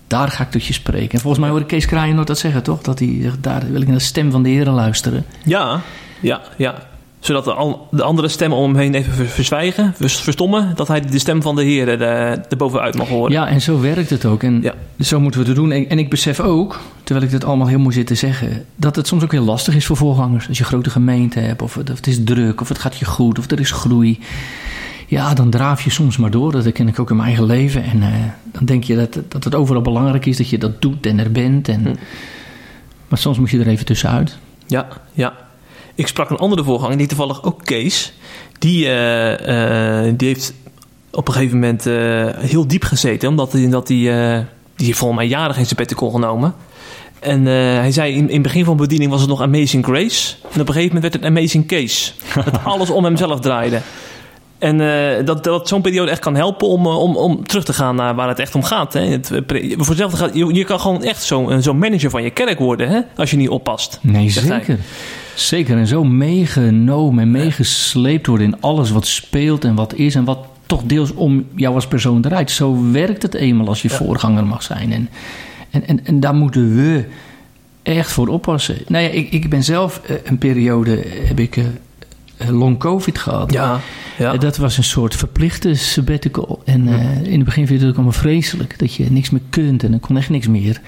Daar 0.06 0.28
ga 0.28 0.42
ik 0.42 0.50
tot 0.50 0.64
je 0.66 0.72
spreken. 0.72 1.10
En 1.10 1.20
volgens 1.20 1.38
mij 1.42 1.50
hoorde 1.50 1.66
Kees 1.66 1.86
Kraaienoord 1.86 2.26
dat 2.26 2.38
zeggen, 2.38 2.62
toch? 2.62 2.82
Dat 2.82 2.98
hij 2.98 3.18
zegt, 3.22 3.42
daar 3.42 3.62
wil 3.70 3.80
ik 3.80 3.86
naar 3.88 3.96
de 3.96 4.02
stem 4.02 4.30
van 4.30 4.42
de 4.42 4.48
Heer 4.48 4.66
luisteren. 4.66 5.24
Ja, 5.44 5.80
ja, 6.20 6.40
ja. 6.56 6.74
Zodat 7.20 7.44
de, 7.90 8.02
andere 8.02 8.28
stemmen 8.28 8.58
om 8.58 8.64
hem 8.70 8.80
heen 8.80 8.94
even 8.94 9.12
ver- 9.12 9.26
verzwijgen, 9.26 9.94
vers- 9.96 10.20
verstommen. 10.20 10.72
Dat 10.74 10.88
hij 10.88 11.00
de 11.00 11.18
stem 11.18 11.42
van 11.42 11.56
de 11.56 11.62
Heer 11.62 11.88
er 11.88 12.00
erbovenuit 12.48 12.96
mag 12.96 13.08
horen. 13.08 13.32
Ja, 13.32 13.48
en 13.48 13.60
zo 13.60 13.80
werkt 13.80 14.10
het 14.10 14.24
ook. 14.24 14.42
En 14.42 14.62
Ja. 14.62 14.74
zo 15.00 15.20
moeten 15.20 15.40
we 15.40 15.46
het 15.46 15.56
doen. 15.56 15.72
En, 15.72 15.88
en 15.88 15.98
ik 15.98 16.10
besef 16.10 16.40
ook, 16.40 16.80
terwijl 17.04 17.26
ik 17.26 17.32
dit 17.32 17.44
allemaal 17.44 17.66
heel 17.66 17.78
mooi 17.78 17.94
zit 17.94 18.06
te 18.06 18.14
zeggen, 18.14 18.64
dat 18.76 18.96
het 18.96 19.06
soms 19.06 19.22
ook 19.22 19.32
heel 19.32 19.44
lastig 19.44 19.74
is 19.74 19.86
voor 19.86 19.96
voorgangers. 19.96 20.48
Als 20.48 20.58
je 20.58 20.64
grote 20.64 20.90
gemeente 20.90 21.38
hebt, 21.38 21.62
of 21.62 21.74
het, 21.74 21.90
of 21.90 21.96
het 21.96 22.06
is 22.06 22.24
druk, 22.24 22.60
of 22.60 22.68
het 22.68 22.78
gaat 22.78 22.96
je 22.96 23.04
goed, 23.04 23.38
of 23.38 23.50
er 23.50 23.60
is 23.60 23.70
groei. 23.70 24.18
Ja, 25.06 25.34
dan 25.34 25.50
draaf 25.50 25.82
je 25.82 25.90
soms 25.90 26.16
maar 26.16 26.30
door. 26.30 26.52
Dat 26.52 26.72
ken 26.72 26.88
ik 26.88 26.98
ook 26.98 27.10
in 27.10 27.16
mijn 27.16 27.28
eigen 27.28 27.46
leven. 27.46 27.84
En 27.84 28.02
eh, 28.02 28.08
dan 28.44 28.64
denk 28.64 28.84
je 28.84 28.96
dat, 28.96 29.18
dat 29.28 29.44
het 29.44 29.54
overal 29.54 29.82
belangrijk 29.82 30.26
is 30.26 30.36
dat 30.36 30.48
je 30.48 30.58
dat 30.58 30.82
doet 30.82 31.06
en 31.06 31.18
er 31.18 31.32
bent. 31.32 31.68
En, 31.68 31.82
Hm. 31.84 31.94
Maar 33.08 33.18
soms 33.18 33.38
moet 33.38 33.50
je 33.50 33.58
er 33.58 33.66
even 33.66 33.84
tussenuit. 33.84 34.38
Ja, 34.66 34.88
ja. 35.12 35.34
Ik 35.94 36.06
sprak 36.06 36.30
een 36.30 36.36
andere 36.36 36.64
voorganger, 36.64 36.96
die 36.96 37.06
toevallig 37.06 37.44
ook 37.44 37.64
Kees. 37.64 38.12
Die, 38.58 38.86
eh, 38.86 40.06
eh, 40.06 40.14
die 40.16 40.28
heeft 40.28 40.54
op 41.10 41.28
een 41.28 41.34
gegeven 41.34 41.58
moment 41.58 41.84
heel 42.50 42.66
diep 42.66 42.84
gezeten. 42.84 43.28
Omdat 43.28 43.52
hij, 43.52 43.68
dat 43.68 43.88
hij, 43.88 43.96
eh, 43.96 44.44
die 44.76 44.86
heeft 44.86 44.98
volgens 44.98 45.20
mij 45.20 45.28
jaren 45.28 45.54
geen 45.54 45.66
sabbatical 45.66 46.10
genomen. 46.10 46.54
En 47.20 47.44
hij 47.44 47.92
zei 47.92 48.12
in, 48.12 48.28
in 48.28 48.34
het 48.34 48.42
begin 48.42 48.64
van 48.64 48.76
bediening 48.76 49.10
was 49.10 49.20
het 49.20 49.28
nog 49.28 49.40
Amazing 49.40 49.84
Grace. 49.84 50.34
En 50.42 50.60
op 50.60 50.68
een 50.68 50.74
gegeven 50.74 50.94
moment 50.94 51.02
werd 51.02 51.14
het 51.14 51.24
Amazing 51.24 51.66
Case. 51.66 52.12
Dat 52.34 52.64
alles 52.72 52.90
om 52.90 53.04
hemzelf 53.04 53.40
draaide. 53.40 53.80
En 54.58 54.80
eh, 54.80 55.24
dat, 55.24 55.44
dat 55.44 55.68
zo'n 55.68 55.82
periode 55.82 56.10
echt 56.10 56.20
kan 56.20 56.34
helpen 56.34 56.68
om, 56.68 56.86
eh, 56.86 56.98
om, 56.98 57.16
om 57.16 57.46
terug 57.46 57.64
te 57.64 57.72
gaan 57.72 57.96
naar 57.96 58.14
waar 58.14 58.28
het 58.28 58.38
echt 58.38 58.54
om 58.54 58.62
gaat. 58.62 58.92
Hè. 58.92 59.00
Het, 59.00 59.30
eh, 59.30 59.74
voor 59.76 59.88
hetzelfde 59.88 60.16
gaat 60.16 60.34
je, 60.34 60.54
je 60.54 60.64
kan 60.64 60.80
gewoon 60.80 61.02
echt 61.02 61.22
zo'n 61.22 61.62
zo'n 61.62 61.78
manager 61.78 62.10
van 62.10 62.22
je 62.22 62.30
kerk 62.30 62.58
worden. 62.58 62.88
Hè, 62.88 63.00
als 63.16 63.30
je 63.30 63.36
niet 63.36 63.48
oppast. 63.48 63.98
Nee, 64.02 64.30
hij. 64.32 64.42
zeker. 64.42 64.78
Zeker. 65.34 65.76
En 65.76 65.86
zo 65.86 66.04
meegenomen 66.04 67.22
en 67.22 67.30
meegesleept 67.30 68.26
worden 68.26 68.46
in 68.46 68.60
alles 68.60 68.90
wat 68.90 69.06
speelt 69.06 69.64
en 69.64 69.74
wat 69.74 69.94
is 69.94 70.14
en 70.14 70.24
wat 70.24 70.38
toch 70.66 70.82
deels 70.84 71.14
om 71.14 71.46
jou 71.54 71.74
als 71.74 71.86
persoon 71.86 72.20
draait. 72.20 72.50
Zo 72.50 72.90
werkt 72.92 73.22
het 73.22 73.34
eenmaal 73.34 73.68
als 73.68 73.82
je 73.82 73.90
voorganger 73.90 74.46
mag 74.46 74.62
zijn. 74.62 74.92
En, 74.92 75.08
en, 75.70 75.86
en, 75.86 76.04
en 76.04 76.20
daar 76.20 76.34
moeten 76.34 76.74
we 76.74 77.04
echt 77.82 78.12
voor 78.12 78.28
oppassen. 78.28 78.76
Nou 78.86 79.04
ja, 79.04 79.10
ik, 79.10 79.30
ik 79.30 79.50
ben 79.50 79.64
zelf 79.64 80.00
een 80.24 80.38
periode, 80.38 81.02
heb 81.26 81.40
ik 81.40 81.58
long 82.50 82.78
covid 82.78 83.18
gehad. 83.18 83.52
Ja, 83.52 83.80
ja. 84.18 84.32
Eh, 84.32 84.38
Dat 84.40 84.56
was 84.56 84.76
een 84.76 84.84
soort 84.84 85.14
verplichte 85.16 85.74
sabbatical. 85.74 86.60
En 86.64 86.88
eh, 86.88 87.22
in 87.24 87.34
het 87.36 87.44
begin 87.44 87.66
vind 87.66 87.68
je 87.68 87.86
het 87.86 87.88
ook 87.88 87.94
allemaal 88.02 88.20
vreselijk. 88.20 88.78
Dat 88.78 88.94
je 88.94 89.10
niks 89.10 89.30
meer 89.30 89.40
kunt 89.50 89.82
en 89.84 89.94
ik 89.94 90.00
kon 90.00 90.16
echt 90.16 90.30
niks 90.30 90.46
meer. 90.48 90.80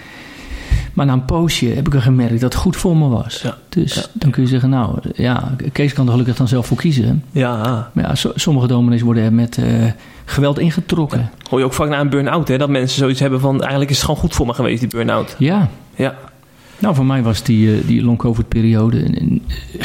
Maar 0.92 1.06
na 1.06 1.12
een 1.12 1.24
poosje 1.24 1.66
heb 1.66 1.86
ik 1.86 1.94
er 1.94 2.02
gemerkt 2.02 2.40
dat 2.40 2.52
het 2.52 2.62
goed 2.62 2.76
voor 2.76 2.96
me 2.96 3.08
was. 3.08 3.40
Ja. 3.42 3.56
Dus 3.68 3.94
Ja. 3.94 4.02
dan 4.12 4.30
kun 4.30 4.42
je 4.42 4.48
zeggen, 4.48 4.70
nou 4.70 4.98
ja, 5.14 5.56
Kees 5.72 5.92
kan 5.92 6.04
er 6.04 6.10
gelukkig 6.10 6.36
dan 6.36 6.48
zelf 6.48 6.66
voor 6.66 6.76
kiezen. 6.76 7.24
ja. 7.32 7.90
Maar 7.94 8.04
ja, 8.04 8.14
so- 8.14 8.32
sommige 8.34 8.66
dominees 8.66 9.00
worden 9.02 9.22
er 9.22 9.32
met 9.32 9.58
eh, 9.58 9.64
geweld 10.24 10.58
ingetrokken. 10.58 11.30
Hoor 11.50 11.58
je 11.58 11.64
ook 11.64 11.72
vaak 11.72 11.88
na 11.88 12.00
een 12.00 12.10
burn-out, 12.10 12.48
hè? 12.48 12.58
Dat 12.58 12.68
mensen 12.68 12.98
zoiets 12.98 13.20
hebben 13.20 13.40
van... 13.40 13.60
eigenlijk 13.60 13.90
is 13.90 13.96
het 13.96 14.04
gewoon 14.04 14.20
goed 14.20 14.34
voor 14.34 14.46
me 14.46 14.54
geweest, 14.54 14.80
die 14.80 14.88
burn-out. 14.88 15.34
Ja. 15.38 15.68
Ja. 15.96 16.14
Nou, 16.78 16.94
voor 16.94 17.06
mij 17.06 17.22
was 17.22 17.42
die, 17.42 17.74
eh, 17.74 17.86
die 17.86 18.02
long-covid-periode 18.02 18.98
in, 18.98 19.14
in, 19.14 19.42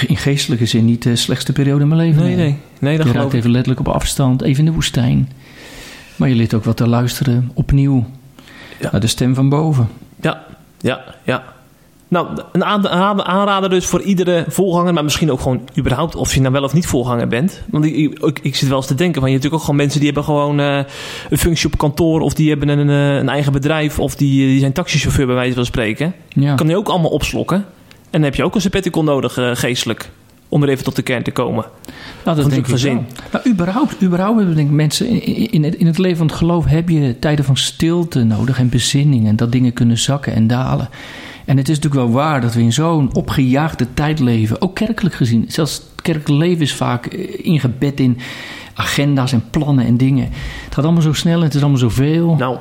in 0.08 0.18
geestelijke 0.18 0.66
zin 0.66 0.86
niet 0.86 1.04
de 1.04 1.16
slechtste 1.16 1.52
periode 1.54 1.82
in 1.82 1.88
mijn 1.88 2.00
leven. 2.02 2.24
Nee, 2.24 2.36
nee. 2.36 2.58
Nee, 2.80 2.98
dat 2.98 3.06
Je 3.08 3.14
raakt 3.14 3.34
even 3.34 3.52
letterlijk 3.52 3.88
op 3.88 3.94
afstand, 3.94 4.42
even 4.42 4.60
in 4.60 4.66
de 4.66 4.72
woestijn. 4.72 5.30
Maar 6.16 6.30
je 6.30 6.36
leert 6.36 6.54
ook 6.54 6.64
wat 6.64 6.78
te 6.78 6.88
luisteren, 6.88 7.52
opnieuw, 7.54 8.06
Ja. 8.80 8.90
naar 8.92 9.02
de 9.02 9.08
stem 9.08 9.36
van 9.36 9.50
boven. 9.50 9.88
Ja, 10.22 10.44
ja, 10.80 11.04
ja. 11.24 11.44
Nou, 12.14 12.28
een 12.52 12.64
aan- 12.64 12.90
aan- 12.90 13.26
aanrader 13.26 13.70
dus 13.70 13.86
voor 13.86 14.02
iedere 14.02 14.46
voorganger... 14.48 14.94
maar 14.94 15.04
misschien 15.04 15.32
ook 15.32 15.40
gewoon 15.42 15.62
überhaupt 15.78 16.16
of 16.16 16.34
je 16.34 16.42
nou 16.42 16.54
wel 16.54 16.64
of 16.64 16.74
niet 16.74 16.88
voorganger 16.88 17.28
bent. 17.28 17.62
Want 17.70 17.86
ik, 17.86 17.96
ik, 17.96 18.40
ik 18.42 18.56
zit 18.56 18.70
wel 18.70 18.78
eens 18.78 18.88
te 18.88 18.96
denken 18.96 19.22
van... 19.22 19.30
je 19.32 19.38
hebt 19.38 19.44
natuurlijk 19.44 19.54
ook 19.54 19.62
gewoon 19.62 19.76
mensen 19.76 20.00
die 20.00 20.08
hebben 20.08 20.24
gewoon 20.24 20.60
eh, 20.60 20.92
een 21.30 21.38
functie 21.38 21.68
op 21.72 21.78
kantoor... 21.78 22.22
of 22.22 22.34
die 22.34 22.50
hebben 22.50 22.70
een, 22.70 22.90
eh, 22.90 23.16
een 23.16 23.30
eigen 23.30 23.52
bedrijf... 23.52 24.00
of 24.00 24.16
die, 24.16 24.48
die 24.48 24.60
zijn 24.60 24.72
taxichauffeur 24.74 25.26
bij 25.26 25.36
wijze 25.36 25.54
van 25.54 25.66
spreken. 25.66 26.14
Ja. 26.30 26.56
Kan 26.56 26.68
die 26.68 26.78
ook 26.78 26.88
allemaal 26.88 27.12
opslokken. 27.12 27.58
En 27.58 27.66
dan 28.12 28.24
heb 28.24 28.36
je 28.36 28.44
ook 28.44 28.56
een 28.56 28.62
sabbatical 28.62 29.04
nodig, 29.04 29.38
eh, 29.38 29.50
geestelijk... 29.54 30.10
om 30.50 30.64
er 30.64 30.70
even 30.70 30.84
tot 30.84 30.96
de 30.96 31.02
kern 31.02 31.24
te 31.24 31.32
komen. 31.32 31.66
Nou, 32.26 32.38
dat 32.38 32.50
denk 32.50 32.66
ik 32.66 32.72
gezin. 32.72 33.06
Maar 33.32 33.48
überhaupt, 33.48 34.04
überhaupt 34.04 34.38
hebben 34.38 34.56
denk 34.56 34.68
ik 34.68 34.76
mensen 34.76 35.08
in, 35.08 35.52
in, 35.52 35.64
het, 35.64 35.76
in 35.76 35.86
het 35.86 35.98
leven 35.98 36.18
van 36.18 36.28
het 36.28 36.36
geloof 36.36 36.66
heb 36.66 36.90
je 36.90 37.20
tijden 37.20 37.46
van 37.46 37.58
stilte 37.58 38.24
nodig 38.24 38.60
en 38.60 38.70
bezinning 38.70 39.28
en 39.28 39.36
dat 39.36 39.52
dingen 39.52 39.74
kunnen 39.74 39.98
zakken 39.98 40.34
en 40.34 40.48
dalen. 40.48 40.90
En 41.46 41.58
het 41.58 41.70
is 41.70 41.76
natuurlijk 41.76 42.04
wel 42.06 42.14
waar 42.14 42.42
dat 42.42 42.54
we 42.54 42.62
in 42.62 42.74
zo'n 42.74 43.14
opgejaagde 43.14 43.88
tijd 43.94 44.20
leven, 44.20 44.62
ook 44.62 44.76
kerkelijk 44.76 45.16
gezien. 45.16 45.46
Zelfs 45.48 45.74
het 45.74 46.02
kerkelijk 46.02 46.44
leven 46.44 46.62
is 46.62 46.74
vaak 46.74 47.06
eh, 47.06 47.46
ingebed 47.46 48.00
in 48.00 48.18
agenda's 48.74 49.32
en 49.32 49.44
plannen 49.50 49.86
en 49.86 49.98
dingen. 49.98 50.30
Het 50.64 50.74
gaat 50.74 50.84
allemaal 50.84 51.02
zo 51.02 51.14
snel 51.14 51.38
en 51.38 51.44
het 51.44 51.54
is 51.54 51.62
allemaal 51.62 51.80
zoveel. 51.80 52.36
Nou, 52.36 52.58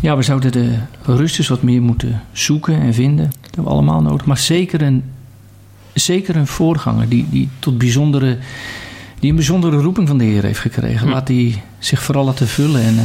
Ja, 0.00 0.16
we 0.16 0.22
zouden 0.22 0.52
de 0.52 0.74
rust 1.02 1.38
eens 1.38 1.48
wat 1.48 1.62
meer 1.62 1.82
moeten 1.82 2.22
zoeken 2.32 2.80
en 2.80 2.94
vinden. 2.94 3.24
Dat 3.24 3.44
hebben 3.44 3.64
we 3.64 3.70
allemaal 3.70 4.02
nodig. 4.02 4.26
Maar 4.26 4.38
zeker 4.38 4.82
een, 4.82 5.04
zeker 5.94 6.36
een 6.36 6.46
voorganger 6.46 7.08
die, 7.08 7.26
die 7.30 7.48
tot 7.58 7.78
bijzondere, 7.78 8.38
die 9.18 9.30
een 9.30 9.36
bijzondere 9.36 9.76
roeping 9.76 10.08
van 10.08 10.18
de 10.18 10.24
Heer 10.24 10.42
heeft 10.42 10.60
gekregen. 10.60 11.06
Hm. 11.06 11.12
Laat 11.12 11.26
die 11.26 11.62
zich 11.78 12.02
vooral 12.02 12.24
laten 12.24 12.48
vullen 12.48 12.82
en 12.82 12.98
eh, 12.98 13.04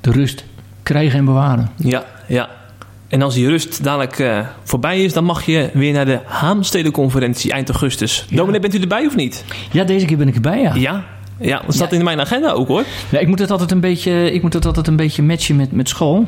de 0.00 0.10
rust 0.10 0.44
krijgen 0.82 1.18
en 1.18 1.24
bewaren. 1.24 1.70
Ja, 1.76 2.04
ja. 2.28 2.48
En 3.14 3.22
als 3.22 3.34
die 3.34 3.48
rust 3.48 3.84
dadelijk 3.84 4.18
eh, 4.18 4.38
voorbij 4.62 5.02
is, 5.04 5.12
dan 5.12 5.24
mag 5.24 5.46
je 5.46 5.70
weer 5.72 5.92
naar 5.92 6.04
de 6.04 6.20
Haamstede-conferentie 6.24 7.52
eind 7.52 7.68
augustus. 7.68 8.26
Ja. 8.28 8.36
Dominee, 8.36 8.60
bent 8.60 8.74
u 8.74 8.80
erbij 8.80 9.06
of 9.06 9.16
niet? 9.16 9.44
Ja, 9.70 9.84
deze 9.84 10.06
keer 10.06 10.16
ben 10.16 10.28
ik 10.28 10.34
erbij, 10.34 10.60
ja. 10.60 10.74
Ja. 10.74 11.04
Ja, 11.38 11.62
dat 11.66 11.74
staat 11.74 11.90
Ja. 11.90 11.96
in 11.98 12.04
mijn 12.04 12.20
agenda 12.20 12.50
ook 12.50 12.68
hoor. 12.68 12.84
Ja, 13.10 13.18
ik 13.18 13.26
moet 13.28 13.38
het 13.38 13.50
altijd 13.50 13.70
een 13.70 13.80
beetje, 13.80 14.32
ik 14.32 14.42
moet 14.42 14.52
het 14.52 14.66
altijd 14.66 14.86
een 14.86 14.96
beetje 14.96 15.22
matchen 15.22 15.56
met, 15.56 15.72
met 15.72 15.88
school. 15.88 16.26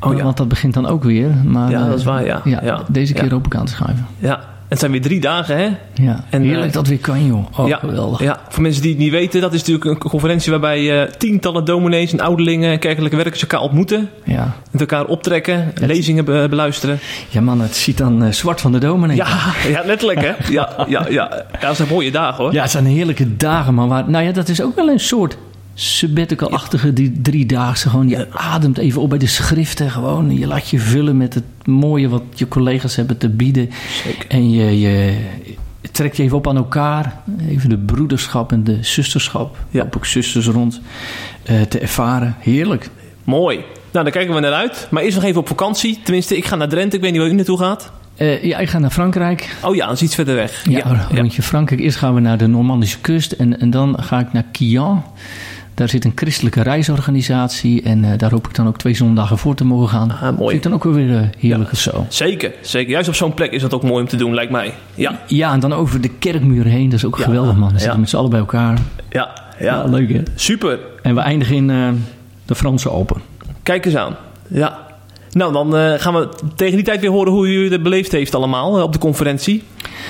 Oh 0.00 0.16
ja. 0.16 0.22
Want 0.24 0.36
dat 0.36 0.48
begint 0.48 0.74
dan 0.74 0.86
ook 0.86 1.02
weer. 1.04 1.30
Maar, 1.44 1.70
Ja, 1.70 1.80
eh, 1.80 1.86
dat 1.88 1.98
is 1.98 2.04
waar, 2.04 2.24
ja. 2.24 2.40
Ja, 2.44 2.82
deze 2.88 3.12
keer 3.12 3.30
hoop 3.30 3.46
ik 3.46 3.54
aan 3.54 3.64
te 3.64 3.72
schuiven. 3.72 4.06
Ja. 4.18 4.40
Het 4.68 4.78
zijn 4.78 4.90
weer 4.92 5.02
drie 5.02 5.20
dagen, 5.20 5.56
hè? 5.56 5.68
Ja, 6.04 6.24
En, 6.30 6.42
heerlijk 6.42 6.66
eh, 6.66 6.72
dat 6.72 6.86
weer 6.86 6.98
kan, 6.98 7.26
joh. 7.26 7.46
Oh, 7.58 7.68
ja, 7.68 7.76
geweldig. 7.76 8.20
ja, 8.20 8.40
voor 8.48 8.62
mensen 8.62 8.82
die 8.82 8.90
het 8.90 9.00
niet 9.00 9.10
weten, 9.10 9.40
dat 9.40 9.52
is 9.52 9.58
natuurlijk 9.64 9.84
een 10.04 10.10
conferentie 10.10 10.50
waarbij 10.50 11.02
eh, 11.02 11.10
tientallen 11.10 11.64
dominees 11.64 12.12
en 12.12 12.20
ouderlingen 12.20 12.70
en 12.72 12.78
kerkelijke 12.78 13.16
werkers 13.16 13.40
elkaar 13.42 13.60
ontmoeten. 13.60 14.08
Ja. 14.24 14.52
Met 14.70 14.80
elkaar 14.80 15.04
optrekken, 15.04 15.72
lezingen 15.80 16.24
be- 16.24 16.46
beluisteren. 16.50 16.98
ja, 17.28 17.40
man, 17.40 17.60
het 17.60 17.76
ziet 17.76 17.98
dan 17.98 18.22
eh, 18.24 18.30
zwart 18.32 18.60
van 18.60 18.72
de 18.72 18.78
dominee. 18.78 19.16
Ja, 19.16 19.26
ja, 19.68 19.82
letterlijk 19.84 20.20
hè. 20.20 20.32
Ja, 20.50 20.68
ja, 20.88 21.06
ja. 21.08 21.44
ja, 21.60 21.66
dat 21.66 21.76
zijn 21.76 21.88
mooie 21.88 22.10
dagen 22.10 22.44
hoor. 22.44 22.52
Ja, 22.52 22.62
het 22.62 22.70
zijn 22.70 22.86
heerlijke 22.86 23.36
dagen, 23.36 23.74
maar 23.74 23.88
waar, 23.88 24.10
nou 24.10 24.24
ja, 24.24 24.32
dat 24.32 24.48
is 24.48 24.62
ook 24.62 24.74
wel 24.74 24.88
een 24.88 25.00
soort 25.00 25.36
sabbatical-achtige 25.74 26.92
die 26.92 27.20
driedaagse. 27.22 27.88
Gewoon, 27.88 28.08
je 28.08 28.26
ademt 28.32 28.78
even 28.78 29.02
op 29.02 29.08
bij 29.08 29.18
de 29.18 29.26
schriften 29.26 29.90
gewoon. 29.90 30.38
Je 30.38 30.46
laat 30.46 30.68
je 30.68 30.78
vullen 30.78 31.16
met 31.16 31.34
het 31.34 31.44
mooie 31.64 32.08
wat 32.08 32.22
je 32.34 32.48
collega's 32.48 32.96
hebben 32.96 33.18
te 33.18 33.28
bieden. 33.28 33.70
Zeker. 34.04 34.24
En 34.28 34.50
je, 34.50 34.80
je 34.80 35.16
trekt 35.90 36.16
je 36.16 36.22
even 36.22 36.36
op 36.36 36.48
aan 36.48 36.56
elkaar. 36.56 37.22
Even 37.48 37.68
de 37.68 37.78
broederschap 37.78 38.52
en 38.52 38.64
de 38.64 38.78
zusterschap. 38.80 39.56
Ja. 39.70 39.80
Ja. 39.80 39.88
Ook 39.96 40.06
zusters 40.06 40.46
rond 40.46 40.80
eh, 41.42 41.60
te 41.60 41.78
ervaren. 41.78 42.36
Heerlijk. 42.38 42.90
Mooi. 43.24 43.56
Nou, 43.90 44.04
daar 44.04 44.14
kijken 44.14 44.34
we 44.34 44.40
naar 44.40 44.52
uit. 44.52 44.88
Maar 44.90 45.02
eerst 45.02 45.16
nog 45.16 45.24
even 45.24 45.40
op 45.40 45.48
vakantie. 45.48 46.00
Tenminste, 46.04 46.36
ik 46.36 46.44
ga 46.44 46.56
naar 46.56 46.68
Drenthe. 46.68 46.96
Ik 46.96 47.02
weet 47.02 47.12
niet 47.12 47.20
waar 47.20 47.30
u 47.30 47.34
naartoe 47.34 47.58
gaat. 47.58 47.92
Eh, 48.16 48.44
ja, 48.44 48.58
ik 48.58 48.68
ga 48.68 48.78
naar 48.78 48.90
Frankrijk. 48.90 49.56
Oh 49.62 49.74
ja, 49.74 49.86
dat 49.86 49.94
is 49.94 50.02
iets 50.02 50.14
verder 50.14 50.34
weg. 50.34 50.64
Ja, 50.68 50.86
een 50.86 51.16
rondje 51.16 51.42
Frankrijk. 51.42 51.80
Eerst 51.80 51.96
gaan 51.96 52.14
we 52.14 52.20
naar 52.20 52.38
de 52.38 52.46
Normandische 52.46 52.98
kust 53.00 53.32
en, 53.32 53.60
en 53.60 53.70
dan 53.70 53.96
ga 54.00 54.18
ik 54.18 54.32
naar 54.32 54.44
Quillan. 54.52 55.04
Daar 55.74 55.88
zit 55.88 56.04
een 56.04 56.12
christelijke 56.14 56.62
reisorganisatie 56.62 57.82
en 57.82 58.04
eh, 58.04 58.18
daar 58.18 58.30
hoop 58.30 58.46
ik 58.48 58.54
dan 58.54 58.66
ook 58.66 58.78
twee 58.78 58.94
zondagen 58.94 59.38
voor 59.38 59.54
te 59.54 59.64
mogen 59.64 59.88
gaan. 59.88 60.10
Ah, 60.10 60.20
mooi. 60.22 60.36
Vind 60.36 60.52
ik 60.52 60.62
dan 60.62 60.72
ook 60.72 60.84
weer 60.84 61.16
eh, 61.16 61.22
heerlijk 61.38 61.72
of 61.72 61.78
zo. 61.78 62.06
Zeker, 62.08 62.52
zeker. 62.60 62.90
Juist 62.90 63.08
op 63.08 63.14
zo'n 63.14 63.34
plek 63.34 63.52
is 63.52 63.62
dat 63.62 63.74
ook 63.74 63.82
mooi 63.82 64.02
om 64.02 64.08
te 64.08 64.16
doen, 64.16 64.34
lijkt 64.34 64.52
mij. 64.52 64.74
Ja, 64.94 65.20
Ja, 65.26 65.52
en 65.52 65.60
dan 65.60 65.72
over 65.72 66.00
de 66.00 66.08
kerkmuur 66.08 66.64
heen. 66.64 66.84
Dat 66.88 66.98
is 66.98 67.04
ook 67.04 67.18
Ja, 67.18 67.24
geweldig, 67.24 67.52
man. 67.54 67.68
Dan 67.68 67.70
zitten 67.70 67.92
we 67.92 68.00
met 68.00 68.08
z'n 68.08 68.16
allen 68.16 68.30
bij 68.30 68.38
elkaar. 68.38 68.78
ja, 69.10 69.30
ja. 69.58 69.84
Leuk, 69.84 70.12
hè? 70.12 70.22
Super. 70.34 70.78
En 71.02 71.14
we 71.14 71.20
eindigen 71.20 71.56
in 71.56 71.70
eh, 71.70 71.88
de 72.44 72.54
Franse 72.54 72.88
Alpen. 72.88 73.20
Kijk 73.62 73.84
eens 73.84 73.96
aan. 73.96 74.16
Ja. 74.48 74.82
Nou, 75.30 75.52
dan 75.52 75.98
gaan 76.00 76.14
we 76.14 76.28
tegen 76.56 76.74
die 76.76 76.84
tijd 76.84 77.00
weer 77.00 77.10
horen 77.10 77.32
hoe 77.32 77.46
u 77.48 77.70
het 77.72 77.82
beleefd 77.82 78.12
heeft 78.12 78.34
allemaal 78.34 78.82
op 78.82 78.92
de 78.92 78.98
conferentie. 78.98 79.62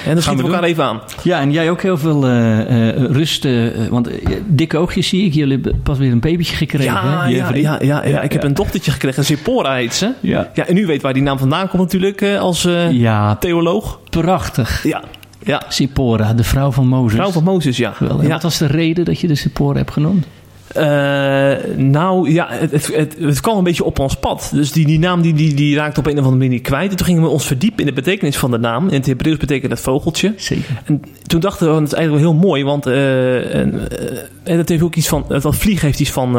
En 0.07 0.13
dan 0.15 0.23
schieten 0.23 0.45
we 0.47 0.51
elkaar 0.53 0.69
even 0.69 0.85
aan. 0.85 1.01
Ja, 1.23 1.41
en 1.41 1.53
jij 1.53 1.71
ook 1.71 1.83
heel 1.83 1.99
veel 1.99 2.27
eh, 2.27 2.89
eh, 2.89 3.05
rust. 3.11 3.45
eh, 3.45 3.67
want 3.91 4.09
dikke 4.47 4.79
oogjes 4.79 5.09
zie 5.09 5.25
ik. 5.27 5.35
Jullie 5.35 5.53
hebben 5.55 5.81
pas 5.83 5.99
weer 5.99 6.13
een 6.13 6.21
babytje 6.21 6.57
gekregen, 6.57 6.93
Ja, 6.93 7.21
hè? 7.23 7.29
je 7.29 7.35
ja, 7.37 7.55
ja, 7.55 7.79
ja, 7.83 8.05
ja. 8.07 8.21
Ik 8.21 8.33
heb 8.33 8.43
een 8.45 8.55
dochtertje 8.55 8.91
gekregen. 8.91 9.25
Zippora 9.25 9.75
heet 9.75 9.95
ze. 9.95 10.13
Ja. 10.21 10.51
Ja, 10.55 10.67
en 10.67 10.77
u 10.77 10.87
weet 10.87 11.03
waar 11.03 11.13
die 11.13 11.23
naam 11.23 11.39
vandaan 11.39 11.69
komt 11.69 11.83
natuurlijk 11.83 12.21
eh, 12.21 12.39
als 12.41 12.65
eh, 12.65 12.91
Ja, 12.93 13.37
theoloog. 13.37 14.01
prachtig. 14.11 14.83
Ja, 14.83 15.03
ja. 15.45 15.63
Sipora, 15.69 16.35
de 16.35 16.45
vrouw 16.45 16.71
van 16.73 16.87
Mozes. 16.89 17.19
Vrouw 17.19 17.31
van 17.31 17.45
Mozes, 17.45 17.77
ja. 17.77 17.93
Ja. 18.01 18.29
Wat 18.29 18.43
was 18.43 18.59
de 18.59 18.67
reden 18.67 19.05
dat 19.05 19.21
je 19.21 19.27
de 19.27 19.35
Sipora 19.35 19.79
hebt 19.79 19.91
genoemd? 19.93 20.27
Eh, 20.75 21.75
nou 21.77 22.31
ja, 22.31 22.47
het, 22.51 22.71
het, 22.71 22.97
het, 22.97 23.17
het 23.19 23.41
kwam 23.41 23.59
een 23.59 23.65
beetje 23.65 23.85
op 23.85 23.99
ons 23.99 24.17
pad. 24.17 24.51
Dus 24.55 24.73
die, 24.73 24.87
die 24.87 24.99
naam 24.99 25.23
die, 25.23 25.33
die, 25.35 25.55
die 25.55 25.77
raakte 25.77 26.01
op 26.01 26.07
een 26.07 26.19
of 26.19 26.25
andere 26.25 26.37
manier 26.37 26.61
kwijt. 26.61 26.91
En 26.91 26.97
toen 26.97 27.07
gingen 27.07 27.23
we 27.23 27.29
ons 27.29 27.47
verdiepen 27.47 27.81
in 27.81 27.87
de 27.87 27.93
betekenis 27.93 28.37
van 28.37 28.51
de 28.51 28.59
naam. 28.59 28.89
In 28.89 28.95
het 28.95 29.07
Hebreeuws 29.07 29.37
betekent 29.37 29.71
dat 29.71 29.81
vogeltje. 29.81 30.33
Zeker. 30.37 30.83
En 30.85 31.03
toen 31.27 31.41
dachten 31.41 31.67
we, 31.67 31.73
dat 31.73 31.83
is 31.83 31.93
eigenlijk 31.93 32.25
wel 32.25 32.33
heel 32.33 32.43
mooi, 32.49 32.65
want 32.65 32.87
eh, 32.87 33.55
en, 33.55 33.89
eh, 33.89 34.19
en 34.43 34.57
dat 34.57 34.69
heeft 34.69 34.83
ook 34.83 34.95
iets 34.95 35.09
van, 35.09 35.25
dat 35.29 35.57
vliegen 35.57 35.87
heeft 35.87 36.01
iets 36.01 36.11
van 36.11 36.33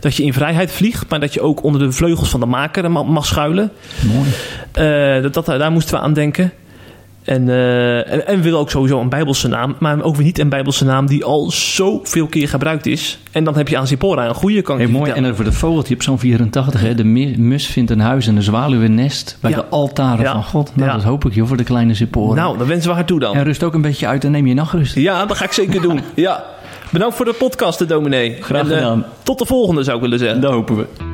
dat 0.00 0.14
je 0.14 0.22
in 0.22 0.32
vrijheid 0.32 0.72
vliegt, 0.72 1.08
maar 1.08 1.20
dat 1.20 1.34
je 1.34 1.40
ook 1.40 1.62
onder 1.62 1.80
de 1.80 1.92
vleugels 1.92 2.28
van 2.28 2.40
de 2.40 2.46
maker 2.46 2.90
ma- 2.90 3.02
mag 3.02 3.26
schuilen. 3.26 3.70
Mooi. 4.12 5.22
Dat, 5.22 5.34
dat, 5.34 5.46
daar 5.46 5.72
moesten 5.72 5.94
we 5.94 6.00
aan 6.00 6.12
denken. 6.12 6.52
En, 7.30 7.48
eh, 7.48 8.28
en, 8.28 8.40
willen 8.42 8.58
ook 8.58 8.70
sowieso 8.70 9.00
een 9.00 9.08
Bijbelse 9.08 9.48
naam, 9.48 9.76
maar 9.78 10.02
ook 10.02 10.16
weer 10.16 10.24
niet 10.24 10.38
een 10.38 10.48
Bijbelse 10.48 10.84
naam 10.84 11.06
die 11.06 11.24
al 11.24 11.50
zoveel 11.50 12.26
keer 12.26 12.48
gebruikt 12.48 12.86
is. 12.86 13.18
En 13.30 13.44
dan 13.44 13.56
heb 13.56 13.68
je 13.68 13.78
aan 13.78 13.86
Zippora 13.86 14.28
een 14.28 14.34
goede, 14.34 14.62
kan 14.62 14.74
ik 14.74 14.82
Hey, 14.82 14.90
je 14.92 14.98
mooi. 14.98 15.10
En 15.12 15.30
over 15.30 15.44
de 15.44 15.52
vogeltje 15.52 15.94
op 15.94 16.02
zo'n 16.02 16.18
84, 16.18 16.80
hè? 16.80 16.94
de 16.94 17.04
mus 17.38 17.66
vindt 17.66 17.90
een 17.90 18.00
huis 18.00 18.26
en 18.26 18.34
de 18.34 18.42
zwaluw 18.42 18.82
een 18.82 18.94
nest 18.94 19.36
bij 19.40 19.50
Ja. 19.50 19.56
de 19.56 19.64
altaren 19.66 20.24
Ja. 20.24 20.32
van 20.32 20.44
God. 20.44 20.70
Nou, 20.76 20.88
Ja. 20.88 20.94
dat 20.94 21.04
hoop 21.04 21.24
ik 21.24 21.34
joh, 21.34 21.46
voor 21.48 21.56
de 21.56 21.64
kleine 21.64 21.94
Zippora. 21.94 22.34
Nou, 22.40 22.58
dan 22.58 22.66
wensen 22.66 22.88
we 22.90 22.94
haar 22.96 23.04
toe 23.04 23.20
dan. 23.20 23.34
En 23.36 23.44
rust 23.44 23.62
ook 23.62 23.74
een 23.74 23.82
beetje 23.82 24.06
uit 24.06 24.24
en 24.24 24.30
neem 24.30 24.46
je 24.46 24.54
nachtrust. 24.54 24.94
Ja, 24.94 25.26
dat 25.26 25.36
ga 25.36 25.44
ik 25.44 25.52
zeker 25.52 25.82
doen. 25.82 26.00
Ja. 26.14 26.44
Bedankt 26.92 27.16
voor 27.16 27.24
de 27.24 27.32
podcast, 27.38 27.78
de 27.78 27.86
dominee. 27.86 28.36
Graag 28.40 28.60
En, 28.62 28.70
eh, 28.70 28.76
gedaan. 28.76 29.04
tot 29.22 29.38
de 29.38 29.46
volgende, 29.46 29.82
zou 29.82 29.96
ik 29.96 30.02
willen 30.02 30.18
zeggen. 30.18 30.40
Dat 30.40 30.52
hopen 30.52 30.76
we. 30.76 31.09